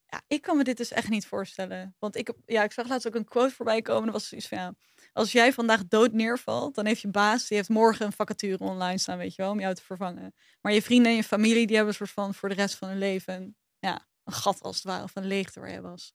Ja, 0.06 0.22
ik 0.26 0.42
kan 0.42 0.56
me 0.56 0.64
dit 0.64 0.76
dus 0.76 0.90
echt 0.90 1.08
niet 1.08 1.26
voorstellen. 1.26 1.96
Want 1.98 2.16
ik, 2.16 2.26
heb, 2.26 2.36
ja, 2.44 2.62
ik 2.62 2.72
zag 2.72 2.88
laatst 2.88 3.06
ook 3.06 3.14
een 3.14 3.24
quote 3.24 3.54
voorbij 3.54 3.82
komen. 3.82 4.04
Dat 4.04 4.12
was 4.12 4.28
zoiets 4.28 4.48
van, 4.48 4.58
ja, 4.58 4.74
als 5.12 5.32
jij 5.32 5.52
vandaag 5.52 5.86
dood 5.86 6.12
neervalt, 6.12 6.74
dan 6.74 6.86
heeft 6.86 7.00
je 7.00 7.08
baas, 7.10 7.48
die 7.48 7.56
heeft 7.56 7.68
morgen 7.68 8.06
een 8.06 8.12
vacature 8.12 8.64
online 8.64 8.98
staan, 8.98 9.18
weet 9.18 9.34
je 9.34 9.42
wel, 9.42 9.50
om 9.50 9.60
jou 9.60 9.74
te 9.74 9.82
vervangen. 9.82 10.34
Maar 10.60 10.72
je 10.72 10.82
vrienden 10.82 11.10
en 11.10 11.16
je 11.16 11.24
familie, 11.24 11.66
die 11.66 11.76
hebben 11.76 11.92
een 11.92 11.98
soort 11.98 12.10
van 12.10 12.34
voor 12.34 12.48
de 12.48 12.54
rest 12.54 12.74
van 12.74 12.88
hun 12.88 12.98
leven, 12.98 13.56
ja, 13.78 14.08
een 14.24 14.32
gat 14.32 14.60
als 14.60 14.76
het 14.76 14.84
ware, 14.84 15.02
of 15.02 15.16
een 15.16 15.26
leegte 15.26 15.60
waar 15.60 15.72
je 15.72 15.80
was. 15.80 16.14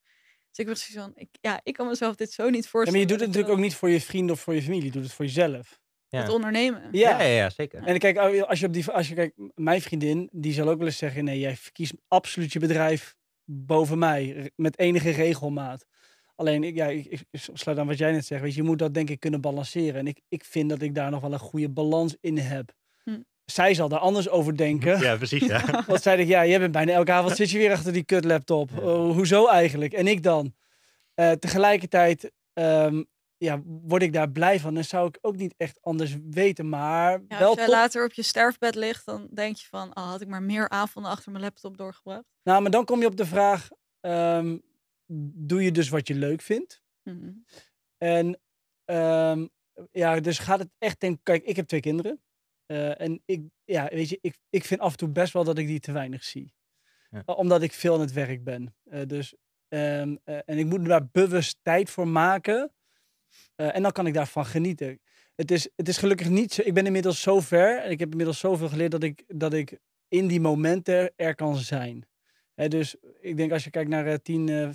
Dus 0.52 0.66
ik 0.66 0.68
was 0.68 0.92
van, 0.94 1.12
ik, 1.16 1.30
ja, 1.42 1.60
ik 1.64 1.74
kan 1.74 1.88
mezelf 1.88 2.16
dit 2.16 2.32
zo 2.32 2.50
niet 2.50 2.68
voorstellen. 2.68 2.86
Ja, 2.86 2.92
maar 2.92 3.00
je 3.00 3.06
doet 3.08 3.20
het 3.20 3.28
natuurlijk 3.28 3.54
ook 3.54 3.64
niet 3.64 3.76
voor 3.76 3.90
je 3.90 4.02
vrienden 4.02 4.36
of 4.36 4.42
voor 4.42 4.54
je 4.54 4.62
familie. 4.62 4.86
Je 4.86 4.92
doet 4.92 5.04
het 5.04 5.14
voor 5.14 5.26
jezelf. 5.26 5.80
Ja. 6.08 6.20
Het 6.20 6.30
ondernemen. 6.30 6.82
Ja. 6.92 7.10
Ja, 7.10 7.22
ja, 7.22 7.36
ja, 7.36 7.50
zeker. 7.50 7.84
En 7.84 8.00
kijk, 8.00 8.18
als 8.48 8.60
je 8.60 8.66
op 8.66 8.74
die, 8.74 8.92
als 8.92 9.08
je 9.08 9.16
kijkt, 9.16 9.34
mijn 9.56 9.82
vriendin, 9.82 10.30
die 10.32 10.54
zal 10.54 10.70
ook 10.70 10.78
wel 10.78 10.88
eens 10.88 10.98
zeggen, 10.98 11.24
nee, 11.24 11.40
jij 11.40 11.56
verkiest 11.56 11.94
absoluut 12.08 12.54
je 12.54 12.60
bedrijf 12.60 13.16
boven 13.46 13.98
mij, 13.98 14.52
met 14.56 14.78
enige 14.78 15.10
regelmaat. 15.10 15.86
Alleen, 16.36 16.64
ik, 16.64 16.76
ja, 16.76 16.88
ik, 16.88 17.06
ik 17.06 17.26
sluit 17.54 17.78
aan 17.78 17.88
wat 17.88 17.98
jij 17.98 18.12
net 18.12 18.26
zegt, 18.26 18.42
weet 18.42 18.54
je, 18.54 18.62
je 18.62 18.68
moet 18.68 18.80
dat 18.80 18.94
denk 18.94 19.10
ik 19.10 19.20
kunnen 19.20 19.42
balanceren. 19.42 20.00
En 20.00 20.08
ik, 20.08 20.22
ik 20.28 20.46
vind 20.46 20.70
dat 20.70 20.82
ik 20.82 20.96
daar 20.96 21.12
nog 21.12 21.22
wel 21.22 21.34
een 21.34 21.40
goede 21.40 21.70
balans 21.70 22.16
in 22.20 22.38
heb. 22.38 22.74
Zij 23.52 23.74
zal 23.74 23.90
daar 23.90 24.00
anders 24.00 24.30
over 24.30 24.58
denken. 24.58 25.00
Ja, 25.00 25.16
precies. 25.16 25.46
Ja. 25.46 25.64
Want 25.88 26.02
zei 26.02 26.22
ik, 26.22 26.28
ja, 26.28 26.46
jij 26.46 26.60
bent 26.60 26.72
bijna 26.72 26.92
elke 26.92 27.12
avond 27.12 27.36
zit 27.36 27.52
je 27.52 27.58
weer 27.58 27.72
achter 27.72 27.94
die 27.94 28.04
kutlaptop. 28.04 28.70
Ja. 28.70 28.82
Uh, 28.82 29.12
hoezo 29.12 29.48
eigenlijk? 29.48 29.94
En 29.94 30.08
ik 30.08 30.24
dan? 30.24 30.54
Uh, 31.16 31.32
tegelijkertijd 31.32 32.32
um, 32.54 33.06
ja, 33.38 33.62
word 33.64 34.02
ik 34.02 34.14
daar 34.14 34.32
blij 34.32 34.60
van. 34.60 34.78
En 34.78 34.86
zou 34.86 35.08
ik 35.08 35.18
ook 35.22 35.36
niet 35.36 35.54
echt 35.58 35.78
anders 35.82 36.18
weten. 36.30 36.70
Maar 36.70 37.22
ja, 37.28 37.40
wel 37.40 37.50
als 37.50 37.58
jij 37.58 37.70
later 37.70 38.06
op 38.06 38.14
je 38.14 38.22
sterfbed 38.22 38.76
ligt, 38.76 39.06
dan 39.06 39.28
denk 39.34 39.56
je 39.56 39.68
van... 39.68 39.90
Oh, 39.98 40.10
had 40.10 40.22
ik 40.22 40.28
maar 40.28 40.44
meer 40.44 40.70
avonden 40.70 41.12
achter 41.12 41.32
mijn 41.32 41.44
laptop 41.44 41.78
doorgebracht. 41.78 42.24
Nou, 42.44 42.62
maar 42.62 42.72
dan 42.72 42.86
kom 42.86 43.00
je 43.00 43.06
op 43.06 43.16
de 43.16 43.26
vraag... 43.26 43.70
Um, 44.02 44.62
doe 45.34 45.64
je 45.64 45.72
dus 45.72 45.90
wat 45.90 46.08
je 46.08 46.14
leuk 46.14 46.42
vindt? 46.42 46.82
Mhm. 47.04 47.16
Mm 47.16 47.22
-hmm. 47.22 47.46
En 47.98 48.40
um, 48.96 49.50
ja, 49.92 50.20
dus 50.20 50.40
gaat 50.40 50.60
het 50.60 50.70
echt... 50.78 51.00
Denk, 51.00 51.20
kijk, 51.24 51.44
ik 51.44 51.56
heb 51.56 51.68
twee 51.68 51.80
kinderen. 51.80 52.22
Uh, 52.72 53.02
en 53.02 53.22
ik, 53.26 53.42
ja, 53.66 53.90
weet 53.92 54.10
je, 54.10 54.18
ik, 54.22 54.38
ik 54.50 54.66
vind 54.66 54.80
af 54.80 54.92
en 54.92 54.98
toe 54.98 55.10
best 55.10 55.34
wel 55.34 55.44
dat 55.44 55.58
ik 55.58 55.68
die 55.68 55.80
te 55.80 55.92
weinig 55.92 56.24
zie. 56.24 56.54
Ja. 57.10 57.24
Uh, 57.26 57.38
omdat 57.38 57.62
ik 57.62 57.74
veel 57.74 57.94
aan 57.94 58.00
het 58.00 58.14
werk 58.14 58.44
ben. 58.44 58.76
Uh, 58.86 59.02
dus, 59.08 59.36
um, 59.70 60.20
en 60.24 60.58
ik 60.58 60.66
moet 60.66 60.86
daar 60.86 61.08
bewust 61.12 61.58
tijd 61.62 61.90
voor 61.90 62.08
maken. 62.08 62.72
en 63.56 63.82
dan 63.82 63.92
kan 63.92 64.08
ik 64.08 64.14
daarvan 64.14 64.46
genieten. 64.46 65.00
Het 65.36 65.52
is, 65.52 65.70
het 65.76 65.88
is 65.88 65.98
gelukkig 65.98 66.30
niet 66.30 66.54
zo. 66.54 66.62
Ik 66.66 66.74
ben 66.74 66.86
inmiddels 66.86 67.22
zo 67.22 67.40
ver. 67.40 67.78
En 67.80 67.92
ik 67.92 68.00
heb 68.00 68.10
inmiddels 68.10 68.40
zoveel 68.40 68.70
geleerd 68.70 68.92
dat 68.92 69.04
ik, 69.04 69.24
dat 69.28 69.54
ik 69.54 69.80
in 70.08 70.28
die 70.28 70.42
momenten 70.42 71.12
er 71.16 71.36
kan 71.36 71.56
zijn. 71.56 72.06
He, 72.54 72.68
dus 72.68 72.96
ik 73.20 73.38
denk 73.38 73.52
als 73.52 73.64
je 73.64 73.70
kijkt 73.70 73.90
naar 73.90 74.08
uh, 74.08 74.14
10, 74.14 74.48
uh, 74.48 74.70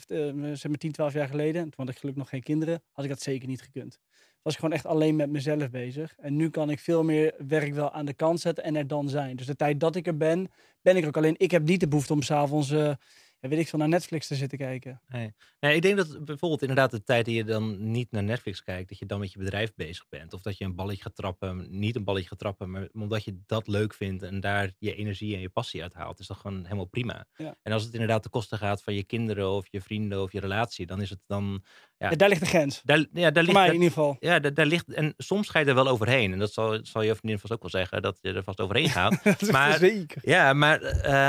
zeg 0.54 0.68
maar 0.68 0.78
10, 0.78 0.92
12 0.92 1.12
jaar 1.12 1.28
geleden, 1.28 1.62
toen 1.62 1.72
had 1.76 1.88
ik 1.88 1.98
gelukkig 1.98 2.22
nog 2.22 2.28
geen 2.28 2.42
kinderen, 2.42 2.82
had 2.92 3.04
ik 3.04 3.10
dat 3.10 3.22
zeker 3.22 3.48
niet 3.48 3.62
gekund. 3.62 4.00
Was 4.46 4.54
ik 4.54 4.60
gewoon 4.60 4.74
echt 4.74 4.86
alleen 4.86 5.16
met 5.16 5.30
mezelf 5.30 5.70
bezig. 5.70 6.14
En 6.18 6.36
nu 6.36 6.50
kan 6.50 6.70
ik 6.70 6.78
veel 6.78 7.04
meer 7.04 7.34
werk 7.46 7.74
wel 7.74 7.92
aan 7.92 8.06
de 8.06 8.12
kant 8.12 8.40
zetten 8.40 8.64
en 8.64 8.76
er 8.76 8.86
dan 8.86 9.08
zijn. 9.08 9.36
Dus 9.36 9.46
de 9.46 9.56
tijd 9.56 9.80
dat 9.80 9.96
ik 9.96 10.06
er 10.06 10.16
ben, 10.16 10.50
ben 10.82 10.96
ik 10.96 11.02
er 11.02 11.08
ook 11.08 11.16
alleen. 11.16 11.34
Ik 11.38 11.50
heb 11.50 11.62
niet 11.62 11.80
de 11.80 11.88
behoefte 11.88 12.12
om 12.12 12.22
s'avonds, 12.22 12.70
uh, 12.70 12.92
ja, 13.40 13.48
weet 13.48 13.58
ik 13.58 13.68
veel, 13.68 13.78
naar 13.78 13.88
Netflix 13.88 14.26
te 14.26 14.34
zitten 14.34 14.58
kijken. 14.58 15.00
Nee. 15.08 15.34
nee, 15.60 15.74
ik 15.74 15.82
denk 15.82 15.96
dat 15.96 16.24
bijvoorbeeld 16.24 16.60
inderdaad 16.60 16.90
de 16.90 17.02
tijd 17.02 17.24
die 17.24 17.36
je 17.36 17.44
dan 17.44 17.90
niet 17.90 18.10
naar 18.10 18.22
Netflix 18.22 18.62
kijkt, 18.62 18.88
dat 18.88 18.98
je 18.98 19.06
dan 19.06 19.20
met 19.20 19.32
je 19.32 19.38
bedrijf 19.38 19.74
bezig 19.74 20.08
bent. 20.08 20.32
Of 20.32 20.42
dat 20.42 20.58
je 20.58 20.64
een 20.64 20.74
balletje 20.74 21.02
gaat 21.02 21.16
trappen, 21.16 21.66
niet 21.70 21.96
een 21.96 22.04
balletje 22.04 22.28
gaat 22.28 22.38
trappen, 22.38 22.70
maar 22.70 22.88
omdat 22.92 23.24
je 23.24 23.40
dat 23.46 23.68
leuk 23.68 23.94
vindt 23.94 24.22
en 24.22 24.40
daar 24.40 24.72
je 24.78 24.94
energie 24.94 25.34
en 25.34 25.40
je 25.40 25.48
passie 25.48 25.82
uit 25.82 25.94
haalt, 25.94 26.18
is 26.18 26.26
dat 26.26 26.36
gewoon 26.36 26.64
helemaal 26.64 26.84
prima. 26.84 27.26
Ja. 27.36 27.56
En 27.62 27.72
als 27.72 27.84
het 27.84 27.92
inderdaad 27.92 28.22
de 28.22 28.28
kosten 28.28 28.58
gaat 28.58 28.82
van 28.82 28.94
je 28.94 29.04
kinderen 29.04 29.50
of 29.50 29.66
je 29.70 29.80
vrienden 29.80 30.22
of 30.22 30.32
je 30.32 30.40
relatie, 30.40 30.86
dan 30.86 31.00
is 31.00 31.10
het 31.10 31.20
dan... 31.26 31.64
Ja, 31.98 32.10
daar 32.10 32.28
ligt 32.28 32.40
de 32.40 32.46
grens. 32.46 32.80
Daar, 32.84 33.04
ja, 33.12 33.30
daar 33.30 33.42
ligt, 33.42 33.56
mij 33.56 33.66
in 33.66 33.72
ieder 33.72 33.88
geval. 33.88 34.16
Ja, 34.20 34.38
daar, 34.38 34.54
daar, 34.54 34.66
ligt... 34.66 34.92
En 34.92 35.14
soms 35.16 35.48
ga 35.48 35.58
je 35.58 35.64
er 35.64 35.74
wel 35.74 35.88
overheen. 35.88 36.32
En 36.32 36.38
dat 36.38 36.52
zal, 36.52 36.78
zal 36.82 37.02
je 37.02 37.14
vriendin 37.14 37.38
vast 37.38 37.52
ook 37.52 37.60
wel 37.60 37.70
zeggen, 37.70 38.02
dat 38.02 38.18
je 38.20 38.32
er 38.32 38.42
vast 38.42 38.60
overheen 38.60 38.90
gaat. 38.90 39.24
maar, 39.50 39.78
zeker. 39.78 40.22
Ja, 40.24 40.52
maar, 40.52 40.82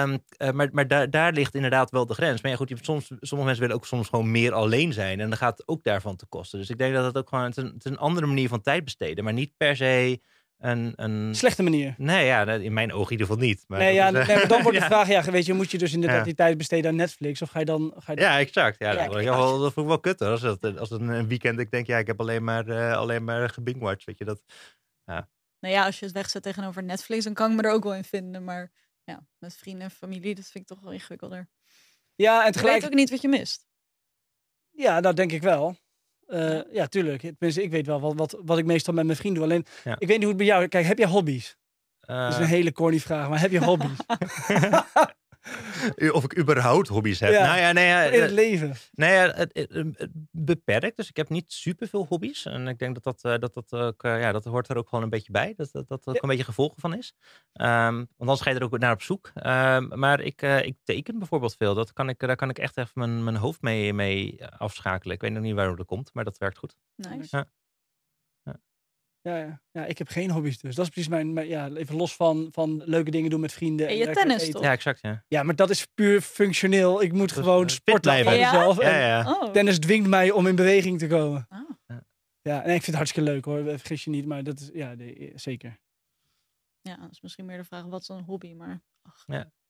um, 0.04 0.24
uh, 0.38 0.52
maar, 0.52 0.70
maar 0.72 0.88
daar, 0.88 1.10
daar 1.10 1.34
ligt 1.34 1.56
inderdaad 1.56 1.92
wel 1.92 2.06
de 2.06 2.14
grens. 2.14 2.42
Maar 2.42 2.52
ja, 2.52 2.58
goed, 2.58 2.70
je, 2.70 2.78
soms, 2.82 3.06
sommige 3.08 3.50
mensen 3.50 3.60
willen 3.60 3.76
ook 3.76 3.86
soms 3.86 4.08
gewoon 4.08 4.32
meer 4.32 4.54
alleen 4.54 4.94
zijn. 4.94 5.20
En 5.20 5.30
dan 5.30 5.38
gaat 5.38 5.58
het 5.58 5.68
ook 5.68 5.84
daarvan 5.84 6.16
te 6.16 6.26
kosten. 6.26 6.60
Dus 6.60 6.70
ik 6.70 6.78
denk 6.78 6.94
dat 6.94 7.06
het 7.06 7.18
ook 7.18 7.30
gewoon... 7.30 7.46
Het 7.46 7.58
is 7.58 7.64
een, 7.64 7.74
het 7.74 7.86
is 7.86 7.92
een 7.92 7.98
andere 7.98 8.26
manier 8.26 8.48
van 8.48 8.62
tijd 8.62 8.84
besteden. 8.84 9.24
Maar 9.24 9.34
niet 9.34 9.54
per 9.58 9.76
se... 9.76 10.20
Een, 10.58 10.94
een... 10.96 11.36
Slechte 11.36 11.64
manier. 11.64 11.96
Nee, 11.98 12.26
ja, 12.26 12.46
in 12.48 12.74
mijn 12.74 12.92
ogen 12.92 13.06
in 13.06 13.12
ieder 13.12 13.28
geval 13.28 13.42
niet. 13.42 13.64
Maar 13.68 13.80
nee, 13.80 13.94
ja, 13.94 14.08
is, 14.08 14.14
uh... 14.14 14.28
nee, 14.28 14.38
maar 14.38 14.48
dan 14.48 14.62
wordt 14.62 14.80
de 14.80 14.86
vraag, 14.94 15.08
ja, 15.08 15.24
weet 15.24 15.46
je, 15.46 15.54
moet 15.54 15.72
je 15.72 15.78
dus 15.78 15.94
inderdaad 15.94 16.18
ja. 16.18 16.24
die 16.24 16.34
tijd 16.34 16.58
besteden 16.58 16.90
aan 16.90 16.96
Netflix? 16.96 17.42
Of 17.42 17.50
ga 17.50 17.60
je 17.60 17.66
dan... 17.66 17.94
Ga 17.98 18.12
je 18.12 18.18
dan... 18.18 18.28
Ja, 18.28 18.40
exact. 18.40 18.80
Ja, 18.80 18.92
Ja, 18.92 19.08
dat, 19.08 19.24
dat, 19.24 19.60
dat 19.60 19.74
vond 19.74 19.78
ik 19.78 19.88
wel 19.88 20.00
kut 20.00 20.20
hoor. 20.20 20.30
Als, 20.30 20.42
dat, 20.42 20.78
als 20.78 20.90
het 20.90 21.02
een 21.02 21.28
weekend 21.28 21.60
ik 21.60 21.72
denk, 21.72 21.88
ja, 21.88 21.98
ik 21.98 22.08
heb 22.08 22.20
alleen 22.20 22.44
maar, 22.44 22.68
uh, 22.68 22.98
alleen 22.98 23.24
maar 23.24 23.50
gebingwatcht, 23.50 24.06
weet 24.06 24.18
je. 24.18 24.26
Dat, 24.26 24.42
ja. 25.06 25.30
Nou 25.60 25.74
ja, 25.74 25.86
als 25.86 26.00
je 26.00 26.06
het 26.06 26.14
wegzet 26.14 26.44
tegenover 26.44 26.84
Netflix, 26.84 27.24
dan 27.24 27.34
kan 27.34 27.50
ik 27.50 27.56
me 27.56 27.64
er 27.64 27.74
ook 27.74 27.84
wel 27.84 27.96
in 27.96 28.04
vinden. 28.04 28.44
Maar 28.44 28.72
ja, 29.04 29.28
met 29.38 29.56
vrienden 29.56 29.84
en 29.84 29.92
familie, 29.92 30.36
dat 30.36 30.46
vind 30.46 30.64
ik 30.64 30.76
toch 30.76 30.84
wel 30.84 30.92
ingewikkelder. 30.92 31.50
Ja, 32.16 32.40
en 32.40 32.46
Je 32.46 32.52
tegelijk... 32.52 32.82
weet 32.82 32.90
ook 32.90 32.98
niet 32.98 33.10
wat 33.10 33.22
je 33.22 33.28
mist. 33.28 33.68
Ja, 34.72 35.02
dat 35.02 35.16
denk 35.16 35.32
ik 35.32 35.42
wel. 35.42 35.76
Uh, 36.28 36.60
Ja. 36.72 36.88
tuurlijk. 36.88 37.22
Tenminste, 37.22 37.64
ik 37.64 37.72
weet 37.72 37.86
wel 37.86 38.00
wat, 38.00 38.14
wat, 38.16 38.38
wat 38.46 38.58
ik 38.58 38.66
meestal 38.66 38.94
met 38.94 39.06
mijn 39.06 39.18
vrienden 39.18 39.42
doe. 39.42 39.52
Alleen, 39.52 39.66
Ja. 39.84 39.96
ik 40.00 40.08
weet 40.08 40.18
niet 40.18 40.20
hoe 40.20 40.28
het 40.28 40.38
bij 40.38 40.46
jou... 40.46 40.68
Kijk, 40.68 40.86
heb 40.86 40.98
je 40.98 41.08
hobby's? 41.08 41.58
Dat 42.00 42.30
is 42.32 42.36
Uh, 42.36 42.42
een 42.42 42.48
hele 42.48 42.72
corny 42.72 43.00
vraag, 43.00 43.30
maar 43.30 43.40
heb 43.40 43.52
je 43.52 43.64
hobby's? 43.64 43.98
of 46.18 46.24
ik 46.24 46.38
überhaupt 46.38 46.88
hobby's 46.88 47.20
heb. 47.20 47.32
Ja. 47.32 47.46
Nou 47.46 47.60
ja, 47.60 47.72
nee, 47.72 47.88
ja, 47.88 48.04
in 48.04 48.22
het 48.22 48.30
eh, 48.30 48.36
leven? 48.36 48.74
nee, 48.92 49.14
ja, 49.14 49.32
het, 49.34 49.50
het- 49.54 49.72
het 49.98 50.10
beperkt. 50.32 50.98
Dus 50.98 51.10
ik 51.10 51.18
heb 51.18 51.30
niet 51.30 51.52
superveel 51.54 52.06
hobby's. 52.10 52.46
En 52.46 52.68
ik 52.68 52.80
denk 52.80 52.94
dat 52.94 53.04
dat, 53.04 53.24
eh, 53.34 53.40
dat, 53.40 53.54
dat 53.54 53.74
ook, 53.74 54.04
eh, 54.04 54.22
ja, 54.22 54.32
dat 54.32 54.44
hoort 54.46 54.70
er 54.70 54.78
ook 54.78 54.90
gewoon 54.90 55.04
een 55.04 55.10
beetje 55.10 55.32
bij. 55.32 55.54
Dat 55.56 55.70
dat, 55.72 55.88
dat 55.88 56.08
ook 56.08 56.16
Ja. 56.16 56.22
een 56.22 56.30
beetje 56.30 56.44
gevolgen 56.44 56.80
van 56.80 56.94
is. 56.98 57.14
Ehm, 57.54 57.96
want 57.96 58.08
anders 58.18 58.42
ga 58.42 58.50
je 58.50 58.56
er 58.56 58.64
ook 58.64 58.78
naar 58.78 58.92
op 58.94 59.02
zoek. 59.02 59.32
Ehm, 59.34 60.00
maar 60.00 60.20
ik, 60.20 60.42
eh, 60.42 60.66
ik 60.66 60.76
teken 60.84 61.18
bijvoorbeeld 61.20 61.56
veel. 61.58 61.74
Dat 61.74 61.94
kan 61.94 62.10
ik, 62.10 62.20
daar 62.20 62.36
kan 62.36 62.50
ik 62.50 62.60
echt 62.60 62.78
even 62.78 62.92
mijn, 62.94 63.24
mijn 63.24 63.36
hoofd 63.36 63.62
mee, 63.62 63.94
mee 63.94 64.46
afschakelen. 64.58 65.16
Ik 65.16 65.22
weet 65.22 65.32
nog 65.32 65.44
niet 65.44 65.56
waarom 65.56 65.76
dat 65.76 65.86
komt, 65.86 66.10
maar 66.14 66.24
dat 66.24 66.38
werkt 66.38 66.58
goed. 66.58 66.76
Nice. 66.96 67.38
Ja. 67.38 67.46
Ja, 69.22 69.38
ja. 69.38 69.62
ja, 69.72 69.86
ik 69.86 69.98
heb 69.98 70.08
geen 70.08 70.32
hobby's 70.32 70.58
dus. 70.60 70.76
Dat 70.76 70.86
is 70.86 70.92
precies 70.92 71.10
mijn... 71.10 71.34
mijn- 71.34 71.48
ja, 71.48 71.70
even 71.70 71.96
los 71.96 72.16
van, 72.16 72.48
van 72.52 72.82
leuke 72.86 73.12
dingen 73.12 73.30
doen 73.30 73.40
met 73.40 73.54
vrienden. 73.54 73.88
En 73.88 73.94
je 73.98 74.04
lekker 74.06 74.22
tennis, 74.24 74.42
eten. 74.42 74.54
toch? 74.54 74.64
Ja, 74.64 74.72
exact. 74.72 75.02
Ja. 75.02 75.24
Ja, 75.28 75.44
maar 75.44 75.56
dat 75.56 75.70
is 75.70 75.86
puur 75.86 76.22
functioneel. 76.22 77.02
Ik 77.02 77.12
moet 77.14 77.28
Dus, 77.34 77.38
gewoon 77.38 77.62
eh, 77.66 77.70
fit 77.70 77.72
sporten 77.72 78.02
blijven. 78.02 78.38
Ja? 78.38 78.52
mezelf. 78.52 78.82
Ja, 78.82 79.00
ja. 79.08 79.32
Oh. 79.34 79.52
tennis 79.52 79.80
dwingt 79.80 80.10
mij 80.10 80.32
om 80.32 80.48
in 80.48 80.56
beweging 80.56 81.00
te 81.00 81.08
komen. 81.08 81.46
Ah. 81.50 81.60
Ja, 82.42 82.58
en 82.64 82.66
ik 82.66 82.72
vind 82.72 82.86
het 82.86 82.96
hartstikke 82.96 83.30
leuk 83.32 83.46
hoor. 83.46 83.64
Vergis 83.64 84.04
je 84.04 84.10
niet, 84.10 84.26
maar 84.26 84.44
dat 84.44 84.60
is... 84.60 84.70
Ja, 84.74 84.94
nee, 84.94 85.32
zeker. 85.36 85.80
Ja, 86.82 86.96
dat 86.98 87.12
is 87.12 87.22
misschien 87.22 87.46
meer 87.46 87.58
de 87.58 87.64
vraag, 87.64 87.84
wat 87.86 88.02
is 88.02 88.08
dan 88.08 88.18
een 88.18 88.24
hobby? 88.24 88.54
Maar 88.54 88.82
ach, 89.02 89.24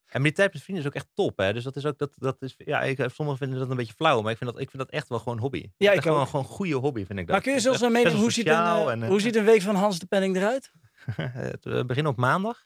En 0.08 0.34
tijd 0.34 0.54
met 0.54 0.62
vrienden 0.62 0.84
is 0.84 0.90
ook 0.90 0.96
echt 0.96 1.08
top, 1.14 1.38
hè? 1.38 1.54
Dus 1.54 1.64
dat 1.64 1.76
is 1.76 1.86
ook, 1.86 1.98
dat, 1.98 2.14
dat 2.16 2.42
is, 2.42 2.56
ja, 2.58 2.82
ik, 2.82 3.06
sommigen 3.14 3.38
vinden 3.40 3.60
dat 3.60 3.70
een 3.70 3.76
beetje 3.76 3.94
flauw, 3.94 4.22
maar 4.22 4.32
ik 4.32 4.38
vind 4.38 4.52
dat, 4.52 4.60
ik 4.62 4.70
vind 4.70 4.84
dat 4.84 4.92
echt 4.92 5.10
wel 5.10 5.20
gewoon 5.20 5.40
hobby. 5.40 5.70
Is 5.78 5.88
ik 5.88 6.02
gewoon, 6.02 6.26
gewoon 6.26 6.46
een 6.46 6.52
goede 6.52 6.76
hobby, 6.76 7.06
vind 7.06 7.20
ik 7.20 7.26
dat. 7.26 7.36
Maar 7.36 7.42
kun 7.42 7.54
je 7.54 7.60
zelfs 7.60 7.82
een 7.82 7.92
mening, 7.92 8.16
hoe 8.16 8.32
ziet, 8.32 8.48
een, 8.48 8.54
eh, 8.54 8.88
en, 8.92 9.04
eh, 9.04 9.10
hoe 9.10 9.22
ziet 9.22 9.36
een 9.36 9.46
week 9.46 9.62
van 9.62 9.76
Hans 9.76 10.00
de 10.00 10.06
Penning 10.06 10.36
eruit? 10.36 10.72
Het 11.52 11.66
eh, 11.66 11.84
begin 11.84 12.08
op 12.08 12.18
maandag. 12.18 12.66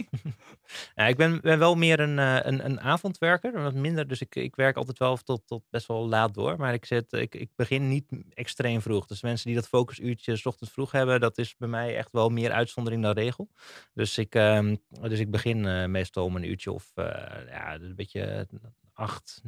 ja, 0.94 1.06
ik 1.06 1.16
ben, 1.16 1.40
ben 1.40 1.58
wel 1.58 1.74
meer 1.74 2.00
een, 2.00 2.18
eh, 2.18 2.38
een, 2.42 2.64
een 2.64 2.80
avondwerker, 2.80 3.62
wat 3.62 3.74
minder. 3.74 4.08
Dus 4.08 4.20
ik, 4.20 4.34
ik 4.34 4.56
werk 4.56 4.76
altijd 4.76 4.98
wel 4.98 5.16
tot, 5.16 5.46
tot 5.46 5.62
best 5.70 5.86
wel 5.86 6.08
laat 6.08 6.34
door. 6.34 6.56
Maar 6.58 6.74
ik, 6.74 6.84
zit, 6.84 7.12
ik, 7.12 7.34
ik 7.34 7.50
begin 7.56 7.88
niet 7.88 8.12
extreem 8.34 8.80
vroeg. 8.80 9.06
Dus 9.06 9.22
mensen 9.22 9.46
die 9.46 9.56
dat 9.56 9.68
focusuurtje 9.68 10.36
's 10.36 10.46
ochtends 10.46 10.72
vroeg 10.72 10.92
hebben, 10.92 11.20
dat 11.20 11.38
is 11.38 11.56
bij 11.56 11.68
mij 11.68 11.96
echt 11.96 12.12
wel 12.12 12.28
meer 12.28 12.52
uitzondering 12.52 13.02
dan 13.02 13.12
regel. 13.12 13.48
Dus 13.94 14.18
ik, 14.18 14.34
ehm, 14.34 14.76
dus 14.88 15.18
ik 15.18 15.30
begin 15.30 15.66
eh, 15.66 15.86
meestal 15.86 16.24
om 16.24 16.36
een 16.36 16.48
uurtje 16.48 16.72
of 16.72 16.92
ja, 16.94 17.74
een 17.74 17.94
beetje 17.94 18.46
acht, 18.92 19.42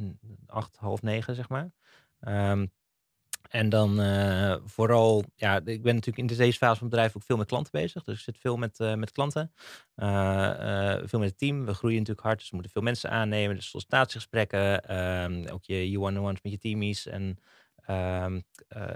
acht, 0.45 0.75
half 0.75 1.01
negen, 1.01 1.35
zeg 1.35 1.49
maar. 1.49 1.71
Ehm, 2.19 2.65
En 3.53 3.69
dan 3.69 3.99
uh, 3.99 4.55
vooral, 4.65 5.23
ja, 5.35 5.55
ik 5.55 5.83
ben 5.83 5.95
natuurlijk 5.95 6.17
in 6.17 6.37
deze 6.37 6.57
fase 6.57 6.57
van 6.57 6.87
het 6.87 6.89
bedrijf 6.89 7.15
ook 7.15 7.23
veel 7.23 7.37
met 7.37 7.47
klanten 7.47 7.71
bezig. 7.71 8.03
Dus 8.03 8.15
ik 8.15 8.23
zit 8.23 8.37
veel 8.37 8.57
met, 8.57 8.79
uh, 8.79 8.93
met 8.93 9.11
klanten, 9.11 9.53
uh, 9.95 10.95
veel 11.03 11.19
met 11.19 11.29
het 11.29 11.37
team. 11.37 11.65
We 11.65 11.73
groeien 11.73 11.97
natuurlijk 11.97 12.25
hard, 12.25 12.39
dus 12.39 12.49
we 12.49 12.55
moeten 12.55 12.71
veel 12.71 12.81
mensen 12.81 13.09
aannemen. 13.09 13.55
Dus 13.55 13.69
sollicitatiegesprekken, 13.69 14.95
um, 15.23 15.47
ook 15.47 15.63
je, 15.63 15.89
je 15.89 15.99
one-on-ones 15.99 16.41
met 16.41 16.51
je 16.51 16.57
teamies. 16.57 17.07
En 17.07 17.37
um, 17.89 18.43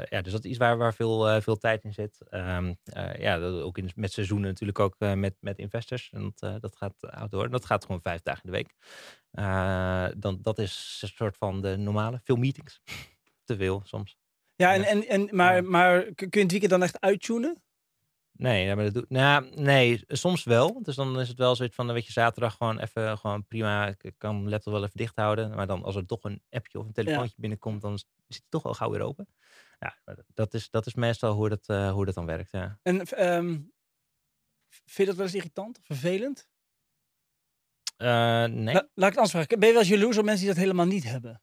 ja, 0.09 0.21
dus 0.21 0.31
dat 0.31 0.43
is 0.43 0.49
iets 0.49 0.59
waar, 0.59 0.77
waar 0.77 0.93
veel, 0.93 1.41
veel 1.41 1.57
tijd 1.57 1.83
in 1.83 1.93
zit. 1.93 2.21
Um, 2.31 2.77
ja, 3.17 3.37
dat, 3.39 3.61
ook 3.61 3.77
in, 3.77 3.91
met 3.95 4.11
seizoenen 4.11 4.47
natuurlijk 4.47 4.79
ook 4.79 4.95
met, 4.99 5.35
met 5.39 5.57
investors. 5.57 6.09
En 6.11 6.33
dat, 6.35 6.61
dat 6.61 6.75
gaat 6.75 7.29
door. 7.29 7.45
En 7.45 7.51
dat 7.51 7.65
gaat 7.65 7.85
gewoon 7.85 8.01
vijf 8.01 8.21
dagen 8.21 8.43
in 8.43 8.51
de 8.51 8.57
week. 8.57 8.73
dan, 10.19 10.39
dat 10.41 10.59
is 10.59 10.99
een 11.01 11.07
soort 11.07 11.37
van 11.37 11.61
de 11.61 11.77
normale, 11.77 12.21
veel 12.23 12.35
meetings. 12.35 12.81
Te 13.45 13.55
veel 13.55 13.81
soms. 13.85 14.17
Ja, 14.57 14.73
en, 14.73 14.83
en, 14.83 15.07
en, 15.07 15.35
maar, 15.35 15.63
maar 15.63 16.03
kun 16.03 16.27
je 16.29 16.39
het 16.39 16.51
weekend 16.51 16.71
dan 16.71 16.83
echt 16.83 17.01
uittunen? 17.01 17.61
Nee, 18.31 18.75
maar 18.75 18.83
dat 18.83 18.93
doe, 18.93 19.05
nou, 19.07 19.49
nee, 19.55 20.03
soms 20.07 20.43
wel. 20.43 20.83
Dus 20.83 20.95
dan 20.95 21.19
is 21.19 21.27
het 21.27 21.37
wel 21.37 21.55
zoiets 21.55 21.75
van, 21.75 21.93
weet 21.93 22.05
je, 22.05 22.11
zaterdag 22.11 22.55
gewoon 22.55 22.79
even, 22.79 23.17
gewoon 23.17 23.45
prima. 23.45 23.87
Ik 23.87 24.13
kan 24.17 24.43
de 24.43 24.49
laptop 24.49 24.73
wel 24.73 24.83
even 24.83 24.97
dicht 24.97 25.15
houden. 25.15 25.55
Maar 25.55 25.67
dan 25.67 25.83
als 25.83 25.95
er 25.95 26.05
toch 26.05 26.23
een 26.23 26.41
appje 26.49 26.79
of 26.79 26.85
een 26.85 26.93
telefoontje 26.93 27.35
binnenkomt, 27.37 27.81
dan 27.81 27.97
zit 27.97 28.07
het 28.27 28.49
toch 28.49 28.63
wel 28.63 28.73
gauw 28.73 28.89
weer 28.89 29.01
open. 29.01 29.27
Ja, 29.79 29.97
dat 30.33 30.53
is, 30.53 30.69
dat 30.69 30.85
is 30.85 30.93
meestal 30.93 31.33
hoe 31.33 31.49
dat, 31.49 31.69
uh, 31.69 31.91
hoe 31.91 32.05
dat 32.05 32.15
dan 32.15 32.25
werkt, 32.25 32.51
ja. 32.51 32.79
En 32.81 33.25
um, 33.35 33.73
vind 34.69 34.95
je 34.95 35.05
dat 35.05 35.15
wel 35.15 35.25
eens 35.25 35.35
irritant 35.35 35.77
of 35.77 35.85
vervelend? 35.85 36.47
Uh, 37.97 38.07
nee. 38.45 38.73
La, 38.73 38.89
laat 38.93 39.11
ik 39.11 39.17
het 39.17 39.17
anders 39.17 39.31
vragen. 39.31 39.59
Ben 39.59 39.67
je 39.67 39.73
wel 39.73 39.83
eens 39.83 39.91
jaloers 39.91 40.17
op 40.17 40.25
mensen 40.25 40.45
die 40.45 40.53
dat 40.53 40.63
helemaal 40.63 40.85
niet 40.85 41.03
hebben? 41.03 41.41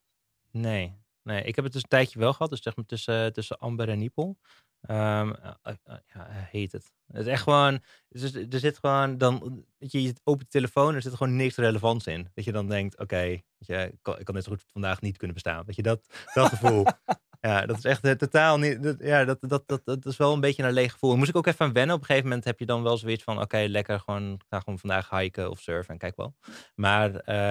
Nee, 0.50 1.03
Nee, 1.24 1.42
ik 1.42 1.54
heb 1.54 1.64
het 1.64 1.72
dus 1.72 1.82
een 1.82 1.88
tijdje 1.88 2.18
wel 2.18 2.32
gehad. 2.32 2.50
Dus 2.50 2.62
zeg 2.62 2.76
maar 2.76 2.84
tussen, 2.84 3.32
tussen 3.32 3.58
Amber 3.58 3.88
en 3.88 3.98
Niepel. 3.98 4.38
Um, 4.90 5.34
heet 6.50 6.72
het. 6.72 6.92
Het 7.06 7.26
is 7.26 7.32
echt 7.32 7.42
gewoon. 7.42 7.82
Er 8.50 8.58
zit 8.58 8.78
gewoon 8.78 9.18
dan. 9.18 9.64
Weet 9.78 9.92
je, 9.92 10.02
je 10.02 10.14
opent 10.24 10.50
de 10.50 10.58
telefoon, 10.58 10.94
er 10.94 11.02
zit 11.02 11.14
gewoon 11.14 11.36
niks 11.36 11.56
relevants 11.56 12.06
in. 12.06 12.28
Dat 12.34 12.44
je 12.44 12.52
dan 12.52 12.68
denkt: 12.68 12.98
oké, 12.98 13.22
ik, 13.58 13.92
kan, 14.02 14.34
net 14.34 14.44
zo 14.44 14.50
goed 14.50 14.64
vandaag 14.72 15.00
niet 15.00 15.16
kunnen 15.16 15.34
bestaan. 15.34 15.64
Weet 15.66 15.76
je, 15.76 15.82
dat, 15.82 16.06
dat 16.34 16.48
gevoel. 16.48 16.84
Ja, 17.44 17.66
dat 17.66 17.76
is 17.76 17.84
echt 17.84 18.04
uh, 18.04 18.12
totaal 18.12 18.58
niet. 18.58 18.96
Ja, 18.98 19.24
dat, 19.24 19.38
dat, 19.40 19.62
dat, 19.66 19.80
dat 19.84 20.06
is 20.06 20.16
wel 20.16 20.32
een 20.32 20.40
beetje 20.40 20.62
een 20.62 20.72
leeg 20.72 20.92
gevoel. 20.92 21.16
Moest 21.16 21.28
ik 21.28 21.36
ook 21.36 21.46
even 21.46 21.66
aan 21.66 21.72
wennen. 21.72 21.94
Op 21.94 22.00
een 22.00 22.06
gegeven 22.06 22.28
moment 22.28 22.44
heb 22.46 22.58
je 22.58 22.66
dan 22.66 22.82
wel 22.82 22.96
zoiets 22.96 23.22
van: 23.22 23.40
oké, 23.40 23.64
lekker 23.68 24.00
gewoon. 24.00 24.40
Ga 24.48 24.58
gewoon 24.58 24.78
vandaag 24.78 25.10
hiken 25.10 25.50
of 25.50 25.60
surfen 25.60 25.92
en 25.92 25.98
kijk 25.98 26.16
wel. 26.16 26.34
Maar 26.74 27.10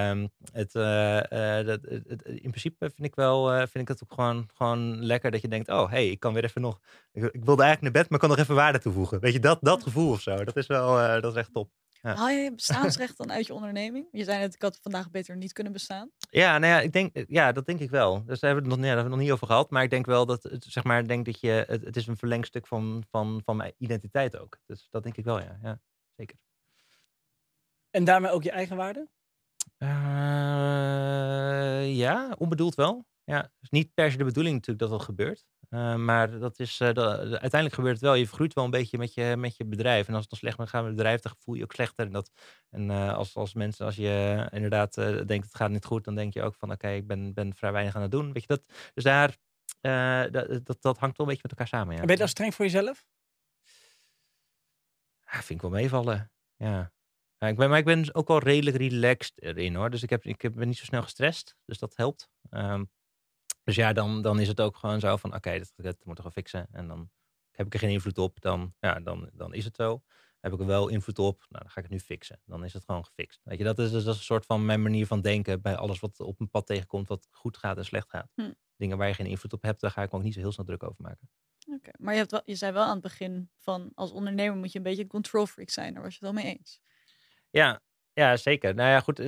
um, 0.09 0.29
het, 0.51 0.75
uh, 0.75 1.15
uh, 1.15 1.65
dat, 1.65 1.79
het, 1.81 2.21
in 2.23 2.49
principe 2.49 2.91
vind 2.95 3.07
ik 3.07 3.15
wel. 3.15 3.47
vind 3.57 3.75
ik 3.75 3.87
het 3.87 4.03
ook 4.03 4.13
gewoon, 4.13 4.49
gewoon 4.53 5.05
lekker 5.05 5.31
dat 5.31 5.41
je 5.41 5.47
denkt: 5.47 5.69
oh, 5.69 5.89
hey, 5.89 6.09
ik 6.09 6.19
kan 6.19 6.33
weer 6.33 6.43
even 6.43 6.61
nog. 6.61 6.79
Ik, 7.11 7.23
ik 7.23 7.45
wilde 7.45 7.63
eigenlijk 7.63 7.93
naar 7.93 8.03
bed, 8.03 8.09
maar 8.09 8.19
kan 8.19 8.29
nog 8.29 8.37
even 8.37 8.55
waarde 8.55 8.79
toevoegen. 8.79 9.19
Weet 9.19 9.33
je, 9.33 9.39
dat, 9.39 9.57
dat 9.61 9.83
gevoel 9.83 10.11
of 10.11 10.21
zo. 10.21 10.43
Dat 10.43 10.55
is 10.55 10.67
wel. 10.67 11.21
dat 11.21 11.31
is 11.31 11.37
echt 11.37 11.53
top. 11.53 11.69
Ja. 12.03 12.15
Haal 12.15 12.29
je 12.29 12.53
bestaansrecht 12.53 13.17
dan 13.17 13.31
uit 13.31 13.47
je 13.47 13.53
onderneming? 13.53 14.07
Je 14.11 14.23
zei 14.23 14.39
net, 14.39 14.53
ik 14.53 14.61
had 14.61 14.79
vandaag 14.81 15.11
beter 15.11 15.37
niet 15.37 15.53
kunnen 15.53 15.73
bestaan. 15.73 16.11
Ja, 16.29 16.57
nou 16.57 16.73
ja, 16.73 16.79
ik 16.79 16.93
denk, 16.93 17.25
ja 17.27 17.51
dat 17.51 17.65
denk 17.65 17.79
ik 17.79 17.89
wel. 17.89 18.25
Dus 18.25 18.39
daar 18.39 18.51
hebben 18.53 18.63
we 18.63 18.69
het 18.69 18.77
nog, 18.77 18.77
ja, 18.77 18.83
daar 18.83 19.03
hebben 19.03 19.03
we 19.03 19.09
nog 19.09 19.19
niet 19.19 19.31
over 19.31 19.47
gehad. 19.47 19.69
Maar 19.69 19.83
ik 19.83 19.89
denk 19.89 20.05
wel 20.05 20.25
dat, 20.25 20.43
het, 20.43 20.65
zeg 20.69 20.83
maar, 20.83 21.07
denk 21.07 21.25
dat 21.25 21.39
je, 21.39 21.63
het, 21.67 21.83
het 21.83 21.95
is 21.95 22.07
een 22.07 22.17
verlengstuk 22.17 22.67
van, 22.67 23.03
van, 23.09 23.41
van 23.45 23.57
mijn 23.57 23.73
identiteit 23.77 24.37
ook. 24.37 24.59
Dus 24.65 24.87
dat 24.89 25.03
denk 25.03 25.17
ik 25.17 25.25
wel, 25.25 25.39
ja. 25.39 25.59
ja 25.61 25.79
zeker. 26.15 26.37
En 27.89 28.03
daarmee 28.03 28.31
ook 28.31 28.43
je 28.43 28.51
eigen 28.51 28.75
waarde? 28.75 29.07
Uh, 29.77 29.89
ja, 31.95 32.35
onbedoeld 32.37 32.75
wel. 32.75 33.05
Ja, 33.23 33.51
is 33.59 33.69
niet 33.69 33.93
per 33.93 34.11
se 34.11 34.17
de 34.17 34.23
bedoeling 34.23 34.55
natuurlijk 34.55 34.89
dat 34.89 34.99
dat 34.99 35.07
gebeurt. 35.07 35.45
Uh, 35.73 35.95
maar 35.95 36.39
dat 36.39 36.59
is, 36.59 36.79
uh, 36.79 36.93
dat, 36.93 37.19
uiteindelijk 37.19 37.73
gebeurt 37.73 37.93
het 37.93 38.03
wel. 38.03 38.13
Je 38.13 38.27
vergroeit 38.27 38.53
wel 38.53 38.63
een 38.63 38.69
beetje 38.69 38.97
met 38.97 39.13
je, 39.13 39.35
met 39.37 39.57
je 39.57 39.65
bedrijf. 39.65 40.07
En 40.07 40.13
als 40.13 40.21
het 40.21 40.29
dan 40.29 40.39
slecht 40.39 40.69
gaat 40.69 40.81
met 40.81 40.85
het 40.85 40.95
bedrijf, 40.95 41.21
dan 41.21 41.33
voel 41.39 41.53
je 41.53 41.59
je 41.59 41.65
ook 41.65 41.73
slechter. 41.73 42.05
En, 42.05 42.11
dat, 42.11 42.31
en 42.69 42.89
uh, 42.89 43.13
als, 43.13 43.35
als 43.35 43.53
mensen, 43.53 43.85
als 43.85 43.95
je 43.95 44.47
inderdaad 44.51 44.93
denkt 44.95 45.45
het 45.45 45.55
gaat 45.55 45.69
niet 45.69 45.85
goed, 45.85 46.03
dan 46.03 46.15
denk 46.15 46.33
je 46.33 46.43
ook 46.43 46.55
van 46.55 46.71
oké, 46.71 46.85
okay, 46.85 46.97
ik 46.97 47.07
ben, 47.07 47.33
ben 47.33 47.55
vrij 47.55 47.71
weinig 47.71 47.95
aan 47.95 48.01
het 48.01 48.11
doen. 48.11 48.33
Weet 48.33 48.41
je, 48.41 48.47
dat, 48.47 48.63
dus 48.93 49.03
daar, 49.03 49.37
dat, 50.31 50.65
dat, 50.65 50.81
dat, 50.81 50.97
hangt 50.97 51.17
wel 51.17 51.27
een 51.27 51.33
beetje 51.33 51.47
met 51.47 51.51
elkaar 51.51 51.67
samen. 51.67 51.93
Ja. 51.93 51.99
En 51.99 52.05
ben 52.05 52.15
je 52.15 52.21
dat 52.21 52.29
streng 52.29 52.53
voor 52.53 52.65
jezelf? 52.65 53.05
Ja, 55.25 55.41
vind 55.41 55.49
ik 55.49 55.61
wel 55.61 55.79
meevallen. 55.79 56.31
Ja. 56.55 56.91
ja 57.37 57.47
ik 57.47 57.55
ben, 57.55 57.69
maar 57.69 57.79
ik 57.79 57.85
ben 57.85 58.13
ook 58.13 58.27
wel 58.27 58.39
redelijk 58.39 58.77
relaxed 58.77 59.41
erin 59.41 59.75
hoor. 59.75 59.89
Dus 59.89 60.03
ik, 60.03 60.09
heb, 60.09 60.25
ik 60.25 60.55
ben 60.55 60.67
niet 60.67 60.77
zo 60.77 60.85
snel 60.85 61.01
gestrest. 61.01 61.55
Dus 61.65 61.79
dat 61.79 61.95
helpt. 61.95 62.29
Um, 62.49 62.89
dus 63.63 63.75
ja, 63.75 63.93
dan, 63.93 64.21
dan 64.21 64.39
is 64.39 64.47
het 64.47 64.61
ook 64.61 64.77
gewoon 64.77 64.99
zo 64.99 65.17
van, 65.17 65.35
oké, 65.35 65.57
dat, 65.57 65.71
dat 65.75 66.05
moet 66.05 66.17
ik 66.17 66.23
wel 66.23 66.31
fixen. 66.31 66.67
En 66.71 66.87
dan 66.87 67.09
heb 67.51 67.65
ik 67.65 67.73
er 67.73 67.79
geen 67.79 67.89
invloed 67.89 68.17
op, 68.17 68.41
dan, 68.41 68.73
ja, 68.79 68.99
dan, 68.99 69.29
dan 69.33 69.53
is 69.53 69.65
het 69.65 69.75
zo. 69.75 70.03
Heb 70.39 70.53
ik 70.53 70.59
er 70.59 70.65
wel 70.65 70.87
invloed 70.87 71.19
op, 71.19 71.45
nou, 71.49 71.63
dan 71.63 71.71
ga 71.71 71.77
ik 71.77 71.83
het 71.83 71.91
nu 71.91 71.99
fixen. 71.99 72.41
Dan 72.45 72.63
is 72.63 72.73
het 72.73 72.83
gewoon 72.85 73.05
gefixt. 73.05 73.41
Weet 73.43 73.57
je, 73.57 73.63
dat 73.63 73.79
is, 73.79 73.91
dus, 73.91 74.03
dat 74.03 74.13
is 74.13 74.19
een 74.19 74.25
soort 74.25 74.45
van 74.45 74.65
mijn 74.65 74.81
manier 74.81 75.07
van 75.07 75.21
denken 75.21 75.61
bij 75.61 75.75
alles 75.75 75.99
wat 75.99 76.19
op 76.19 76.39
een 76.39 76.49
pad 76.49 76.65
tegenkomt, 76.65 77.07
wat 77.07 77.27
goed 77.31 77.57
gaat 77.57 77.77
en 77.77 77.85
slecht 77.85 78.09
gaat. 78.09 78.31
Hm. 78.35 78.51
Dingen 78.75 78.97
waar 78.97 79.07
je 79.07 79.13
geen 79.13 79.25
invloed 79.25 79.53
op 79.53 79.61
hebt, 79.61 79.81
daar 79.81 79.91
ga 79.91 80.01
ik 80.03 80.11
me 80.11 80.17
ook 80.17 80.23
niet 80.23 80.33
zo 80.33 80.39
heel 80.39 80.51
snel 80.51 80.65
druk 80.65 80.83
over 80.83 81.01
maken. 81.01 81.29
Oké, 81.67 81.91
maar 81.97 82.13
je, 82.13 82.19
hebt 82.19 82.31
wel, 82.31 82.41
je 82.45 82.55
zei 82.55 82.71
wel 82.71 82.83
aan 82.83 82.93
het 82.93 83.01
begin 83.01 83.49
van, 83.57 83.91
als 83.93 84.11
ondernemer 84.11 84.57
moet 84.57 84.71
je 84.71 84.77
een 84.77 84.83
beetje 84.83 85.07
control 85.07 85.45
freak 85.45 85.69
zijn. 85.69 85.93
Daar 85.93 86.03
was 86.03 86.17
je 86.17 86.25
het 86.25 86.33
wel 86.33 86.43
mee 86.43 86.57
eens. 86.57 86.79
Ja, 87.49 87.81
ja, 88.13 88.37
zeker. 88.37 88.75
Nou 88.75 88.89
ja, 88.89 88.99
goed. 88.99 89.21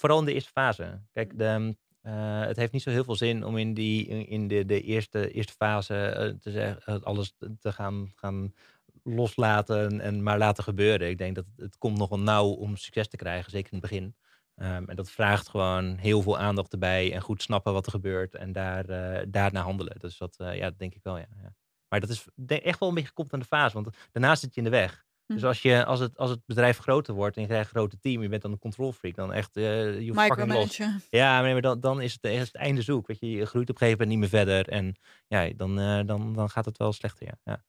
Vooral 0.00 0.18
in 0.18 0.24
de 0.24 0.32
eerste 0.32 0.50
fase. 0.50 1.02
Kijk, 1.12 1.30
hm. 1.32 1.38
de, 1.38 1.76
uh, 2.02 2.46
het 2.46 2.56
heeft 2.56 2.72
niet 2.72 2.82
zo 2.82 2.90
heel 2.90 3.04
veel 3.04 3.16
zin 3.16 3.44
om 3.44 3.56
in, 3.56 3.74
die, 3.74 4.06
in 4.06 4.48
de, 4.48 4.64
de 4.64 4.82
eerste, 4.82 5.30
eerste 5.30 5.52
fase 5.52 5.94
uh, 5.94 6.40
te 6.40 6.50
zeggen, 6.50 7.02
alles 7.02 7.34
te 7.58 7.72
gaan, 7.72 8.12
gaan 8.14 8.54
loslaten 9.02 10.00
en 10.00 10.22
maar 10.22 10.38
laten 10.38 10.64
gebeuren. 10.64 11.08
Ik 11.08 11.18
denk 11.18 11.34
dat 11.34 11.44
het, 11.56 11.78
komt 11.78 11.98
nog 11.98 12.08
wel 12.08 12.20
nauw 12.20 12.48
om 12.48 12.76
succes 12.76 13.08
te 13.08 13.16
krijgen, 13.16 13.50
zeker 13.50 13.72
in 13.72 13.78
het 13.78 13.90
begin. 13.90 14.16
Um, 14.56 14.88
en 14.88 14.96
dat 14.96 15.10
vraagt 15.10 15.48
gewoon 15.48 15.96
heel 15.96 16.22
veel 16.22 16.38
aandacht 16.38 16.72
erbij 16.72 17.12
en 17.12 17.20
goed 17.20 17.42
snappen 17.42 17.72
wat 17.72 17.86
er 17.86 17.92
gebeurt 17.92 18.34
en 18.34 18.52
daar, 18.52 18.84
daarna 19.30 19.62
handelen. 19.62 19.98
Dus 19.98 20.18
dat, 20.18 20.36
ja, 20.38 20.70
denk 20.70 20.94
ik 20.94 21.02
wel, 21.02 21.18
ja, 21.18 21.26
ja. 21.42 21.54
Maar 21.88 22.00
dat 22.00 22.10
is 22.10 22.26
echt 22.46 22.78
wel 22.78 22.88
een 22.88 22.94
beetje 22.94 23.08
gekoppeld 23.08 23.34
aan 23.34 23.40
de 23.40 23.56
fase, 23.56 23.82
want 23.82 23.96
daarna 24.12 24.34
zit 24.34 24.54
je 24.54 24.60
in 24.60 24.64
de 24.64 24.70
weg. 24.70 25.04
Dus 25.32 25.40
hm. 25.40 25.46
als, 25.46 25.62
je, 25.62 25.84
als, 25.84 26.00
het, 26.00 26.18
als 26.18 26.30
het 26.30 26.40
bedrijf 26.46 26.78
groter 26.78 27.14
wordt 27.14 27.36
en 27.36 27.42
je 27.42 27.48
krijgt 27.48 27.66
een 27.66 27.76
groter 27.76 27.98
team, 28.00 28.22
je 28.22 28.28
bent 28.28 28.42
dan 28.42 28.52
een 28.52 28.58
control 28.58 28.92
freak, 28.92 29.14
dan 29.14 29.32
echt, 29.32 29.56
uh, 29.56 30.00
je 30.00 30.14
fucking 30.14 30.52
los. 30.52 30.80
Ja, 31.10 31.40
maar, 31.42 31.60
dan, 31.60 31.80
dan 31.80 32.00
is 32.00 32.12
het, 32.12 32.24
is 32.24 32.40
het 32.40 32.54
einde 32.54 32.82
zoek. 32.82 33.06
Weet 33.06 33.20
je, 33.20 33.30
je 33.30 33.46
groeit 33.46 33.70
op 33.70 33.74
een 33.74 33.80
gegeven 33.80 34.06
moment 34.06 34.08
niet 34.08 34.18
meer 34.18 34.40
verder 34.44 34.68
en 34.68 34.96
ja, 35.26 35.50
dan, 35.56 35.80
uh, 35.80 36.06
dan, 36.06 36.34
dan 36.34 36.50
gaat 36.50 36.64
het 36.64 36.78
wel 36.78 36.92
slechter, 36.92 37.26
ja. 37.26 37.34
ja. 37.44 37.64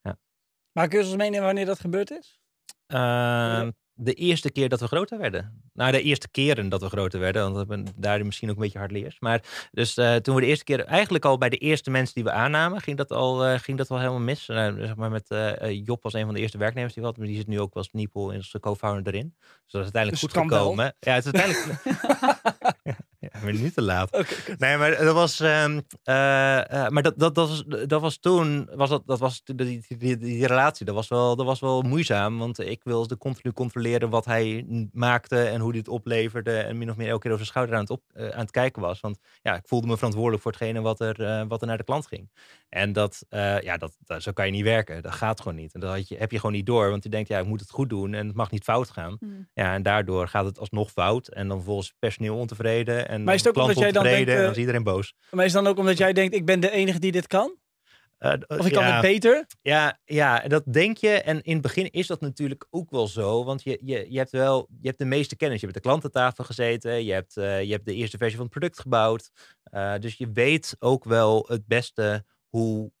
ja. 0.00 0.18
Maar 0.72 0.88
kun 0.88 0.98
je 0.98 1.04
ons 1.04 1.16
meenemen 1.16 1.46
wanneer 1.46 1.66
dat 1.66 1.80
gebeurd 1.80 2.10
is? 2.10 2.40
Uh, 2.86 3.68
de 3.94 4.14
eerste 4.14 4.50
keer 4.50 4.68
dat 4.68 4.80
we 4.80 4.86
groter 4.86 5.18
werden. 5.18 5.70
Nou, 5.72 5.92
de 5.92 6.02
eerste 6.02 6.28
keren 6.28 6.68
dat 6.68 6.80
we 6.80 6.88
groter 6.88 7.20
werden, 7.20 7.42
want 7.42 7.52
we 7.52 7.58
hebben 7.58 7.94
daar 7.96 8.24
misschien 8.26 8.48
ook 8.48 8.56
een 8.56 8.62
beetje 8.62 8.78
hardleers. 8.78 9.16
Maar 9.20 9.68
dus 9.70 9.96
uh, 9.96 10.16
toen 10.16 10.34
we 10.34 10.40
de 10.40 10.46
eerste 10.46 10.64
keer, 10.64 10.84
eigenlijk 10.84 11.24
al 11.24 11.38
bij 11.38 11.48
de 11.48 11.56
eerste 11.56 11.90
mensen 11.90 12.14
die 12.14 12.24
we 12.24 12.30
aannamen, 12.30 12.80
ging 12.80 12.96
dat 12.96 13.10
al, 13.10 13.48
uh, 13.48 13.58
ging 13.58 13.78
dat 13.78 13.88
wel 13.88 13.98
helemaal 13.98 14.20
mis. 14.20 14.48
Uh, 14.48 14.56
zeg 14.56 14.96
maar 14.96 15.10
met 15.10 15.26
Job 15.84 16.02
was 16.02 16.12
een 16.12 16.24
van 16.24 16.34
de 16.34 16.40
eerste 16.40 16.58
werknemers 16.58 16.94
die 16.94 17.02
we 17.02 17.08
hadden, 17.08 17.24
maar 17.24 17.34
die 17.34 17.42
zit 17.42 17.54
nu 17.54 17.60
ook 17.60 17.74
als 17.74 17.88
Niepel 17.92 18.32
als 18.32 18.56
co-founder 18.60 19.14
erin. 19.14 19.34
Dus 19.40 19.72
dat 19.72 19.86
is 19.86 19.92
uiteindelijk 19.92 20.22
goed 20.22 20.42
gekomen. 20.42 20.94
Ja, 21.00 21.14
het 21.14 21.26
is 21.26 21.32
uiteindelijk. 21.32 21.82
maar 23.42 23.52
niet 23.52 23.74
te 23.74 23.82
laat. 23.82 24.12
Okay, 24.12 24.54
nee, 24.58 24.76
maar 24.76 24.96
dat 24.96 25.14
was, 25.14 25.40
um, 25.40 25.86
maar 26.04 27.02
dat, 27.02 27.18
dat, 27.18 27.34
dat, 27.34 27.48
was, 27.48 27.64
dat 27.86 28.00
was 28.00 28.18
toen, 28.18 28.68
was 28.74 28.88
dat, 28.88 29.02
dat 29.06 29.18
was 29.18 29.42
die, 29.44 29.84
die, 29.98 30.16
die, 30.16 30.46
relatie, 30.46 30.86
dat 30.86 30.94
was, 30.94 31.08
wel, 31.08 31.36
dat 31.36 31.46
was 31.46 31.60
wel 31.60 31.82
moeizaam, 31.82 32.38
want 32.38 32.58
ik 32.58 32.80
wilde 32.84 33.16
continu 33.16 33.52
controleren 33.52 34.10
wat 34.10 34.24
hij 34.24 34.66
maakte 34.92 35.42
en 35.42 35.60
hoe 35.60 35.72
dit 35.72 35.88
opleverde. 35.88 36.58
En 36.58 36.78
min 36.78 36.90
of 36.90 36.96
meer 36.96 37.08
elke 37.08 37.20
keer 37.20 37.32
over 37.32 37.44
zijn 37.44 37.56
schouder 37.56 37.74
aan 37.74 37.80
het, 37.80 37.90
op, 37.90 38.02
uh, 38.14 38.28
aan 38.28 38.40
het 38.40 38.50
kijken 38.50 38.82
was. 38.82 39.00
Want 39.00 39.18
ja, 39.42 39.56
ik 39.56 39.66
voelde 39.66 39.86
me 39.86 39.96
verantwoordelijk 39.96 40.42
voor 40.42 40.52
hetgene 40.52 40.80
wat 40.80 41.00
er, 41.00 41.46
wat 41.48 41.60
er 41.60 41.66
naar 41.66 41.76
de 41.76 41.84
klant 41.84 42.06
ging. 42.06 42.30
En 42.70 42.92
dat, 42.92 43.26
uh, 43.30 43.60
ja, 43.60 43.76
dat, 43.76 43.96
dat, 44.04 44.22
zo 44.22 44.32
kan 44.32 44.46
je 44.46 44.52
niet 44.52 44.64
werken. 44.64 45.02
Dat 45.02 45.12
gaat 45.12 45.40
gewoon 45.40 45.56
niet. 45.56 45.74
En 45.74 45.80
dat 45.80 46.08
je, 46.08 46.16
heb 46.16 46.30
je 46.30 46.36
gewoon 46.36 46.54
niet 46.54 46.66
door. 46.66 46.90
Want 46.90 47.02
je 47.02 47.08
denkt, 47.08 47.28
ja, 47.28 47.38
ik 47.38 47.46
moet 47.46 47.60
het 47.60 47.70
goed 47.70 47.88
doen 47.88 48.14
en 48.14 48.26
het 48.26 48.36
mag 48.36 48.50
niet 48.50 48.64
fout 48.64 48.90
gaan. 48.90 49.16
Hmm. 49.20 49.48
Ja, 49.54 49.74
en 49.74 49.82
daardoor 49.82 50.28
gaat 50.28 50.44
het 50.44 50.58
alsnog 50.58 50.90
fout. 50.90 51.28
En 51.28 51.48
dan 51.48 51.62
volgens 51.62 51.94
personeel 51.98 52.36
ontevreden. 52.36 53.08
En 53.08 53.24
maar 53.24 53.34
is 53.34 53.44
het 53.44 53.56
ook 53.56 53.62
omdat 53.62 53.78
jij 53.78 53.92
dan 53.92 54.02
denkt, 54.02 54.30
en 54.30 54.42
dan 54.42 54.50
is 54.50 54.56
iedereen 54.56 54.82
boos. 54.82 55.14
Maar 55.30 55.44
is 55.44 55.52
het 55.52 55.62
dan 55.62 55.72
ook 55.72 55.78
omdat 55.78 55.98
jij 55.98 56.12
denkt, 56.12 56.34
ik 56.34 56.44
ben 56.44 56.60
de 56.60 56.70
enige 56.70 56.98
die 56.98 57.12
dit 57.12 57.26
kan? 57.26 57.58
Uh, 58.20 58.32
of 58.46 58.66
ik 58.66 58.72
kan 58.72 58.84
het 58.84 59.00
beter? 59.00 59.46
Ja, 59.62 59.98
ja, 60.04 60.40
dat 60.40 60.62
denk 60.72 60.96
je. 60.96 61.08
En 61.08 61.42
in 61.42 61.52
het 61.52 61.62
begin 61.62 61.90
is 61.90 62.06
dat 62.06 62.20
natuurlijk 62.20 62.66
ook 62.70 62.90
wel 62.90 63.08
zo. 63.08 63.44
Want 63.44 63.62
je, 63.62 63.78
je, 63.84 64.06
je 64.08 64.18
hebt 64.18 64.30
wel 64.30 64.68
je 64.80 64.86
hebt 64.86 64.98
de 64.98 65.04
meeste 65.04 65.36
kennis. 65.36 65.60
Je 65.60 65.66
hebt 65.66 65.78
de 65.78 65.88
klantentafel 65.88 66.44
gezeten. 66.44 67.04
Je 67.04 67.12
hebt, 67.12 67.36
uh, 67.36 67.62
je 67.62 67.72
hebt 67.72 67.84
de 67.84 67.94
eerste 67.94 68.16
versie 68.16 68.36
van 68.36 68.44
het 68.44 68.58
product 68.58 68.80
gebouwd. 68.80 69.30
Uh, 69.72 69.94
dus 69.98 70.14
je 70.14 70.30
weet 70.32 70.76
ook 70.78 71.04
wel 71.04 71.44
het 71.48 71.66
beste 71.66 72.24
hoe 72.50 72.92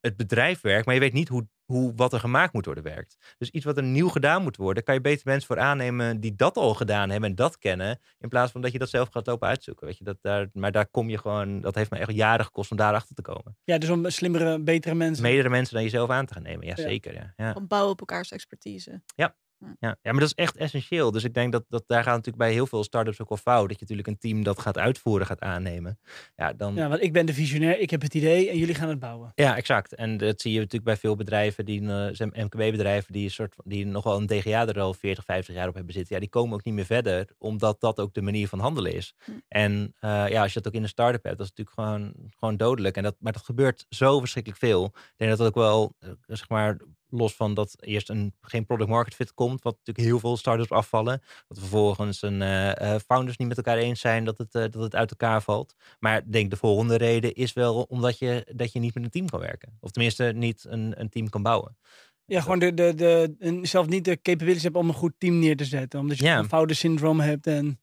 het 0.00 0.16
bedrijf 0.16 0.60
werkt. 0.60 0.86
Maar 0.86 0.94
je 0.94 1.00
weet 1.00 1.12
niet 1.12 1.28
hoe, 1.28 1.48
hoe 1.64 1.92
wat 1.96 2.12
er 2.12 2.20
gemaakt 2.20 2.52
moet 2.52 2.64
worden 2.64 2.84
werkt. 2.84 3.34
Dus 3.38 3.50
iets 3.50 3.64
wat 3.64 3.76
er 3.76 3.82
nieuw 3.82 4.08
gedaan 4.08 4.42
moet 4.42 4.56
worden, 4.56 4.82
kan 4.82 4.94
je 4.94 5.00
beter 5.00 5.22
mensen 5.24 5.46
voor 5.46 5.58
aannemen 5.58 6.20
die 6.20 6.34
dat 6.34 6.56
al 6.56 6.74
gedaan 6.74 7.10
hebben 7.10 7.30
en 7.30 7.36
dat 7.36 7.58
kennen, 7.58 8.00
in 8.18 8.28
plaats 8.28 8.52
van 8.52 8.60
dat 8.60 8.72
je 8.72 8.78
dat 8.78 8.88
zelf 8.88 9.08
gaat 9.08 9.26
lopen 9.26 9.48
uitzoeken. 9.48 9.86
Weet 9.86 9.98
je, 9.98 10.04
dat 10.04 10.16
daar, 10.20 10.48
maar 10.52 10.72
daar 10.72 10.86
kom 10.86 11.08
je 11.08 11.18
gewoon, 11.18 11.60
dat 11.60 11.74
heeft 11.74 11.90
me 11.90 11.98
echt 11.98 12.12
jaren 12.12 12.44
gekost 12.44 12.70
om 12.70 12.76
daarachter 12.76 13.14
te 13.14 13.22
komen. 13.22 13.56
Ja, 13.64 13.78
dus 13.78 13.88
om 13.90 14.10
slimmere, 14.10 14.60
betere 14.60 14.94
mensen. 14.94 15.22
Meerdere 15.22 15.48
mensen 15.48 15.74
dan 15.74 15.82
jezelf 15.82 16.10
aan 16.10 16.26
te 16.26 16.32
gaan 16.34 16.42
nemen, 16.42 16.66
ja, 16.66 16.74
Ja. 16.76 16.82
zeker. 16.82 17.14
Ja. 17.14 17.32
Ja. 17.36 17.52
Van 17.52 17.66
bouwen 17.66 17.92
op 17.92 18.00
elkaars 18.00 18.30
expertise. 18.32 19.02
Ja. 19.14 19.36
Ja, 19.80 19.96
maar 20.02 20.12
dat 20.12 20.22
is 20.22 20.34
echt 20.34 20.56
essentieel. 20.56 21.10
Dus 21.10 21.24
ik 21.24 21.34
denk 21.34 21.52
dat, 21.52 21.64
dat 21.68 21.84
daar 21.86 22.02
gaat 22.02 22.12
natuurlijk 22.14 22.36
bij 22.44 22.52
heel 22.52 22.66
veel 22.66 22.84
startups 22.84 23.20
ook 23.20 23.28
wel 23.28 23.38
fout. 23.38 23.68
Dat 23.68 23.78
je 23.78 23.80
natuurlijk 23.80 24.08
een 24.08 24.18
team 24.18 24.42
dat 24.42 24.58
gaat 24.60 24.78
uitvoeren, 24.78 25.26
gaat 25.26 25.40
aannemen. 25.40 25.98
Ja, 26.36 26.52
dan, 26.52 26.74
Ja, 26.74 26.88
want 26.88 27.02
ik 27.02 27.12
ben 27.12 27.26
de 27.26 27.34
visionair, 27.34 27.78
ik 27.78 27.90
heb 27.90 28.02
het 28.02 28.14
idee 28.14 28.50
en 28.50 28.58
jullie 28.58 28.74
gaan 28.74 28.88
het 28.88 28.98
bouwen. 28.98 29.32
Ja, 29.34 29.56
exact. 29.56 29.94
En 29.94 30.16
dat 30.16 30.40
zie 30.40 30.52
je 30.52 30.58
natuurlijk 30.58 30.84
bij 30.84 30.96
veel 30.96 31.16
bedrijven, 31.16 31.64
die 31.64 31.88
eh, 31.88 32.08
zijn 32.12 32.32
MKB-bedrijven, 32.34 33.12
die, 33.12 33.24
een 33.24 33.30
soort 33.30 33.54
van- 33.54 33.64
die 33.68 33.86
nog 33.86 34.04
wel 34.04 34.16
een 34.16 34.26
DGA 34.26 34.66
er 34.66 34.80
al 34.80 34.94
40, 34.94 35.24
50 35.24 35.54
jaar 35.54 35.68
op 35.68 35.74
hebben 35.74 35.92
zitten. 35.94 36.14
Ja, 36.14 36.20
die 36.20 36.30
komen 36.30 36.54
ook 36.54 36.64
niet 36.64 36.74
meer 36.74 36.84
verder, 36.84 37.26
omdat 37.38 37.80
dat 37.80 38.00
ook 38.00 38.14
de 38.14 38.22
manier 38.22 38.48
van 38.48 38.58
handelen 38.58 38.94
is. 38.94 39.14
Hm. 39.24 39.30
En 39.48 39.94
eh, 40.00 40.28
ja, 40.28 40.42
als 40.42 40.52
je 40.52 40.58
dat 40.60 40.68
ook 40.68 40.78
in 40.78 40.82
een 40.82 40.88
start-up 40.88 41.24
hebt, 41.24 41.38
dat 41.38 41.46
is 41.46 41.52
natuurlijk 41.56 41.76
gewoon, 41.76 42.12
gewoon 42.38 42.56
dodelijk. 42.56 42.96
En 42.96 43.02
dat, 43.02 43.16
maar 43.18 43.32
dat 43.32 43.42
gebeurt 43.44 43.86
zo 43.88 44.18
verschrikkelijk 44.18 44.60
veel. 44.60 44.84
Ik 44.94 45.12
denk 45.16 45.30
dat 45.30 45.38
dat 45.38 45.48
ook 45.48 45.54
wel, 45.54 45.94
eh, 45.98 46.10
zeg 46.26 46.48
maar, 46.48 46.76
los 47.10 47.34
van 47.34 47.54
dat 47.54 47.76
eerst 47.80 48.08
een, 48.10 48.34
geen 48.40 48.66
product 48.66 48.90
market 48.90 49.14
fit 49.14 49.34
komt, 49.34 49.62
wat 49.62 49.76
natuurlijk 49.76 50.06
heel 50.06 50.18
veel 50.18 50.36
startups 50.36 50.70
afvallen. 50.70 51.22
Dat 51.48 51.58
vervolgens 51.58 52.22
een 52.22 52.42
eh, 52.42 52.94
eh, 52.94 53.00
founders 53.06 53.36
niet 53.36 53.48
met 53.48 53.56
elkaar 53.56 53.76
eens 53.78 54.00
zijn, 54.00 54.24
dat 54.24 54.38
het, 54.38 54.54
eh, 54.54 54.62
dat 54.62 54.82
het 54.82 54.94
uit 54.94 55.10
elkaar 55.10 55.42
valt. 55.42 55.74
Maar 55.98 56.16
ik 56.18 56.32
denk 56.32 56.50
de 56.50 56.56
volgende 56.56 56.96
reden 56.96 57.34
is 57.34 57.52
wel 57.52 57.82
omdat 57.82 58.18
je, 58.18 58.46
dat 58.54 58.72
je 58.72 58.78
niet 58.78 58.94
met 58.94 59.04
een 59.04 59.10
team 59.10 59.28
kan 59.28 59.40
werken. 59.40 59.76
Of 59.80 59.90
tenminste 59.90 60.24
niet 60.34 60.64
een, 60.68 61.00
een 61.00 61.08
team 61.08 61.28
kan 61.28 61.42
bouwen. 61.42 61.76
Ja, 62.24 62.40
gewoon 62.40 62.58
de, 62.58 62.74
de, 62.74 62.94
de, 62.94 63.58
zelf 63.62 63.86
niet 63.86 64.04
de 64.04 64.22
capabilities 64.22 64.62
hebt 64.62 64.76
om 64.76 64.88
een 64.88 64.94
goed 64.94 65.12
team 65.18 65.38
neer 65.38 65.56
te 65.56 65.64
zetten. 65.64 66.00
Omdat 66.00 66.18
je 66.18 66.24
Ja. 66.24 66.38
een 66.38 66.48
founder 66.48 66.76
syndroom 66.76 67.20
hebt. 67.20 67.46
En 67.46 67.80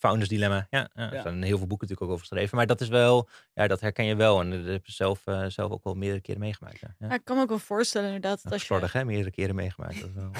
Founders 0.00 0.28
dilemma. 0.28 0.66
Ja, 0.70 0.90
ja, 0.94 1.12
er 1.12 1.22
zijn 1.22 1.42
heel 1.42 1.58
veel 1.58 1.66
boeken 1.66 1.88
natuurlijk 1.88 2.02
ook 2.02 2.08
over 2.08 2.20
geschreven. 2.26 2.56
Maar 2.56 2.66
dat 2.66 2.80
is 2.80 2.88
wel, 2.88 3.28
ja, 3.54 3.66
dat 3.66 3.80
herken 3.80 4.04
je 4.04 4.14
wel. 4.14 4.40
En 4.40 4.50
dat 4.50 4.64
heb 4.64 4.86
je 4.86 4.92
zelf, 4.92 5.26
eh, 5.26 5.46
zelf 5.46 5.72
ook 5.72 5.84
wel 5.84 5.94
meerdere 5.94 6.20
keren 6.20 6.40
meegemaakt. 6.40 6.80
Ja. 6.98 7.10
Ik 7.10 7.24
kan 7.24 7.36
me 7.36 7.42
ook 7.42 7.48
wel 7.48 7.58
voorstellen 7.58 8.06
inderdaad 8.06 8.42
dat 8.42 8.52
als 8.52 8.68
je... 8.68 8.88
Hè? 8.92 9.04
Meerdere 9.04 9.30
keren 9.30 9.54
meegemaakt. 9.54 10.00
Dat 10.00 10.08
is 10.08 10.14
wel... 10.14 10.30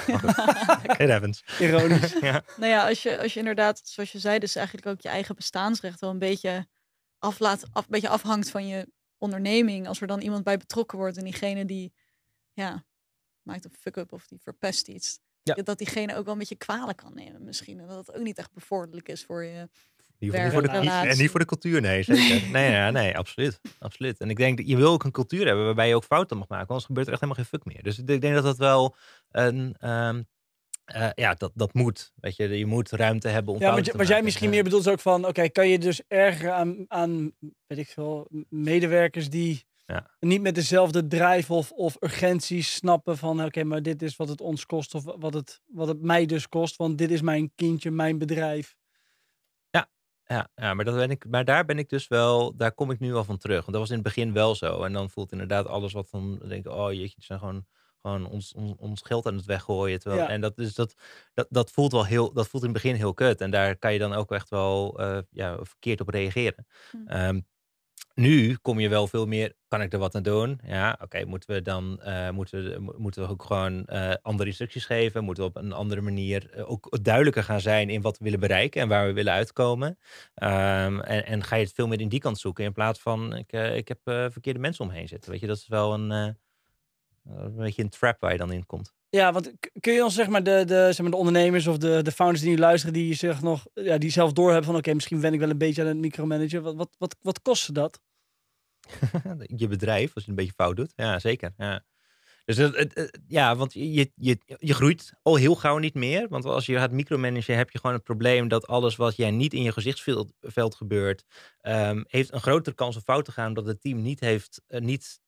It 1.27 1.43
ironisch. 1.59 2.13
ja. 2.21 2.43
Nou 2.57 2.71
ja, 2.71 2.87
als 2.87 3.03
je, 3.03 3.19
als 3.21 3.33
je 3.33 3.39
inderdaad, 3.39 3.81
zoals 3.83 4.11
je 4.11 4.19
zei, 4.19 4.39
dus 4.39 4.55
eigenlijk 4.55 4.87
ook 4.87 5.01
je 5.01 5.09
eigen 5.09 5.35
bestaansrecht 5.35 5.99
wel 5.99 6.09
een 6.09 6.19
beetje, 6.19 6.67
aflaat, 7.17 7.65
af, 7.71 7.83
een 7.83 7.91
beetje 7.91 8.09
afhangt 8.09 8.49
van 8.49 8.67
je 8.67 8.87
onderneming. 9.17 9.87
Als 9.87 10.01
er 10.01 10.07
dan 10.07 10.21
iemand 10.21 10.43
bij 10.43 10.57
betrokken 10.57 10.97
wordt 10.97 11.17
en 11.17 11.23
diegene 11.23 11.65
die 11.65 11.93
ja, 12.53 12.85
maakt 13.41 13.65
een 13.65 13.75
fuck-up 13.79 14.11
of 14.13 14.27
die 14.27 14.41
verpest 14.41 14.87
iets. 14.87 15.19
Ja. 15.43 15.53
Dat 15.53 15.77
diegene 15.77 16.15
ook 16.15 16.23
wel 16.23 16.33
een 16.33 16.39
beetje 16.39 16.55
kwalen 16.55 16.95
kan 16.95 17.13
nemen 17.13 17.43
misschien. 17.43 17.79
En 17.79 17.87
dat 17.87 18.07
het 18.07 18.15
ook 18.15 18.23
niet 18.23 18.37
echt 18.37 18.53
bevorderlijk 18.53 19.09
is 19.09 19.23
voor 19.23 19.43
je. 19.43 19.69
Niet 20.19 20.31
voor, 20.31 20.61
de, 20.61 20.67
en 20.67 21.17
niet 21.17 21.29
voor 21.29 21.39
de 21.39 21.45
cultuur, 21.45 21.81
nee, 21.81 22.03
zeker. 22.03 22.49
Nee, 22.51 22.71
ja, 22.71 22.91
nee, 22.91 23.17
absoluut, 23.17 23.59
absoluut. 23.79 24.19
En 24.19 24.29
ik 24.29 24.37
denk 24.37 24.57
dat 24.57 24.67
je 24.67 24.75
wil 24.75 24.91
ook 24.91 25.03
een 25.03 25.11
cultuur 25.11 25.45
hebben 25.45 25.65
waarbij 25.65 25.87
je 25.87 25.95
ook 25.95 26.03
fouten 26.03 26.37
mag 26.37 26.47
maken, 26.47 26.67
anders 26.67 26.85
gebeurt 26.85 27.07
er 27.07 27.13
echt 27.13 27.21
helemaal 27.21 27.43
geen 27.43 27.59
fuck 27.59 27.73
meer. 27.73 27.83
Dus 27.83 27.99
ik 27.99 28.21
denk 28.21 28.33
dat 28.33 28.43
dat 28.43 28.57
wel 28.57 28.95
een, 29.31 29.75
ehm, 29.79 30.21
eh, 30.85 31.09
ja, 31.15 31.33
dat, 31.33 31.51
dat 31.55 31.73
moet. 31.73 32.11
Weet 32.15 32.35
je, 32.35 32.57
je 32.57 32.65
moet 32.65 32.89
ruimte 32.89 33.27
hebben 33.27 33.53
om 33.53 33.59
Ja, 33.59 33.81
te 33.81 33.97
wat 33.97 34.07
jij 34.07 34.21
misschien 34.23 34.49
meer 34.49 34.63
bedoelt 34.63 34.89
ook 34.89 34.99
van, 34.99 35.27
oké, 35.27 35.49
kan 35.49 35.67
je 35.67 35.79
dus 35.79 36.01
ergeren 36.07 36.55
aan, 36.55 36.85
aan, 36.87 37.31
weet 37.67 37.77
ik 37.77 37.87
veel, 37.87 38.27
medewerkers 38.49 39.29
die 39.29 39.65
Ja. 39.91 40.09
niet 40.19 40.41
met 40.41 40.55
dezelfde 40.55 41.07
drive 41.07 41.53
of, 41.53 41.71
of 41.71 41.97
urgentie 41.99 42.63
snappen 42.63 43.17
van, 43.17 43.43
oké, 43.43 43.63
maar 43.63 43.81
dit 43.81 44.01
is 44.01 44.15
wat 44.15 44.29
het 44.29 44.41
ons 44.41 44.65
kost 44.65 44.95
of 44.95 45.03
wat 45.03 45.33
het, 45.33 45.61
wat 45.65 45.87
het 45.87 46.01
mij 46.01 46.25
dus 46.25 46.49
kost, 46.49 46.75
want 46.75 46.97
dit 46.97 47.11
is 47.11 47.21
mijn 47.21 47.51
kindje, 47.55 47.91
mijn 47.91 48.17
bedrijf. 48.17 48.75
Ja, 50.31 50.49
ja 50.55 50.73
maar, 50.73 50.85
dat 50.85 50.95
ben 50.95 51.09
ik, 51.09 51.25
maar 51.29 51.45
daar 51.45 51.65
ben 51.65 51.77
ik 51.77 51.89
dus 51.89 52.07
wel, 52.07 52.55
daar 52.55 52.71
kom 52.71 52.91
ik 52.91 52.99
nu 52.99 53.13
al 53.13 53.23
van 53.23 53.37
terug. 53.37 53.59
Want 53.59 53.71
dat 53.71 53.79
was 53.79 53.89
in 53.89 53.95
het 53.95 54.03
begin 54.03 54.33
wel 54.33 54.55
zo. 54.55 54.83
En 54.83 54.93
dan 54.93 55.09
voelt 55.09 55.31
inderdaad 55.31 55.67
alles 55.67 55.93
wat 55.93 56.07
dan 56.11 56.37
dan 56.39 56.49
denk 56.49 56.65
ik, 56.65 56.71
oh 56.71 56.91
jeetje, 56.93 57.15
die 57.15 57.25
zijn 57.25 57.39
gewoon, 57.39 57.65
gewoon 58.01 58.25
ons, 58.25 58.53
ons, 58.53 58.73
ons 58.77 59.01
geld 59.01 59.25
aan 59.25 59.35
het 59.35 59.45
weggooien. 59.45 59.99
Terwijl, 59.99 60.21
Ja. 60.21 60.29
En 60.29 60.41
dat, 60.41 60.57
is, 60.57 60.73
dat, 60.73 60.93
dat, 61.33 61.47
dat 61.49 61.71
voelt 61.71 61.91
wel 61.91 62.05
heel, 62.05 62.33
dat 62.33 62.47
voelt 62.47 62.63
in 62.63 62.69
het 62.69 62.81
begin 62.81 62.95
heel 62.95 63.13
kut. 63.13 63.41
En 63.41 63.51
daar 63.51 63.77
kan 63.77 63.93
je 63.93 63.99
dan 63.99 64.13
ook 64.13 64.31
echt 64.31 64.49
wel 64.49 64.99
eh, 64.99 65.17
ja, 65.29 65.57
verkeerd 65.61 66.01
op 66.01 66.09
reageren. 66.09 66.67
Hm. 66.91 67.07
Ehm, 67.07 67.39
nu 68.21 68.55
kom 68.61 68.79
je 68.79 68.89
wel 68.89 69.07
veel 69.07 69.25
meer, 69.25 69.55
kan 69.67 69.81
ik 69.81 69.93
er 69.93 69.99
wat 69.99 70.15
aan 70.15 70.23
doen? 70.23 70.59
Ja, 70.65 70.97
oké, 71.01 71.25
moeten 71.25 71.53
we 71.53 71.61
dan 71.61 72.01
eh, 72.01 72.29
moeten, 72.29 72.83
moeten 72.97 73.21
we 73.23 73.29
ook 73.29 73.43
gewoon 73.43 73.85
eh, 73.85 74.13
andere 74.21 74.49
instructies 74.49 74.85
geven? 74.85 75.23
Moeten 75.23 75.43
we 75.43 75.49
op 75.49 75.55
een 75.55 75.71
andere 75.71 76.01
manier 76.01 76.49
eh, 76.51 76.71
ook 76.71 76.97
duidelijker 77.01 77.43
gaan 77.43 77.61
zijn 77.61 77.89
in 77.89 78.01
wat 78.01 78.17
we 78.17 78.23
willen 78.23 78.39
bereiken 78.39 78.81
en 78.81 78.87
waar 78.87 79.07
we 79.07 79.13
willen 79.13 79.33
uitkomen? 79.33 79.97
Ehm, 80.33 80.99
en, 80.99 81.25
en 81.25 81.43
ga 81.43 81.55
je 81.55 81.63
het 81.63 81.73
veel 81.73 81.87
meer 81.87 82.01
in 82.01 82.09
die 82.09 82.19
kant 82.19 82.39
zoeken 82.39 82.65
in 82.65 82.73
plaats 82.73 82.99
van 82.99 83.35
ik, 83.35 83.51
ik 83.51 83.87
heb 83.87 83.99
verkeerde 84.03 84.59
mensen 84.59 84.85
omheen 84.85 85.07
zitten. 85.07 85.31
Weet 85.31 85.39
je, 85.39 85.47
dat 85.47 85.57
is 85.57 85.67
wel 85.67 85.93
een, 85.93 86.09
een 86.09 87.55
beetje 87.55 87.83
een 87.83 87.89
trap 87.89 88.19
waar 88.19 88.31
je 88.31 88.37
dan 88.37 88.51
in 88.51 88.65
komt. 88.65 88.93
Ja, 89.09 89.33
want 89.33 89.53
kun 89.79 89.93
je 89.93 90.03
ons 90.03 90.13
zeg 90.13 90.27
maar 90.27 90.43
de, 90.43 90.63
de, 90.65 90.87
zeg 90.89 91.01
maar 91.01 91.11
de 91.11 91.17
ondernemers 91.17 91.67
of 91.67 91.77
de, 91.77 92.01
de 92.01 92.11
founders 92.11 92.41
die 92.41 92.49
nu 92.49 92.57
luisteren, 92.57 92.93
die 92.93 93.13
zich 93.13 93.41
nog, 93.41 93.65
ja, 93.73 93.97
die 93.97 94.09
zelf 94.09 94.33
doorhebben 94.33 94.65
van, 94.65 94.75
oké, 94.75 94.93
misschien 94.93 95.21
ben 95.21 95.33
ik 95.33 95.39
wel 95.39 95.49
een 95.49 95.57
beetje 95.57 95.81
aan 95.81 95.87
het 95.87 95.97
micromanagen. 95.97 96.63
Wat, 96.63 96.75
wat, 96.75 96.89
wat, 96.97 97.15
wat 97.21 97.41
kostte 97.41 97.73
dat? 97.73 97.99
je 99.61 99.67
bedrijf, 99.67 100.13
als 100.13 100.23
je 100.23 100.29
een 100.29 100.35
beetje 100.35 100.53
fout 100.53 100.75
doet. 100.75 100.93
Ja, 100.95 101.19
zeker. 101.19 101.53
Ja. 101.57 101.83
Dus 102.45 102.57
het, 102.57 103.19
ja, 103.27 103.55
want 103.55 103.73
je, 103.73 104.11
je, 104.15 104.37
je, 104.59 104.73
groeit 104.73 105.13
al 105.21 105.35
heel 105.35 105.55
gauw 105.55 105.77
niet 105.77 105.93
meer. 105.93 106.27
Want 106.29 106.45
als 106.45 106.65
je 106.65 106.77
gaat 106.77 106.91
micromanagen, 106.91 107.57
heb 107.57 107.69
je 107.69 107.79
gewoon 107.79 107.95
het 107.95 108.03
probleem 108.03 108.47
dat 108.47 108.67
alles 108.67 108.95
wat 108.95 109.15
jij 109.15 109.31
niet 109.31 109.53
in 109.53 109.63
je 109.63 109.71
gezichtsveld 109.71 110.33
veld 110.41 110.75
gebeurt, 110.75 111.25
ehm, 111.61 112.03
heeft 112.07 112.33
een 112.33 112.41
grotere 112.41 112.75
kans 112.75 112.95
om 112.95 113.01
fout 113.01 113.25
te 113.25 113.31
gaan, 113.31 113.47
omdat 113.47 113.65
het 113.65 113.81
team 113.81 114.01
niet 114.01 114.19
heeft, 114.19 114.61
eh, 114.67 114.81
niet 114.81 115.19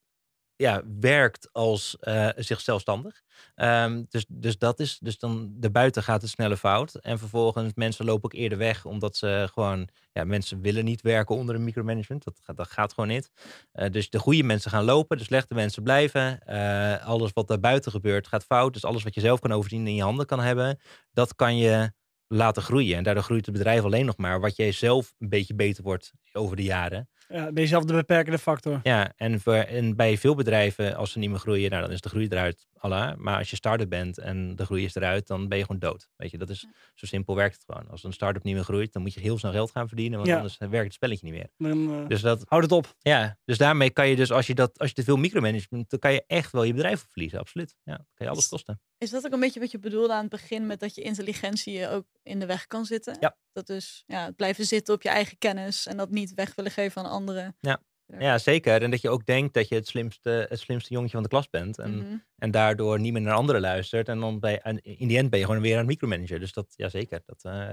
ja, 0.55 0.81
werkt 0.99 1.49
als 1.51 1.97
eh 1.99 2.29
zichzelfstandig. 2.35 3.21
Ehm, 3.55 4.03
dus, 4.09 4.25
dus 4.27 4.57
dat 4.57 4.79
is, 4.79 4.97
dus 4.99 5.17
dan 5.17 5.53
daarbuiten 5.55 6.03
gaat 6.03 6.21
het 6.21 6.31
sneller 6.31 6.57
fout. 6.57 6.95
En 6.95 7.19
vervolgens 7.19 7.71
mensen 7.75 8.05
lopen 8.05 8.23
ook 8.23 8.33
eerder 8.33 8.57
weg, 8.57 8.85
omdat 8.85 9.17
ze 9.17 9.49
gewoon, 9.53 9.89
ja, 10.11 10.23
mensen 10.23 10.61
willen 10.61 10.85
niet 10.85 11.01
werken 11.01 11.35
onder 11.35 11.55
een 11.55 11.63
micromanagement. 11.63 12.23
Dat, 12.23 12.55
dat 12.55 12.67
gaat 12.67 12.93
gewoon 12.93 13.09
niet. 13.09 13.29
Eh, 13.71 13.89
dus 13.91 14.09
de 14.09 14.19
goede 14.19 14.43
mensen 14.43 14.71
gaan 14.71 14.83
lopen, 14.83 15.17
de 15.17 15.23
slechte 15.23 15.53
mensen 15.53 15.83
blijven. 15.83 16.41
Eh, 16.45 17.05
alles 17.05 17.31
wat 17.33 17.47
daarbuiten 17.47 17.91
gebeurt 17.91 18.27
gaat 18.27 18.45
fout. 18.45 18.73
Dus 18.73 18.85
alles 18.85 19.03
wat 19.03 19.13
je 19.15 19.21
zelf 19.21 19.39
kan 19.39 19.51
overzien 19.51 19.81
en 19.81 19.87
in 19.87 19.95
je 19.95 20.03
handen 20.03 20.25
kan 20.25 20.39
hebben, 20.39 20.79
dat 21.11 21.35
kan 21.35 21.57
je 21.57 21.91
laten 22.27 22.63
groeien. 22.63 22.97
En 22.97 23.03
daardoor 23.03 23.23
groeit 23.23 23.45
het 23.45 23.55
bedrijf 23.55 23.83
alleen 23.83 24.05
nog 24.05 24.17
maar 24.17 24.39
wat 24.39 24.55
jij 24.55 24.71
zelf 24.71 25.13
een 25.19 25.29
beetje 25.29 25.55
beter 25.55 25.83
wordt 25.83 26.11
over 26.33 26.55
de 26.55 26.63
jaren. 26.63 27.09
Ja, 27.33 27.51
ben 27.51 27.63
je 27.63 27.67
zelf 27.69 27.83
de 27.83 27.93
beperkende 27.93 28.37
factor? 28.39 28.79
Ja, 28.83 29.13
en, 29.17 29.39
voor, 29.41 29.53
en 29.53 29.95
bij 29.95 30.17
veel 30.17 30.35
bedrijven, 30.35 30.95
als 30.95 31.11
ze 31.11 31.19
niet 31.19 31.29
meer 31.29 31.39
groeien, 31.39 31.69
nou, 31.69 31.81
dan 31.81 31.91
is 31.91 32.01
de 32.01 32.09
groei 32.09 32.27
eruit. 32.27 32.67
Allah. 32.77 33.15
Maar 33.17 33.37
als 33.37 33.49
je 33.49 33.55
start-up 33.55 33.89
bent 33.89 34.17
en 34.17 34.55
de 34.55 34.65
groei 34.65 34.83
is 34.83 34.95
eruit, 34.95 35.27
dan 35.27 35.47
ben 35.47 35.57
je 35.57 35.63
gewoon 35.65 35.79
dood. 35.79 36.09
Weet 36.15 36.31
je, 36.31 36.37
dat 36.37 36.49
is 36.49 36.59
zo 36.95 37.05
simpel 37.05 37.35
werkt 37.35 37.55
het 37.55 37.63
gewoon. 37.65 37.89
Als 37.89 38.03
een 38.03 38.13
start-up 38.13 38.43
niet 38.43 38.53
meer 38.55 38.63
groeit, 38.63 38.93
dan 38.93 39.01
moet 39.01 39.13
je 39.13 39.19
heel 39.19 39.37
snel 39.37 39.51
geld 39.51 39.71
gaan 39.71 39.87
verdienen, 39.87 40.17
want 40.17 40.29
Ja. 40.29 40.35
anders 40.35 40.57
werkt 40.57 40.83
het 40.83 40.93
spelletje 40.93 41.25
niet 41.25 41.33
meer. 41.33 41.49
Dan, 41.57 42.01
eh, 42.01 42.07
Dus 42.07 42.21
dat, 42.21 42.43
houd 42.47 42.63
het 42.63 42.71
op. 42.71 42.95
ja, 42.99 43.37
dus 43.45 43.57
daarmee 43.57 43.89
kan 43.89 44.07
je 44.09 44.15
dus, 44.15 44.31
als 44.31 44.47
je, 44.47 44.55
dat, 44.55 44.79
als 44.79 44.89
je 44.89 44.95
te 44.95 45.03
veel 45.03 45.17
micromanagement, 45.17 45.89
dan 45.89 45.99
kan 45.99 46.13
je 46.13 46.23
echt 46.27 46.51
wel 46.51 46.63
je 46.63 46.73
bedrijf 46.73 47.05
verliezen, 47.09 47.39
absoluut. 47.39 47.75
Ja, 47.83 47.95
dan 47.95 48.05
kan 48.13 48.25
je 48.25 48.31
alles 48.31 48.47
kosten. 48.47 48.81
Is 48.97 49.09
dat 49.09 49.25
ook 49.25 49.31
een 49.33 49.39
beetje 49.39 49.59
wat 49.59 49.71
je 49.71 49.79
bedoelde 49.79 50.13
aan 50.13 50.21
het 50.21 50.29
begin 50.29 50.67
met 50.67 50.79
dat 50.79 50.95
je 50.95 51.01
intelligentie 51.01 51.89
ook 51.89 52.05
in 52.23 52.39
de 52.39 52.45
weg 52.45 52.67
kan 52.67 52.85
zitten? 52.85 53.17
Ja. 53.19 53.37
Dat 53.51 53.67
dus 53.67 54.03
ja, 54.07 54.25
het 54.25 54.35
blijven 54.35 54.65
zitten 54.65 54.93
op 54.93 55.01
je 55.01 55.09
eigen 55.09 55.37
kennis 55.37 55.85
en 55.87 55.97
dat 55.97 56.09
niet 56.09 56.33
weg 56.33 56.55
willen 56.55 56.71
geven 56.71 57.03
aan 57.03 57.09
anderen. 57.11 57.22
Ja, 58.19 58.37
zeker. 58.37 58.81
En 58.81 58.91
dat 58.91 59.01
je 59.01 59.09
ook 59.09 59.25
denkt 59.25 59.53
dat 59.53 59.67
je 59.67 59.75
het 59.75 59.87
slimste, 59.87 60.45
het 60.49 60.59
slimste 60.59 60.93
jongetje 60.93 61.13
van 61.13 61.23
de 61.23 61.29
klas 61.29 61.49
bent. 61.49 61.79
En, 61.79 61.97
Mhm. 61.97 62.15
en 62.37 62.51
daardoor 62.51 62.99
niet 62.99 63.13
meer 63.13 63.21
naar 63.21 63.33
anderen 63.33 63.61
luistert. 63.61 64.07
En 64.09 64.19
dan 64.19 64.39
bij, 64.39 64.61
in 64.81 65.07
die 65.07 65.17
end 65.17 65.29
ben 65.29 65.39
je 65.39 65.45
gewoon 65.45 65.61
weer 65.61 65.71
aan 65.73 65.77
het 65.79 65.87
micromanagen. 65.87 66.39
Dus 66.39 66.53
dat, 66.53 66.73
ja 66.75 66.89
zeker. 66.89 67.21
Dat, 67.25 67.43
eh, 67.43 67.69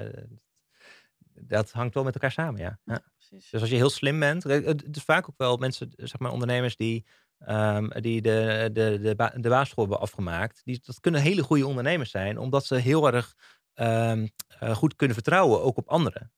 dat 1.40 1.70
hangt 1.70 1.94
wel 1.94 2.04
met 2.04 2.14
elkaar 2.14 2.32
samen, 2.32 2.60
ja. 2.60 2.78
ja. 2.84 3.02
Dus 3.50 3.60
als 3.60 3.70
je 3.70 3.76
heel 3.76 3.90
slim 3.90 4.18
bent. 4.18 4.42
Het 4.42 4.96
is 4.96 5.02
vaak 5.02 5.28
ook 5.28 5.36
wel 5.38 5.56
mensen, 5.56 5.92
zeg 5.96 6.18
maar 6.18 6.32
ondernemers 6.32 6.76
die, 6.76 7.06
ehm, 7.38 8.00
die 8.00 8.22
de, 8.22 8.70
de, 8.72 8.98
de, 9.02 9.14
ba- 9.16 9.34
de 9.36 9.48
basisschool 9.48 9.84
hebben 9.84 10.02
afgemaakt. 10.02 10.60
Die, 10.64 10.80
dat 10.84 11.00
kunnen 11.00 11.20
hele 11.20 11.42
goede 11.42 11.66
ondernemers 11.66 12.10
zijn. 12.10 12.38
Omdat 12.38 12.64
ze 12.66 12.74
heel 12.74 13.12
erg 13.12 13.34
ehm, 13.74 14.26
eh, 14.58 14.74
goed 14.74 14.96
kunnen 14.96 15.16
vertrouwen, 15.16 15.62
ook 15.62 15.76
op 15.76 15.88
anderen. 15.88 16.32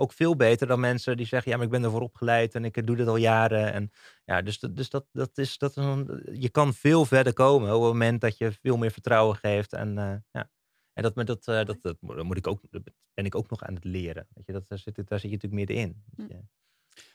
Ook 0.00 0.12
veel 0.12 0.36
beter 0.36 0.66
dan 0.66 0.80
mensen 0.80 1.16
die 1.16 1.26
zeggen, 1.26 1.50
ja, 1.50 1.56
maar 1.56 1.66
ik 1.66 1.72
ben 1.72 1.84
ervoor 1.84 2.00
opgeleid 2.00 2.54
en 2.54 2.64
ik 2.64 2.76
eh, 2.76 2.84
doe 2.86 2.96
dit 2.96 3.06
al 3.06 3.16
jaren. 3.16 3.72
En 3.72 3.90
ja, 4.24 4.42
dus, 4.42 4.58
dat, 4.58 4.76
dus 4.76 4.90
dat, 4.90 5.06
dat 5.12 5.38
is, 5.38 5.58
dat 5.58 5.70
is 5.70 5.76
een, 5.84 6.22
je 6.32 6.48
kan 6.48 6.74
veel 6.74 7.04
verder 7.04 7.32
komen 7.32 7.68
op 7.74 7.82
het 7.82 7.92
moment 7.92 8.20
dat 8.20 8.38
je 8.38 8.52
veel 8.52 8.76
meer 8.76 8.90
vertrouwen 8.90 9.36
geeft. 9.36 9.72
En 9.72 9.88
uh, 9.98 10.12
ja. 10.30 10.50
En 10.92 11.02
dat, 11.02 11.14
dat, 11.26 11.46
uh, 11.48 11.54
dat, 11.64 11.66
dat, 11.66 11.96
dat, 12.00 12.22
moet 12.22 12.36
ik 12.36 12.46
ook, 12.46 12.60
dat 12.70 12.82
ben 13.14 13.24
ik 13.24 13.34
ook 13.34 13.50
nog 13.50 13.62
aan 13.62 13.74
het 13.74 13.84
leren. 13.84 14.26
Weet 14.34 14.46
je, 14.46 14.52
dat, 14.52 14.68
daar, 14.68 14.78
zit, 14.78 14.94
daar 14.96 15.20
zit 15.20 15.30
je 15.30 15.36
natuurlijk 15.36 15.52
middenin. 15.68 16.02
Hm. 16.16 16.22
Je, 16.22 16.40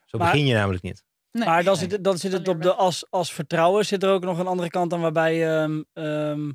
zo 0.06 0.18
maar, 0.18 0.32
begin 0.32 0.46
je 0.48 0.54
namelijk 0.54 0.84
niet. 0.84 1.04
Nee. 1.32 1.46
Maar 1.46 1.64
dan 1.64 1.74
Nee. 1.74 1.82
zit, 1.82 1.92
het- 1.92 2.04
dan 2.04 2.18
zit 2.18 2.32
het 2.32 2.48
op 2.48 2.62
de 2.62 2.74
als, 2.74 3.06
als 3.10 3.34
vertrouwen. 3.34 3.86
Zit 3.86 4.04
er 4.04 4.10
ook 4.12 4.24
nog 4.24 4.40
een 4.40 4.48
andere 4.48 4.70
kant 4.70 4.94
aan 4.94 5.02
waarbij. 5.02 5.58
ehm, 5.62 5.82
ehm, 5.94 6.52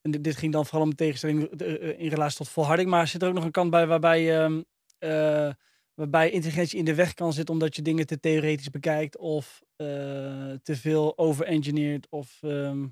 en 0.00 0.10
dit, 0.10 0.24
dit 0.24 0.36
ging 0.36 0.52
dan 0.52 0.66
vooral 0.66 0.86
om 0.86 0.94
tegenstelling 0.94 1.44
eh, 1.60 1.74
eh, 1.90 1.98
in 2.00 2.08
relatie 2.08 2.36
tot 2.36 2.48
volharding. 2.48 2.90
Maar 2.90 3.06
zit 3.08 3.22
er 3.22 3.28
ook 3.28 3.34
nog 3.34 3.44
een 3.44 3.50
kant 3.50 3.70
bij 3.70 3.86
waarbij. 3.86 4.42
ehm, 4.42 4.62
eh, 5.02 5.50
waarbij 5.94 6.30
intelligentie 6.30 6.78
in 6.78 6.84
de 6.84 6.94
weg 6.94 7.14
kan 7.14 7.32
zitten 7.32 7.54
omdat 7.54 7.76
je 7.76 7.82
dingen 7.82 8.06
te 8.06 8.20
theoretisch 8.20 8.70
bekijkt. 8.70 9.16
Of 9.18 9.62
eh, 9.76 9.86
te 10.62 10.76
veel 10.76 11.18
overengineerd. 11.18 12.06
Of. 12.10 12.38
ehm, 12.42 12.86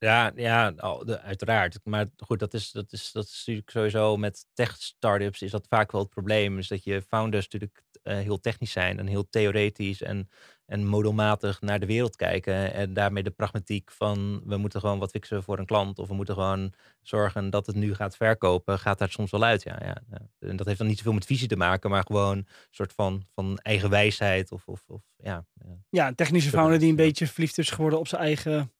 Ja, 0.00 0.32
ja 0.36 0.70
de- 0.70 1.20
uiteraard. 1.20 1.78
Maar 1.84 2.06
goed, 2.16 2.38
dat 2.38 2.54
is, 2.54 2.70
dat, 2.70 2.92
is, 2.92 3.12
dat 3.12 3.24
is 3.24 3.36
natuurlijk 3.38 3.70
sowieso 3.70 4.16
met 4.16 4.46
tech-startups 4.52 5.42
is 5.42 5.50
dat 5.50 5.66
vaak 5.68 5.92
wel 5.92 6.00
het 6.00 6.10
probleem. 6.10 6.58
Is 6.58 6.68
dat 6.68 6.84
je 6.84 7.02
founders 7.02 7.44
natuurlijk 7.44 7.82
eh, 8.02 8.18
heel 8.18 8.40
technisch 8.40 8.72
zijn 8.72 8.98
en 8.98 9.06
heel 9.06 9.28
theoretisch 9.28 10.02
en, 10.02 10.28
en 10.68 10.86
modelmatig 10.86 11.60
naar 11.60 11.80
de 11.80 11.86
wereld 11.86 12.16
kijken. 12.16 12.72
En 12.72 12.92
daarmee 12.92 13.22
de 13.22 13.30
pragmatiek 13.30 13.90
van 13.90 14.40
we 14.44 14.56
moeten 14.56 14.80
gewoon 14.80 14.98
wat 14.98 15.10
fixen 15.10 15.42
voor 15.42 15.58
een 15.58 15.66
klant. 15.66 15.98
Of 15.98 16.08
we 16.08 16.14
moeten 16.14 16.34
gewoon 16.34 16.72
zorgen 17.02 17.50
dat 17.50 17.66
het 17.66 17.76
nu 17.76 17.94
gaat 17.94 18.16
verkopen. 18.16 18.78
Gaat 18.78 18.98
daar 18.98 19.10
soms 19.10 19.30
wel 19.30 19.44
uit, 19.44 19.62
ja. 19.62 19.76
ja, 19.80 20.02
ja. 20.10 20.48
En 20.48 20.56
dat 20.56 20.66
heeft 20.66 20.78
dan 20.78 20.86
niet 20.86 20.96
zoveel 20.96 21.12
met 21.12 21.26
visie 21.26 21.48
te 21.48 21.56
maken, 21.56 21.90
maar 21.90 22.04
gewoon 22.06 22.36
een 22.36 22.46
soort 22.70 22.92
van, 22.92 23.22
van 23.34 23.58
eigen 23.58 23.90
wijsheid. 23.90 24.52
Of, 24.52 24.66
of, 24.66 24.84
of 24.86 25.02
ja, 25.16 25.46
ja. 25.52 25.76
ja, 25.90 26.08
een 26.08 26.14
technische 26.14 26.50
founder 26.50 26.78
die 26.78 26.90
een 26.90 26.96
beetje 26.96 27.26
verliefd 27.26 27.58
is 27.58 27.70
geworden 27.70 27.98
op 27.98 28.08
zijn 28.08 28.22
eigen 28.22 28.72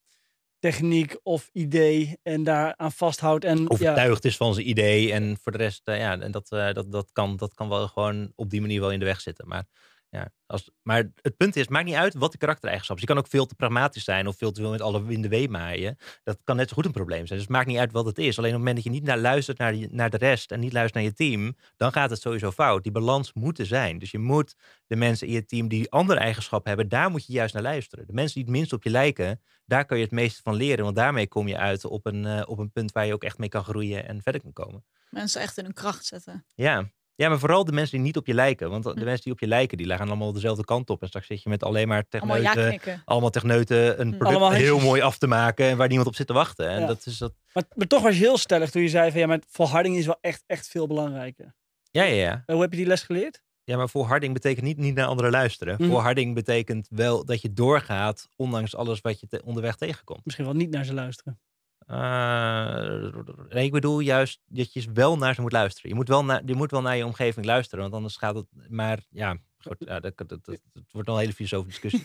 techniek 0.59 1.18
of 1.22 1.51
idee. 1.53 2.18
En 2.22 2.45
daar 2.45 2.76
aan 2.76 2.93
vasthoudt. 2.93 3.45
En 3.45 3.59
ja, 3.59 3.66
overtuigd 3.68 4.24
is 4.24 4.36
van 4.36 4.55
zijn 4.55 4.68
idee. 4.68 5.12
En 5.12 5.39
voor 5.43 5.53
de 5.53 5.59
rest, 5.59 5.80
eh, 5.84 5.99
ja, 5.99 6.20
en 6.20 6.30
dat, 6.30 6.53
eh, 6.53 6.72
dat, 6.72 6.93
dat, 6.93 7.12
kan, 7.12 7.36
dat 7.36 7.55
kan 7.55 7.68
wel 7.68 7.89
gewoon 7.89 8.32
op 8.34 8.51
die 8.51 8.61
manier 8.61 8.80
wel 8.80 8.93
in 8.93 8.99
de 8.99 9.05
weg 9.05 9.20
zitten. 9.20 9.49
Maar, 9.49 9.66
ja, 10.11 10.31
als, 10.47 10.71
maar 10.83 11.11
het 11.23 11.37
punt 11.37 11.57
is, 11.57 11.63
het 11.63 11.71
maakt 11.71 11.85
niet 11.85 11.95
uit 11.95 12.15
wat 12.15 12.33
de 12.33 12.39
karaktereigenschappen 12.39 13.05
is. 13.05 13.11
Je 13.11 13.15
kan 13.15 13.25
ook 13.25 13.31
veel 13.31 13.47
te 13.47 13.55
pragmatisch 13.55 14.05
zijn 14.05 14.27
of 14.27 14.37
veel 14.37 14.53
te 14.53 14.61
veel 14.61 14.71
met 14.71 14.81
alle 14.81 15.05
winden 15.05 15.31
wee 15.31 15.49
maaien. 15.49 15.97
Dat 16.25 16.39
kan 16.45 16.57
net 16.57 16.69
zo 16.69 16.75
goed 16.75 16.85
een 16.85 16.93
probleem 16.93 17.27
zijn. 17.27 17.39
Dus 17.39 17.49
het 17.49 17.57
maakt 17.57 17.67
niet 17.67 17.79
uit 17.79 17.93
wat 17.93 18.07
het 18.07 18.19
is. 18.19 18.39
Alleen 18.39 18.55
op 18.55 18.57
het 18.57 18.67
moment 18.67 18.75
dat 18.75 18.85
je 18.85 18.91
niet 18.91 19.09
naar 19.09 19.19
luistert 19.19 19.59
naar, 19.59 19.73
die, 19.73 19.89
naar 19.91 20.11
de 20.11 20.17
rest 20.17 20.53
en 20.53 20.61
niet 20.61 20.73
luistert 20.73 20.95
naar 20.95 21.13
je 21.13 21.15
team, 21.15 21.57
dan 21.77 21.93
gaat 21.93 22.11
het 22.11 22.21
sowieso 22.21 22.51
fout. 22.51 22.83
Die 22.83 22.93
balans 22.93 23.33
moet 23.33 23.59
er 23.59 23.67
zijn. 23.67 23.99
Dus 23.99 24.11
je 24.11 24.19
moet 24.19 24.55
de 24.87 24.97
mensen 24.97 25.27
in 25.27 25.33
je 25.33 25.45
team 25.45 25.69
die 25.69 25.91
andere 25.91 26.21
eigenschappen 26.21 26.69
hebben, 26.69 26.89
daar 26.89 27.11
moet 27.11 27.27
je 27.27 27.33
juist 27.33 27.55
naar 27.55 27.63
luisteren. 27.63 28.07
De 28.07 28.13
mensen 28.13 28.35
die 28.35 28.45
het 28.45 28.53
minst 28.53 28.73
op 28.73 28.83
je 28.83 28.91
lijken, 28.91 29.41
daar 29.65 29.85
kan 29.85 29.99
je 29.99 30.05
het 30.05 30.13
meeste 30.13 30.43
van 30.43 30.55
leren. 30.55 30.85
Want 30.85 30.97
daarmee 30.97 31.29
kom 31.29 31.49
je 31.49 31.57
uit 31.57 31.85
op 31.85 32.07
een, 32.07 32.27
eh, 32.27 32.43
op 32.47 32.59
een 32.59 32.73
punt 32.73 32.93
waar 32.93 33.07
je 33.07 33.13
ook 33.13 33.25
echt 33.25 33.39
mee 33.39 33.49
kan 33.49 33.65
groeien 33.65 34.09
en 34.09 34.23
verder 34.23 34.41
kan 34.41 34.53
komen. 34.53 34.85
Mensen 35.11 35.41
echt 35.41 35.59
in 35.59 35.65
hun 35.65 35.73
kracht 35.73 36.05
zetten. 36.05 36.45
Ja. 36.55 36.91
Ja, 37.19 37.29
maar 37.29 37.39
vooral 37.39 37.64
de 37.64 37.73
mensen 37.73 37.97
die 37.97 38.07
niet 38.07 38.16
op 38.16 38.27
je 38.27 38.35
lijken. 38.35 38.71
Want 38.71 38.85
de 38.85 38.91
Hm. 38.91 39.05
mensen 39.05 39.25
die 39.25 39.33
op 39.33 39.41
je 39.41 39.47
lijken, 39.47 39.77
die 39.79 39.87
gaan 39.89 40.09
allemaal 40.09 40.33
dezelfde 40.33 40.64
kant 40.64 40.91
op. 40.91 41.01
En 41.03 41.09
straks 41.09 41.27
zit 41.27 41.43
je 41.43 41.49
met 41.49 41.62
alleen 41.62 41.89
maar 41.89 42.05
Allemaal 42.11 42.37
ja 42.37 42.53
techneuten, 42.53 43.03
allemaal 43.05 43.31
techneuten 43.31 44.01
een 44.01 44.09
Hm. 44.09 44.16
product 44.16 44.25
Allemaal 44.37 44.51
heel 44.59 44.79
mooi 44.81 45.01
af 45.01 45.19
te 45.19 45.27
maken. 45.27 45.66
En 45.66 45.77
waar 45.77 45.87
niemand 45.89 46.09
op 46.09 46.14
zit 46.14 46.27
te 46.27 46.33
wachten. 46.33 46.69
En 46.69 46.81
Ja. 46.81 46.87
dat 46.87 47.07
is 47.07 47.19
dat. 47.19 47.33
maar, 47.53 47.64
maar 47.75 47.87
toch 47.87 48.03
was 48.03 48.12
je 48.19 48.25
heel 48.25 48.39
stellig 48.39 48.71
toen 48.71 48.83
je 48.83 48.89
zei 48.89 49.11
van 49.11 49.21
ja, 49.21 49.27
maar 49.27 49.41
volharding 49.51 49.97
is 49.97 50.07
wel 50.07 50.19
echt, 50.21 50.45
echt 50.47 50.69
veel 50.69 50.87
belangrijker. 50.87 51.55
Ja, 51.91 52.03
ja, 52.03 52.14
ja. 52.14 52.43
Eh, 52.47 52.55
Hoe 52.55 52.62
heb 52.62 52.71
je 52.73 52.79
die 52.79 52.87
les 52.87 53.03
geleerd? 53.03 53.43
Ja, 53.64 53.77
maar 53.77 53.89
volharding 53.89 54.33
betekent 54.33 54.64
niet, 54.66 54.77
niet 54.77 54.95
naar 54.95 55.07
anderen 55.07 55.31
luisteren. 55.31 55.75
Mhm. 55.79 55.89
Volharding 55.91 56.35
betekent 56.35 56.87
wel 56.91 57.25
dat 57.25 57.43
je 57.43 57.53
doorgaat, 57.53 58.29
ondanks 58.37 58.77
alles 58.77 59.01
wat 59.01 59.21
je 59.21 59.27
te- 59.27 59.43
onderweg 59.45 59.77
tegenkomt. 59.77 60.25
Misschien 60.25 60.45
wel 60.45 60.55
niet 60.55 60.71
naar 60.71 60.85
ze 60.85 60.95
luisteren. 60.95 61.41
Eh, 61.89 63.12
nee, 63.49 63.64
ik 63.64 63.72
bedoel 63.72 64.01
juist 64.01 64.41
dat 64.47 64.72
je 64.72 64.84
wel 64.95 65.18
naar 65.18 65.34
ze 65.34 65.41
moet 65.41 65.53
luisteren. 65.53 65.91
Je 65.91 65.97
moet 65.97 66.09
wel 66.09 66.24
naar, 66.24 66.43
je 66.45 66.55
moet 66.55 66.70
wel 66.70 66.82
naar 66.82 66.97
je 66.97 67.05
omgeving 67.07 67.47
luisteren, 67.47 67.80
want 67.82 67.95
anders 67.95 68.16
gaat 68.16 68.34
het. 68.34 68.47
Maar 68.68 68.99
ja, 69.11 69.36
goed, 69.59 69.76
ja 69.78 70.01
dat, 70.01 70.16
dat, 70.16 70.28
dat, 70.28 70.45
dat 70.45 70.82
wordt 70.91 71.07
wel 71.07 71.16
een 71.16 71.20
hele 71.22 71.32
filosofische 71.34 71.80
discussie. 71.80 72.03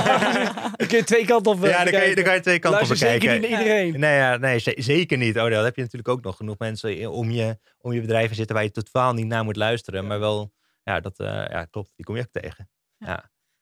Dan 0.76 0.86
kun 0.86 0.96
je 0.98 1.04
twee 1.04 1.24
kanten 1.26 1.52
op 1.52 1.64
eh, 1.64 1.70
ja, 1.70 1.84
dan 1.84 1.92
kan, 1.92 2.00
je, 2.00 2.14
bekijken. 2.14 2.14
dan 2.14 2.24
kan 2.24 2.34
je 2.34 2.40
twee 2.40 2.58
kanten 2.58 2.80
op 2.80 2.86
Luister 2.86 3.08
zeker 3.08 3.28
bekijken. 3.30 3.50
niet 3.50 3.58
iedereen. 3.58 4.00
Nee, 4.00 4.16
ja, 4.16 4.36
nee 4.36 4.58
ze- 4.58 4.74
zeker 4.78 5.18
niet. 5.18 5.36
Oh, 5.38 5.50
dan 5.50 5.64
heb 5.64 5.76
je 5.76 5.82
natuurlijk 5.82 6.08
ook 6.08 6.22
nog 6.22 6.36
genoeg 6.36 6.58
mensen 6.58 7.10
om 7.10 7.30
je, 7.30 7.58
om 7.78 7.92
je 7.92 8.00
bedrijven 8.00 8.36
zitten 8.36 8.54
waar 8.54 8.64
je 8.64 8.70
totaal 8.70 9.12
niet 9.12 9.26
naar 9.26 9.44
moet 9.44 9.56
luisteren. 9.56 10.06
Maar 10.06 10.20
wel, 10.20 10.52
ja, 10.82 11.00
dat 11.00 11.18
eh, 11.18 11.26
ja, 11.26 11.64
klopt. 11.64 11.92
Die 11.96 12.04
kom 12.04 12.16
je 12.16 12.22
ook 12.22 12.42
tegen. 12.42 12.68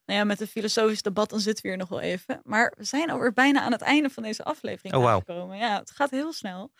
Nou 0.06 0.18
ja, 0.18 0.24
met 0.24 0.40
een 0.40 0.46
filosofisch 0.46 1.02
debat 1.02 1.30
dan 1.30 1.40
zitten 1.40 1.62
we 1.62 1.68
hier 1.68 1.78
nog 1.78 1.88
wel 1.88 2.00
even. 2.00 2.40
Maar 2.44 2.74
we 2.76 2.84
zijn 2.84 3.10
alweer 3.10 3.32
bijna 3.32 3.60
aan 3.60 3.72
het 3.72 3.80
einde 3.80 4.10
van 4.10 4.22
deze 4.22 4.44
aflevering 4.44 4.94
Oh, 4.94 5.02
wauw. 5.02 5.14
aangekomen. 5.14 5.56
Ja, 5.58 5.78
het 5.78 5.90
gaat 5.90 6.10
heel 6.10 6.32
snel. 6.32 6.72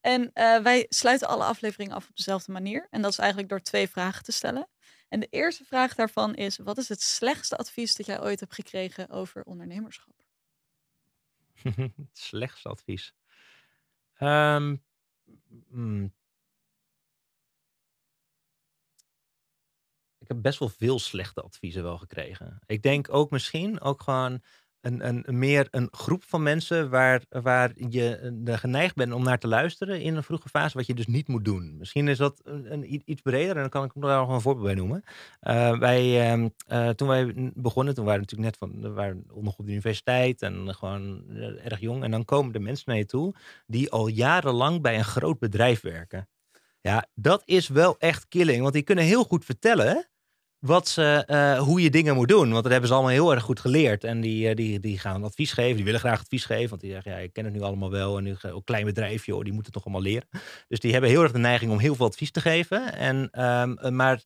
En 0.00 0.30
eh, 0.32 0.58
wij 0.62 0.86
sluiten 0.88 1.28
alle 1.28 1.44
afleveringen 1.44 1.94
af 1.94 2.08
op 2.08 2.16
dezelfde 2.16 2.52
manier. 2.52 2.86
En 2.90 3.02
dat 3.02 3.10
is 3.10 3.18
eigenlijk 3.18 3.48
door 3.48 3.60
twee 3.60 3.88
vragen 3.88 4.24
te 4.24 4.32
stellen. 4.32 4.68
En 5.08 5.20
de 5.20 5.26
eerste 5.30 5.64
vraag 5.64 5.94
daarvan 5.94 6.34
is: 6.34 6.56
wat 6.58 6.78
is 6.78 6.88
het 6.88 7.02
slechtste 7.02 7.56
advies 7.56 7.94
dat 7.94 8.06
jij 8.06 8.20
ooit 8.22 8.40
hebt 8.40 8.54
gekregen 8.54 9.08
over 9.08 9.42
ondernemerschap? 9.44 10.14
Het 11.62 11.92
slechtste 12.12 12.68
advies. 12.68 13.14
Ehm, 14.14 14.76
mm. 15.68 16.12
Ik 20.28 20.34
heb 20.34 20.42
best 20.42 20.58
wel 20.58 20.68
veel 20.68 20.98
slechte 20.98 21.42
adviezen 21.42 21.82
wel 21.82 21.98
gekregen. 21.98 22.58
Ik 22.66 22.82
denk 22.82 23.14
ook 23.14 23.30
misschien 23.30 23.80
ook 23.80 24.02
gewoon 24.02 24.40
een, 24.80 25.08
een, 25.08 25.38
meer 25.38 25.68
een 25.70 25.88
groep 25.90 26.24
van 26.24 26.42
mensen 26.42 26.90
waar, 26.90 27.22
waar 27.28 27.72
je 27.88 28.32
eh, 28.44 28.58
geneigd 28.58 28.94
bent 28.94 29.12
om 29.12 29.22
naar 29.22 29.38
te 29.38 29.48
luisteren 29.48 30.00
in 30.00 30.16
een 30.16 30.22
vroege 30.22 30.48
fase, 30.48 30.76
wat 30.76 30.86
je 30.86 30.94
dus 30.94 31.06
niet 31.06 31.28
moet 31.28 31.44
doen. 31.44 31.76
Misschien 31.78 32.08
is 32.08 32.18
dat 32.18 32.40
een, 32.44 33.10
iets 33.10 33.20
breder 33.20 33.54
en 33.54 33.60
dan 33.60 33.68
kan 33.68 33.84
ik 33.84 33.90
daar 33.94 34.20
nog 34.20 34.28
een 34.28 34.40
voorbeeld 34.40 34.66
bij 34.66 34.74
noemen. 34.74 35.02
Eh, 35.40 35.78
wij, 35.78 36.30
ehm, 36.30 36.48
eh, 36.66 36.88
toen 36.88 37.08
wij 37.08 37.52
begonnen, 37.54 37.94
toen 37.94 38.04
waren 38.04 38.20
we 38.20 38.26
natuurlijk 38.26 38.60
net 38.60 38.70
van, 38.70 38.82
we 38.82 38.90
waren 38.90 39.24
nog 39.34 39.58
op 39.58 39.64
de 39.64 39.70
universiteit 39.70 40.42
en 40.42 40.74
gewoon 40.74 41.28
erg 41.64 41.80
jong. 41.80 42.02
En 42.02 42.10
dan 42.10 42.24
komen 42.24 42.54
er 42.54 42.62
mensen 42.62 42.84
naar 42.86 42.98
je 42.98 43.06
toe 43.06 43.34
die 43.66 43.90
al 43.90 44.06
jarenlang 44.06 44.82
bij 44.82 44.98
een 44.98 45.04
groot 45.04 45.38
bedrijf 45.38 45.80
werken. 45.80 46.28
Ja, 46.80 47.06
dat 47.14 47.42
is 47.44 47.68
wel 47.68 47.98
echt 47.98 48.28
killing, 48.28 48.60
want 48.62 48.72
die 48.72 48.82
kunnen 48.82 49.04
heel 49.04 49.24
goed 49.24 49.44
vertellen 49.44 50.08
wat 50.58 50.88
ze, 50.88 51.22
eh, 51.26 51.58
hoe 51.58 51.80
je 51.82 51.90
dingen 51.90 52.14
moet 52.14 52.28
doen. 52.28 52.50
Want 52.50 52.62
dat 52.62 52.70
hebben 52.72 52.88
ze 52.88 52.94
allemaal 52.94 53.12
heel 53.12 53.32
erg 53.34 53.42
goed 53.42 53.60
geleerd. 53.60 54.04
En 54.04 54.20
die, 54.20 54.48
eh, 54.48 54.54
die, 54.54 54.80
die 54.80 54.98
gaan 54.98 55.24
advies 55.24 55.52
geven. 55.52 55.76
Die 55.76 55.84
willen 55.84 56.00
graag 56.00 56.20
advies 56.20 56.44
geven. 56.44 56.68
Want 56.68 56.80
die 56.80 56.90
zeggen, 56.90 57.12
ja, 57.12 57.18
ik 57.18 57.32
ken 57.32 57.44
het 57.44 57.54
nu 57.54 57.60
allemaal 57.60 57.90
wel. 57.90 58.16
En 58.16 58.22
nu 58.24 58.36
ga- 58.36 58.50
ook 58.50 58.64
klein 58.64 58.84
bedrijf, 58.84 59.24
die 59.24 59.34
moeten 59.34 59.56
het 59.62 59.72
toch 59.72 59.84
allemaal 59.84 60.02
leren. 60.02 60.28
Dus 60.68 60.80
die 60.80 60.92
hebben 60.92 61.10
heel 61.10 61.22
erg 61.22 61.32
de 61.32 61.38
neiging 61.38 61.70
om 61.70 61.78
heel 61.78 61.94
veel 61.94 62.06
advies 62.06 62.30
te 62.30 62.40
geven. 62.40 62.92
En, 62.94 63.28
ehm, 63.30 63.72
eh, 63.72 63.90
maar 63.90 64.22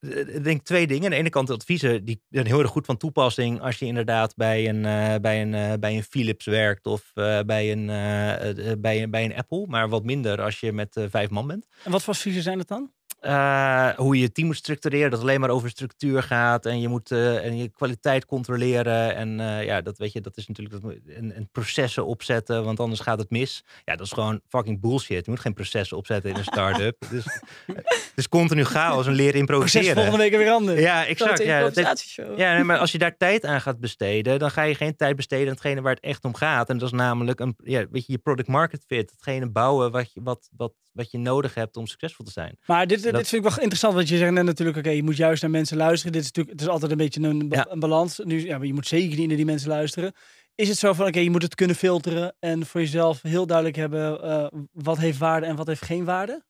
eh, 0.00 0.18
ik 0.34 0.44
denk 0.44 0.62
twee 0.64 0.86
dingen. 0.86 1.04
Aan 1.04 1.10
de 1.10 1.16
ene 1.16 1.30
kant 1.30 1.50
adviezen, 1.50 2.04
die 2.04 2.22
zijn 2.30 2.46
heel 2.46 2.60
erg 2.60 2.70
goed 2.70 2.86
van 2.86 2.96
toepassing. 2.96 3.60
Als 3.60 3.78
je 3.78 3.86
inderdaad 3.86 4.36
bij 4.36 4.68
een, 4.68 4.84
eh, 4.84 5.14
bij 5.20 5.42
een, 5.42 5.54
eh, 5.54 5.72
bij 5.80 5.96
een 5.96 6.02
Philips 6.02 6.44
werkt. 6.46 6.86
Of 6.86 7.10
eh, 7.14 7.40
bij, 7.40 7.72
een, 7.72 7.90
eh, 7.90 8.70
eh, 8.70 8.78
bij, 8.80 9.02
een, 9.02 9.10
bij 9.10 9.24
een 9.24 9.34
Apple. 9.36 9.66
Maar 9.68 9.88
wat 9.88 10.04
minder 10.04 10.42
als 10.42 10.60
je 10.60 10.72
met 10.72 10.96
eh, 10.96 11.04
vijf 11.10 11.30
man 11.30 11.46
bent. 11.46 11.66
En 11.84 11.90
wat 11.90 12.02
voor 12.02 12.14
adviezen 12.14 12.42
zijn 12.42 12.58
het 12.58 12.68
dan? 12.68 12.92
Eh, 13.22 13.88
hoe 13.96 14.14
je 14.14 14.20
je 14.20 14.32
team 14.32 14.46
moet 14.46 14.56
structureren, 14.56 15.10
dat 15.10 15.18
het 15.18 15.28
alleen 15.28 15.40
maar 15.40 15.50
over 15.50 15.70
structuur 15.70 16.22
gaat 16.22 16.66
en 16.66 16.80
je 16.80 16.88
moet 16.88 17.10
eh, 17.10 17.44
en 17.44 17.56
je 17.56 17.68
kwaliteit 17.68 18.26
controleren 18.26 19.14
en 19.14 19.40
eh, 19.40 19.64
ja, 19.64 19.80
dat 19.80 19.98
weet 19.98 20.12
je, 20.12 20.20
dat 20.20 20.36
is 20.36 20.46
natuurlijk 20.46 20.82
dat, 20.82 20.94
en, 21.16 21.34
en 21.34 21.48
processen 21.52 22.06
opzetten, 22.06 22.64
want 22.64 22.80
anders 22.80 23.00
gaat 23.00 23.18
het 23.18 23.30
mis. 23.30 23.64
Ja, 23.84 23.96
dat 23.96 24.06
is 24.06 24.12
gewoon 24.12 24.40
fucking 24.48 24.80
bullshit. 24.80 25.24
Je 25.24 25.30
moet 25.30 25.40
geen 25.40 25.54
processen 25.54 25.96
opzetten 25.96 26.30
in 26.30 26.36
een 26.36 26.44
start-up. 26.44 26.96
dus, 27.10 27.24
het 27.66 28.12
is 28.14 28.28
continu 28.28 28.64
chaos 28.64 29.06
en 29.06 29.12
leren 29.12 29.44
Proces 29.44 29.74
improviseren. 29.74 29.94
volgende 29.94 30.30
week 30.30 30.36
weer 30.36 30.50
anders. 30.50 30.80
Ja, 30.80 31.06
exact. 31.06 31.42
Ja, 31.42 31.70
dat 31.70 32.14
ja, 32.36 32.54
nee, 32.54 32.64
maar 32.64 32.78
als 32.78 32.92
je 32.92 32.98
daar 32.98 33.16
tijd 33.16 33.44
aan 33.44 33.60
gaat 33.60 33.80
besteden, 33.80 34.38
dan 34.38 34.50
ga 34.50 34.62
je 34.62 34.74
geen 34.74 34.96
tijd 34.96 35.16
besteden 35.16 35.46
aan 35.46 35.52
hetgene 35.52 35.80
waar 35.80 35.94
het 35.94 36.04
echt 36.04 36.24
om 36.24 36.34
gaat. 36.34 36.68
En 36.68 36.78
dat 36.78 36.92
is 36.92 36.98
namelijk 36.98 37.40
een, 37.40 37.54
ja, 37.64 37.86
weet 37.90 38.06
je, 38.06 38.12
je 38.12 38.18
product 38.18 38.48
market 38.48 38.84
fit. 38.86 39.10
Hetgene 39.10 39.50
bouwen 39.50 39.90
wat 39.90 40.12
je, 40.12 40.20
wat, 40.22 40.48
wat, 40.56 40.72
wat 40.92 41.10
je 41.10 41.18
nodig 41.18 41.54
hebt 41.54 41.76
om 41.76 41.86
succesvol 41.86 42.24
te 42.24 42.30
zijn. 42.30 42.58
Maar 42.66 42.86
dit, 42.86 43.11
dit 43.12 43.20
Dat- 43.20 43.28
vind 43.28 43.44
ik 43.44 43.48
wel 43.50 43.58
interessant, 43.58 43.94
want 43.94 44.08
je 44.08 44.16
zegt 44.16 44.32
net 44.32 44.44
natuurlijk, 44.44 44.78
oké, 44.78 44.90
je 44.90 45.02
moet 45.02 45.16
juist 45.16 45.42
naar 45.42 45.50
mensen 45.50 45.76
luisteren. 45.76 46.12
Dit 46.12 46.20
is 46.22 46.26
natuurlijk, 46.26 46.54
het 46.58 46.66
is 46.66 46.72
altijd 46.72 46.90
een 46.90 46.96
beetje 46.96 47.22
een, 47.22 47.48
ba- 47.48 47.56
Ja. 47.56 47.66
een 47.70 47.80
balans. 47.80 48.18
Nu, 48.24 48.46
ja, 48.46 48.58
maar 48.58 48.66
je 48.66 48.74
moet 48.74 48.86
zeker 48.86 49.18
niet 49.18 49.26
naar 49.28 49.36
die 49.36 49.44
mensen 49.46 49.68
luisteren. 49.68 50.12
Is 50.54 50.68
het 50.68 50.78
zo 50.78 50.92
van, 50.92 51.06
oké, 51.06 51.18
je 51.18 51.30
moet 51.30 51.42
het 51.42 51.54
kunnen 51.54 51.76
filteren 51.76 52.36
en 52.38 52.66
voor 52.66 52.80
jezelf 52.80 53.22
heel 53.22 53.46
duidelijk 53.46 53.76
hebben 53.76 54.22
eh, 54.22 54.46
wat 54.72 54.98
heeft 54.98 55.18
waarde 55.18 55.46
en 55.46 55.56
wat 55.56 55.66
heeft 55.66 55.84
geen 55.84 56.04
waarde? 56.04 56.44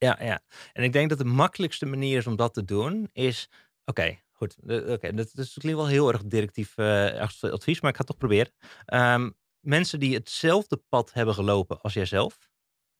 Ja, 0.00 0.16
ja. 0.20 0.40
En 0.72 0.82
ik 0.84 0.92
denk 0.92 1.08
dat 1.08 1.18
de 1.18 1.24
makkelijkste 1.24 1.86
manier 1.86 2.16
is 2.18 2.26
om 2.26 2.36
dat 2.36 2.54
te 2.54 2.64
doen, 2.64 3.08
is... 3.12 3.48
Oké, 3.84 4.18
goed. 4.32 4.56
Oké, 4.66 5.14
dat, 5.14 5.30
dat 5.34 5.52
klinkt 5.54 5.78
wel 5.78 5.86
heel 5.86 6.12
erg 6.12 6.22
directief 6.24 6.76
eh, 6.76 7.20
advies, 7.40 7.80
maar 7.80 7.90
ik 7.90 7.96
ga 7.96 8.02
het 8.02 8.06
toch 8.06 8.16
proberen. 8.16 8.52
Ehm, 8.84 9.30
mensen 9.60 10.00
die 10.00 10.14
hetzelfde 10.14 10.76
pad 10.88 11.12
hebben 11.12 11.34
gelopen 11.34 11.80
als 11.80 11.92
jijzelf, 11.92 12.38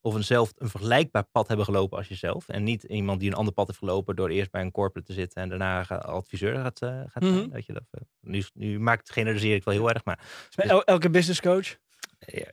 of 0.01 0.15
eenzelfde, 0.15 0.55
een 0.57 0.69
vergelijkbaar 0.69 1.23
pad 1.31 1.47
hebben 1.47 1.65
gelopen 1.65 1.97
als 1.97 2.07
jezelf, 2.07 2.47
en 2.47 2.63
niet 2.63 2.83
iemand 2.83 3.19
die 3.19 3.29
een 3.29 3.35
ander 3.35 3.53
pad 3.53 3.67
heeft 3.67 3.79
gelopen 3.79 4.15
door 4.15 4.29
eerst 4.29 4.51
bij 4.51 4.61
een 4.61 4.71
corporate 4.71 5.07
te 5.07 5.13
zitten 5.13 5.41
en 5.41 5.49
daarna 5.49 5.87
adviseur 5.87 6.55
gaat, 6.55 6.81
eh, 6.81 6.89
gaat 6.89 7.23
zijn. 7.23 7.33
Mhm. 7.33 7.49
Weet 7.49 7.65
je, 7.65 7.73
dat, 7.73 7.83
eh, 7.91 8.01
nu, 8.19 8.43
nu 8.53 8.79
maakt 8.79 9.11
generaliseer 9.11 9.55
ik 9.55 9.63
wel 9.63 9.73
heel 9.73 9.89
erg, 9.89 10.05
maar 10.05 10.19
Dus 10.55 10.83
elke 10.83 11.09
business 11.09 11.41
coach. 11.41 11.77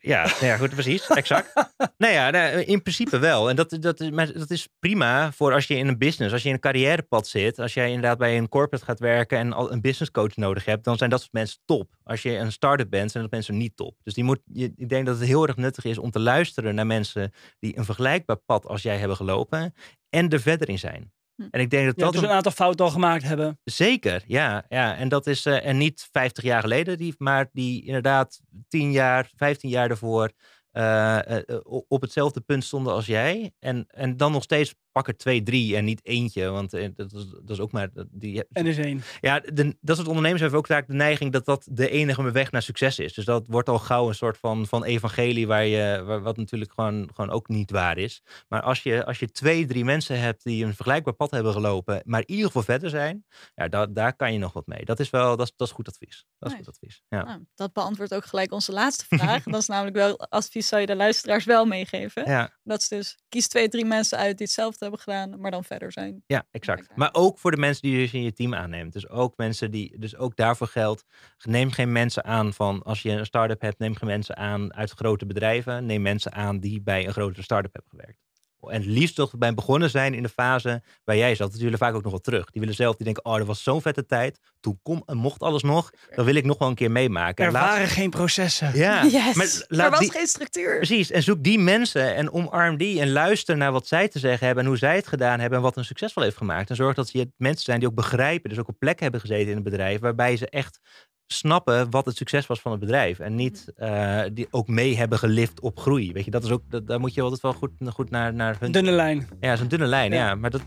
Ja, 0.00 0.24
nou 0.24 0.46
ja, 0.46 0.56
goed, 0.56 0.70
precies. 0.70 1.06
Exact. 1.06 1.52
nou 1.98 2.12
ja, 2.12 2.30
nou, 2.30 2.60
in 2.60 2.82
principe 2.82 3.18
wel. 3.18 3.48
En 3.48 3.56
dat, 3.56 3.76
dat, 3.80 4.00
is, 4.00 4.10
maar 4.10 4.32
dat 4.32 4.50
is 4.50 4.68
prima 4.78 5.32
voor 5.32 5.52
als 5.52 5.66
je 5.66 5.76
in 5.76 5.88
een 5.88 5.98
business, 5.98 6.32
als 6.32 6.42
je 6.42 6.48
in 6.48 6.54
een 6.54 6.60
carrièrepad 6.60 7.26
zit. 7.26 7.58
Als 7.58 7.74
jij 7.74 7.86
inderdaad 7.86 8.18
bij 8.18 8.36
een 8.36 8.48
corporate 8.48 8.84
gaat 8.84 8.98
werken 8.98 9.38
en 9.38 9.52
al 9.52 9.72
een 9.72 9.80
business 9.80 10.10
coach 10.10 10.36
nodig 10.36 10.64
hebt, 10.64 10.84
dan 10.84 10.96
zijn 10.96 11.10
dat 11.10 11.20
soort 11.20 11.32
mensen 11.32 11.58
top. 11.64 11.96
Als 12.02 12.22
je 12.22 12.36
een 12.36 12.52
start-up 12.52 12.90
bent, 12.90 13.10
zijn 13.10 13.22
dat 13.22 13.32
mensen 13.32 13.56
niet 13.56 13.76
top. 13.76 13.96
Dus 14.02 14.14
die 14.14 14.24
moet, 14.24 14.40
je, 14.44 14.72
ik 14.76 14.88
denk 14.88 15.06
dat 15.06 15.18
het 15.18 15.28
heel 15.28 15.46
erg 15.46 15.56
nuttig 15.56 15.84
is 15.84 15.98
om 15.98 16.10
te 16.10 16.20
luisteren 16.20 16.74
naar 16.74 16.86
mensen 16.86 17.32
die 17.58 17.78
een 17.78 17.84
vergelijkbaar 17.84 18.36
pad 18.36 18.66
als 18.66 18.82
jij 18.82 18.96
hebben 18.96 19.16
gelopen 19.16 19.74
en 20.08 20.28
er 20.28 20.40
verder 20.40 20.68
in 20.68 20.78
zijn. 20.78 21.12
Hm. 21.36 21.42
En 21.50 21.60
ik 21.60 21.70
denk 21.70 21.86
dat 21.86 21.94
Ja, 21.96 22.04
dat 22.04 22.12
dus 22.12 22.22
een- 22.22 22.28
aantal 22.28 22.52
fouten 22.52 22.84
al 22.84 22.90
gemaakt 22.90 23.22
hebben. 23.22 23.60
Zeker, 23.64 24.22
ja. 24.26 24.64
ja. 24.68 24.96
En 24.96 25.08
dat 25.08 25.26
is 25.26 25.46
eh, 25.46 25.66
en 25.66 25.76
niet 25.76 26.08
50 26.12 26.44
jaar 26.44 26.60
geleden, 26.60 26.98
die, 26.98 27.14
maar 27.18 27.48
die 27.52 27.84
inderdaad 27.84 28.40
10 28.68 28.92
jaar, 28.92 29.30
15 29.36 29.70
jaar 29.70 29.88
daarvoor 29.88 30.30
eh, 30.70 31.36
eh, 31.38 31.60
op 31.88 32.00
hetzelfde 32.00 32.40
punt 32.40 32.64
stonden 32.64 32.92
als 32.92 33.06
jij. 33.06 33.52
En, 33.58 33.84
en 33.88 34.16
dan 34.16 34.32
nog 34.32 34.42
steeds 34.42 34.74
pak 34.96 35.08
er 35.08 35.16
twee, 35.16 35.42
drie 35.42 35.76
en 35.76 35.84
niet 35.84 36.00
eentje. 36.04 36.48
Want 36.48 36.72
eh, 36.74 36.88
dat, 36.94 37.12
is, 37.12 37.26
dat 37.30 37.50
is 37.50 37.60
ook 37.60 37.72
maar. 37.72 37.88
dat- 37.92 38.06
Die, 38.10 38.44
En 38.52 38.66
is 38.66 38.78
één. 38.78 39.02
ja, 39.20 39.40
de, 39.40 39.76
dat 39.80 39.96
soort 39.96 40.08
ondernemers 40.08 40.40
hebben 40.40 40.58
ook 40.58 40.66
vaak 40.66 40.86
de 40.86 40.92
neiging 40.94 41.32
dat 41.32 41.44
dat 41.44 41.66
de 41.70 41.88
enige 41.90 42.30
weg 42.30 42.50
naar 42.50 42.62
succes 42.62 42.98
is. 42.98 43.14
Dus 43.14 43.24
dat 43.24 43.46
wordt 43.46 43.68
al 43.68 43.78
gauw 43.78 44.08
een 44.08 44.14
soort 44.14 44.38
van, 44.38 44.66
van 44.66 44.84
evangelie, 44.84 45.46
waar 45.46 45.64
je, 45.64 46.02
waar, 46.04 46.22
wat 46.22 46.36
natuurlijk 46.36 46.72
gewoon, 46.72 47.08
gewoon 47.14 47.30
ook 47.30 47.48
niet 47.48 47.70
waar 47.70 47.98
is. 47.98 48.22
Maar 48.48 48.62
als 48.62 48.82
je, 48.82 49.04
als 49.04 49.18
je 49.18 49.30
twee, 49.30 49.66
drie 49.66 49.84
mensen 49.84 50.20
hebt 50.20 50.44
die 50.44 50.64
een 50.64 50.74
vergelijkbaar 50.74 51.14
pad 51.14 51.30
hebben 51.30 51.52
gelopen, 51.52 52.02
maar 52.04 52.20
in 52.20 52.30
ieder 52.30 52.46
geval 52.46 52.62
verder 52.62 52.90
zijn, 52.90 53.24
ja, 53.54 53.68
da, 53.68 53.86
daar 53.86 54.16
kan 54.16 54.32
je 54.32 54.38
nog 54.38 54.52
wat 54.52 54.66
mee. 54.66 54.84
Dat 54.84 55.00
is 55.00 55.10
wel, 55.10 55.36
dat 55.36 55.46
is, 55.46 55.52
dat 55.56 55.66
is 55.68 55.74
goed 55.74 55.88
advies. 55.88 56.26
Dat 56.38 56.48
is 56.50 56.56
Nice. 56.56 56.64
goed 56.70 56.74
advies. 56.74 57.02
Ja. 57.08 57.24
Nou, 57.24 57.44
dat 57.54 57.72
beantwoordt 57.72 58.14
ook 58.14 58.24
gelijk 58.24 58.52
onze 58.52 58.72
laatste 58.72 59.04
vraag. 59.08 59.42
dat 59.54 59.60
is 59.60 59.66
namelijk 59.66 59.96
wel 59.96 60.20
advies 60.20 60.68
zou 60.68 60.80
je 60.80 60.86
de 60.86 60.96
luisteraars 60.96 61.44
wel 61.44 61.64
meegeven. 61.64 62.24
Ja, 62.30 62.50
Dat 62.62 62.80
is 62.80 62.88
dus 62.88 63.18
kies 63.28 63.48
twee, 63.48 63.68
drie 63.68 63.84
mensen 63.84 64.18
uit 64.18 64.36
die 64.38 64.46
hetzelfde 64.46 64.85
hebben 64.90 65.00
gedaan, 65.00 65.40
maar 65.40 65.50
dan 65.50 65.64
verder 65.64 65.92
zijn. 65.92 66.22
ja, 66.26 66.46
exact. 66.50 66.88
Maar 66.94 67.08
ook 67.12 67.38
voor 67.38 67.50
de 67.50 67.56
mensen 67.56 67.82
die 67.82 67.92
je 67.92 67.98
dus 67.98 68.12
in 68.12 68.22
je 68.22 68.32
team 68.32 68.54
aanneemt. 68.54 68.92
Dus 68.92 69.08
ook 69.08 69.36
mensen 69.36 69.70
die, 69.70 69.98
dus 69.98 70.16
ook 70.16 70.36
daarvoor 70.36 70.66
geldt, 70.66 71.04
neem 71.44 71.70
geen 71.70 71.92
mensen 71.92 72.24
aan 72.24 72.52
van, 72.52 72.82
als 72.82 73.02
je 73.02 73.10
een 73.10 73.26
start-up 73.26 73.60
hebt, 73.60 73.78
neem 73.78 73.94
geen 73.94 74.08
mensen 74.08 74.36
aan 74.36 74.74
uit 74.74 74.90
grote 74.90 75.26
bedrijven. 75.26 75.86
Neem 75.86 76.02
mensen 76.02 76.32
aan 76.32 76.58
die 76.58 76.82
bij 76.82 77.06
een 77.06 77.12
grotere 77.12 77.42
start-up 77.42 77.72
hebben 77.72 77.90
gewerkt. 77.90 78.25
En 78.70 78.80
het 78.80 78.90
liefst 78.90 79.14
toch 79.14 79.38
bij 79.38 79.54
begonnen 79.54 79.90
zijn 79.90 80.14
in 80.14 80.22
de 80.22 80.28
fase 80.28 80.82
waar 81.04 81.16
jij 81.16 81.34
zat. 81.34 81.52
Die 81.52 81.62
willen 81.62 81.78
vaak 81.78 81.94
ook 81.94 82.02
nog 82.02 82.10
wel 82.10 82.20
terug. 82.20 82.50
Die 82.50 82.60
willen 82.60 82.76
zelf, 82.76 82.96
die 82.96 83.04
denken, 83.04 83.24
oh, 83.24 83.36
dat 83.36 83.46
was 83.46 83.62
zo'n 83.62 83.82
vette 83.82 84.06
tijd. 84.06 84.38
Toen 84.60 84.78
kon 84.82 85.02
en 85.06 85.16
mocht 85.16 85.40
alles 85.40 85.62
nog. 85.62 85.90
Dan 86.14 86.24
wil 86.24 86.34
ik 86.34 86.44
nog 86.44 86.58
wel 86.58 86.68
een 86.68 86.74
keer 86.74 86.90
meemaken. 86.90 87.44
Er 87.44 87.52
laat- 87.52 87.68
waren 87.68 87.88
geen 87.88 88.10
processen. 88.10 88.70
Ja, 88.76 89.04
Yes. 89.16 89.34
maar 89.68 89.84
er 89.84 89.90
was 89.90 89.98
die, 90.00 90.10
geen 90.10 90.26
structuur. 90.26 90.76
Precies, 90.76 91.10
en 91.10 91.22
zoek 91.22 91.42
die 91.44 91.58
mensen 91.58 92.14
en 92.14 92.32
omarm 92.32 92.76
die 92.76 93.00
en 93.00 93.12
luister 93.12 93.56
naar 93.56 93.72
wat 93.72 93.86
zij 93.86 94.08
te 94.08 94.18
zeggen 94.18 94.46
hebben 94.46 94.64
en 94.64 94.70
hoe 94.70 94.78
zij 94.78 94.96
het 94.96 95.06
gedaan 95.06 95.40
hebben 95.40 95.58
en 95.58 95.64
wat 95.64 95.74
hen 95.74 95.84
succesvol 95.84 96.22
heeft 96.22 96.36
gemaakt. 96.36 96.70
En 96.70 96.76
zorg 96.76 96.94
dat 96.94 97.08
ze 97.08 97.30
mensen 97.36 97.64
zijn 97.64 97.78
die 97.78 97.88
ook 97.88 97.94
begrijpen, 97.94 98.50
dus 98.50 98.58
ook 98.58 98.68
op 98.68 98.78
plek 98.78 99.00
hebben 99.00 99.20
gezeten 99.20 99.48
in 99.48 99.54
het 99.54 99.64
bedrijf, 99.64 100.00
waarbij 100.00 100.36
ze 100.36 100.48
echt 100.48 100.80
snappen 101.26 101.90
wat 101.90 102.06
het 102.06 102.16
succes 102.16 102.46
was 102.46 102.60
van 102.60 102.70
het 102.70 102.80
bedrijf. 102.80 103.18
En 103.18 103.34
niet 103.34 103.72
eh, 103.76 104.22
die 104.32 104.46
ook 104.50 104.68
mee 104.68 104.96
hebben 104.96 105.18
gelift 105.18 105.60
op 105.60 105.78
groei. 105.78 106.12
Weet 106.12 106.24
je, 106.24 106.30
dat 106.30 106.44
is 106.44 106.50
ook, 106.50 106.62
dat, 106.68 106.86
daar 106.86 107.00
moet 107.00 107.14
je 107.14 107.22
altijd 107.22 107.40
wel 107.40 107.52
goed, 107.52 107.70
goed 107.86 108.10
naar, 108.10 108.34
naar 108.34 108.56
hun. 108.58 108.72
Dunne 108.72 108.90
lijn. 108.90 109.28
Ja, 109.40 109.56
zo'n 109.56 109.68
dunne 109.68 109.86
lijn, 109.86 110.12
ja. 110.12 110.26
Ja. 110.26 110.34
Maar 110.34 110.50
dat, 110.50 110.62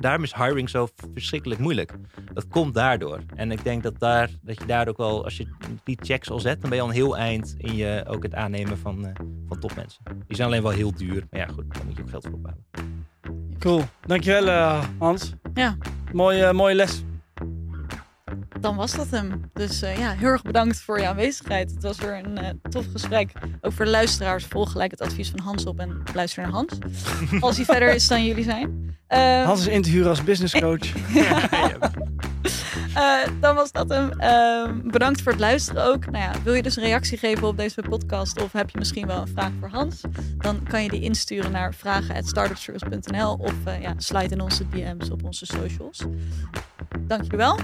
daarom 0.00 0.22
is 0.22 0.34
hiring 0.34 0.70
zo 0.70 0.88
verschrikkelijk 1.14 1.60
moeilijk. 1.60 1.92
Dat 2.32 2.48
komt 2.48 2.74
daardoor. 2.74 3.20
En 3.34 3.50
ik 3.50 3.64
denk 3.64 3.82
dat, 3.82 3.98
daar, 3.98 4.30
dat 4.42 4.58
je 4.58 4.66
daar 4.66 4.88
ook 4.88 4.96
wel, 4.96 5.24
als 5.24 5.36
je 5.36 5.48
die 5.84 5.98
checks 6.02 6.30
al 6.30 6.40
zet, 6.40 6.60
dan 6.60 6.70
ben 6.70 6.78
je 6.78 6.84
al 6.84 6.90
een 6.90 6.94
heel 6.94 7.16
eind 7.16 7.54
in 7.58 7.76
je, 7.76 8.04
ook 8.08 8.22
het 8.22 8.34
aannemen 8.34 8.78
van, 8.78 9.06
eh, 9.06 9.12
van 9.48 9.58
topmensen. 9.58 10.02
Die 10.26 10.36
zijn 10.36 10.48
alleen 10.48 10.62
wel 10.62 10.72
heel 10.72 10.94
duur. 10.94 11.26
Maar 11.30 11.40
ja, 11.40 11.46
goed, 11.46 11.74
daar 11.74 11.84
moet 11.84 11.96
je 11.96 12.02
ook 12.02 12.10
geld 12.10 12.26
voor 12.26 12.38
ophalen. 12.38 12.64
Cool. 13.58 13.82
Dankjewel 14.06 14.46
uh, 14.46 14.84
Hans. 14.98 15.32
Ja. 15.54 15.76
Mooie, 16.12 16.52
mooie 16.52 16.74
les. 16.74 17.04
Dan 18.64 18.76
was 18.76 18.92
dat 18.92 19.10
hem. 19.10 19.50
Dus 19.52 19.82
eh, 19.82 19.98
ja, 19.98 20.10
heel 20.10 20.28
erg 20.28 20.42
bedankt 20.42 20.80
voor 20.80 21.00
je 21.00 21.08
aanwezigheid. 21.08 21.70
Het 21.70 21.82
was 21.82 21.98
weer 21.98 22.24
een 22.24 22.38
eh, 22.38 22.50
tof 22.70 22.84
gesprek. 22.92 23.32
Ook 23.60 23.72
voor 23.72 23.84
de 23.84 23.90
luisteraars, 23.90 24.44
volg 24.44 24.72
gelijk 24.72 24.90
het 24.90 25.00
advies 25.00 25.30
van 25.30 25.38
Hans 25.38 25.66
op 25.66 25.78
en 25.78 26.02
luister 26.14 26.42
naar 26.42 26.52
Hans. 26.52 26.72
Als 27.40 27.56
hij 27.56 27.64
verder 27.64 27.94
is 27.94 28.08
dan 28.08 28.24
jullie 28.24 28.44
zijn. 28.44 28.96
Eh, 29.06 29.44
Hans 29.44 29.60
is 29.60 29.66
in 29.66 29.82
te 29.82 29.90
huren 29.90 30.08
als 30.08 30.24
business 30.24 30.58
coach. 30.58 30.92
Eh, 32.94 33.28
dan 33.40 33.54
was 33.54 33.72
dat 33.72 33.88
hem. 33.88 34.10
Ehm, 34.10 34.90
bedankt 34.90 35.22
voor 35.22 35.32
het 35.32 35.40
luisteren 35.40 35.84
ook. 35.84 36.10
Nou 36.10 36.24
ja, 36.24 36.32
wil 36.42 36.54
je 36.54 36.62
dus 36.62 36.76
een 36.76 36.82
reactie 36.82 37.18
geven 37.18 37.48
op 37.48 37.56
deze 37.56 37.82
podcast 37.82 38.42
of 38.42 38.52
heb 38.52 38.70
je 38.70 38.78
misschien 38.78 39.06
wel 39.06 39.20
een 39.20 39.28
vraag 39.28 39.50
voor 39.60 39.68
Hans? 39.68 40.00
Dan 40.38 40.62
kan 40.68 40.82
je 40.82 40.88
die 40.88 41.00
insturen 41.00 41.50
naar 41.50 41.74
vragen.startupservice.nl 41.74 43.34
of 43.34 43.54
eh, 43.64 43.82
ja, 43.82 43.94
slide 43.96 44.34
in 44.34 44.40
onze 44.40 44.68
DM's 44.68 45.10
op 45.10 45.24
onze 45.24 45.46
socials. 45.46 46.04
Dank 47.06 47.22
jullie 47.22 47.38
wel 47.38 47.58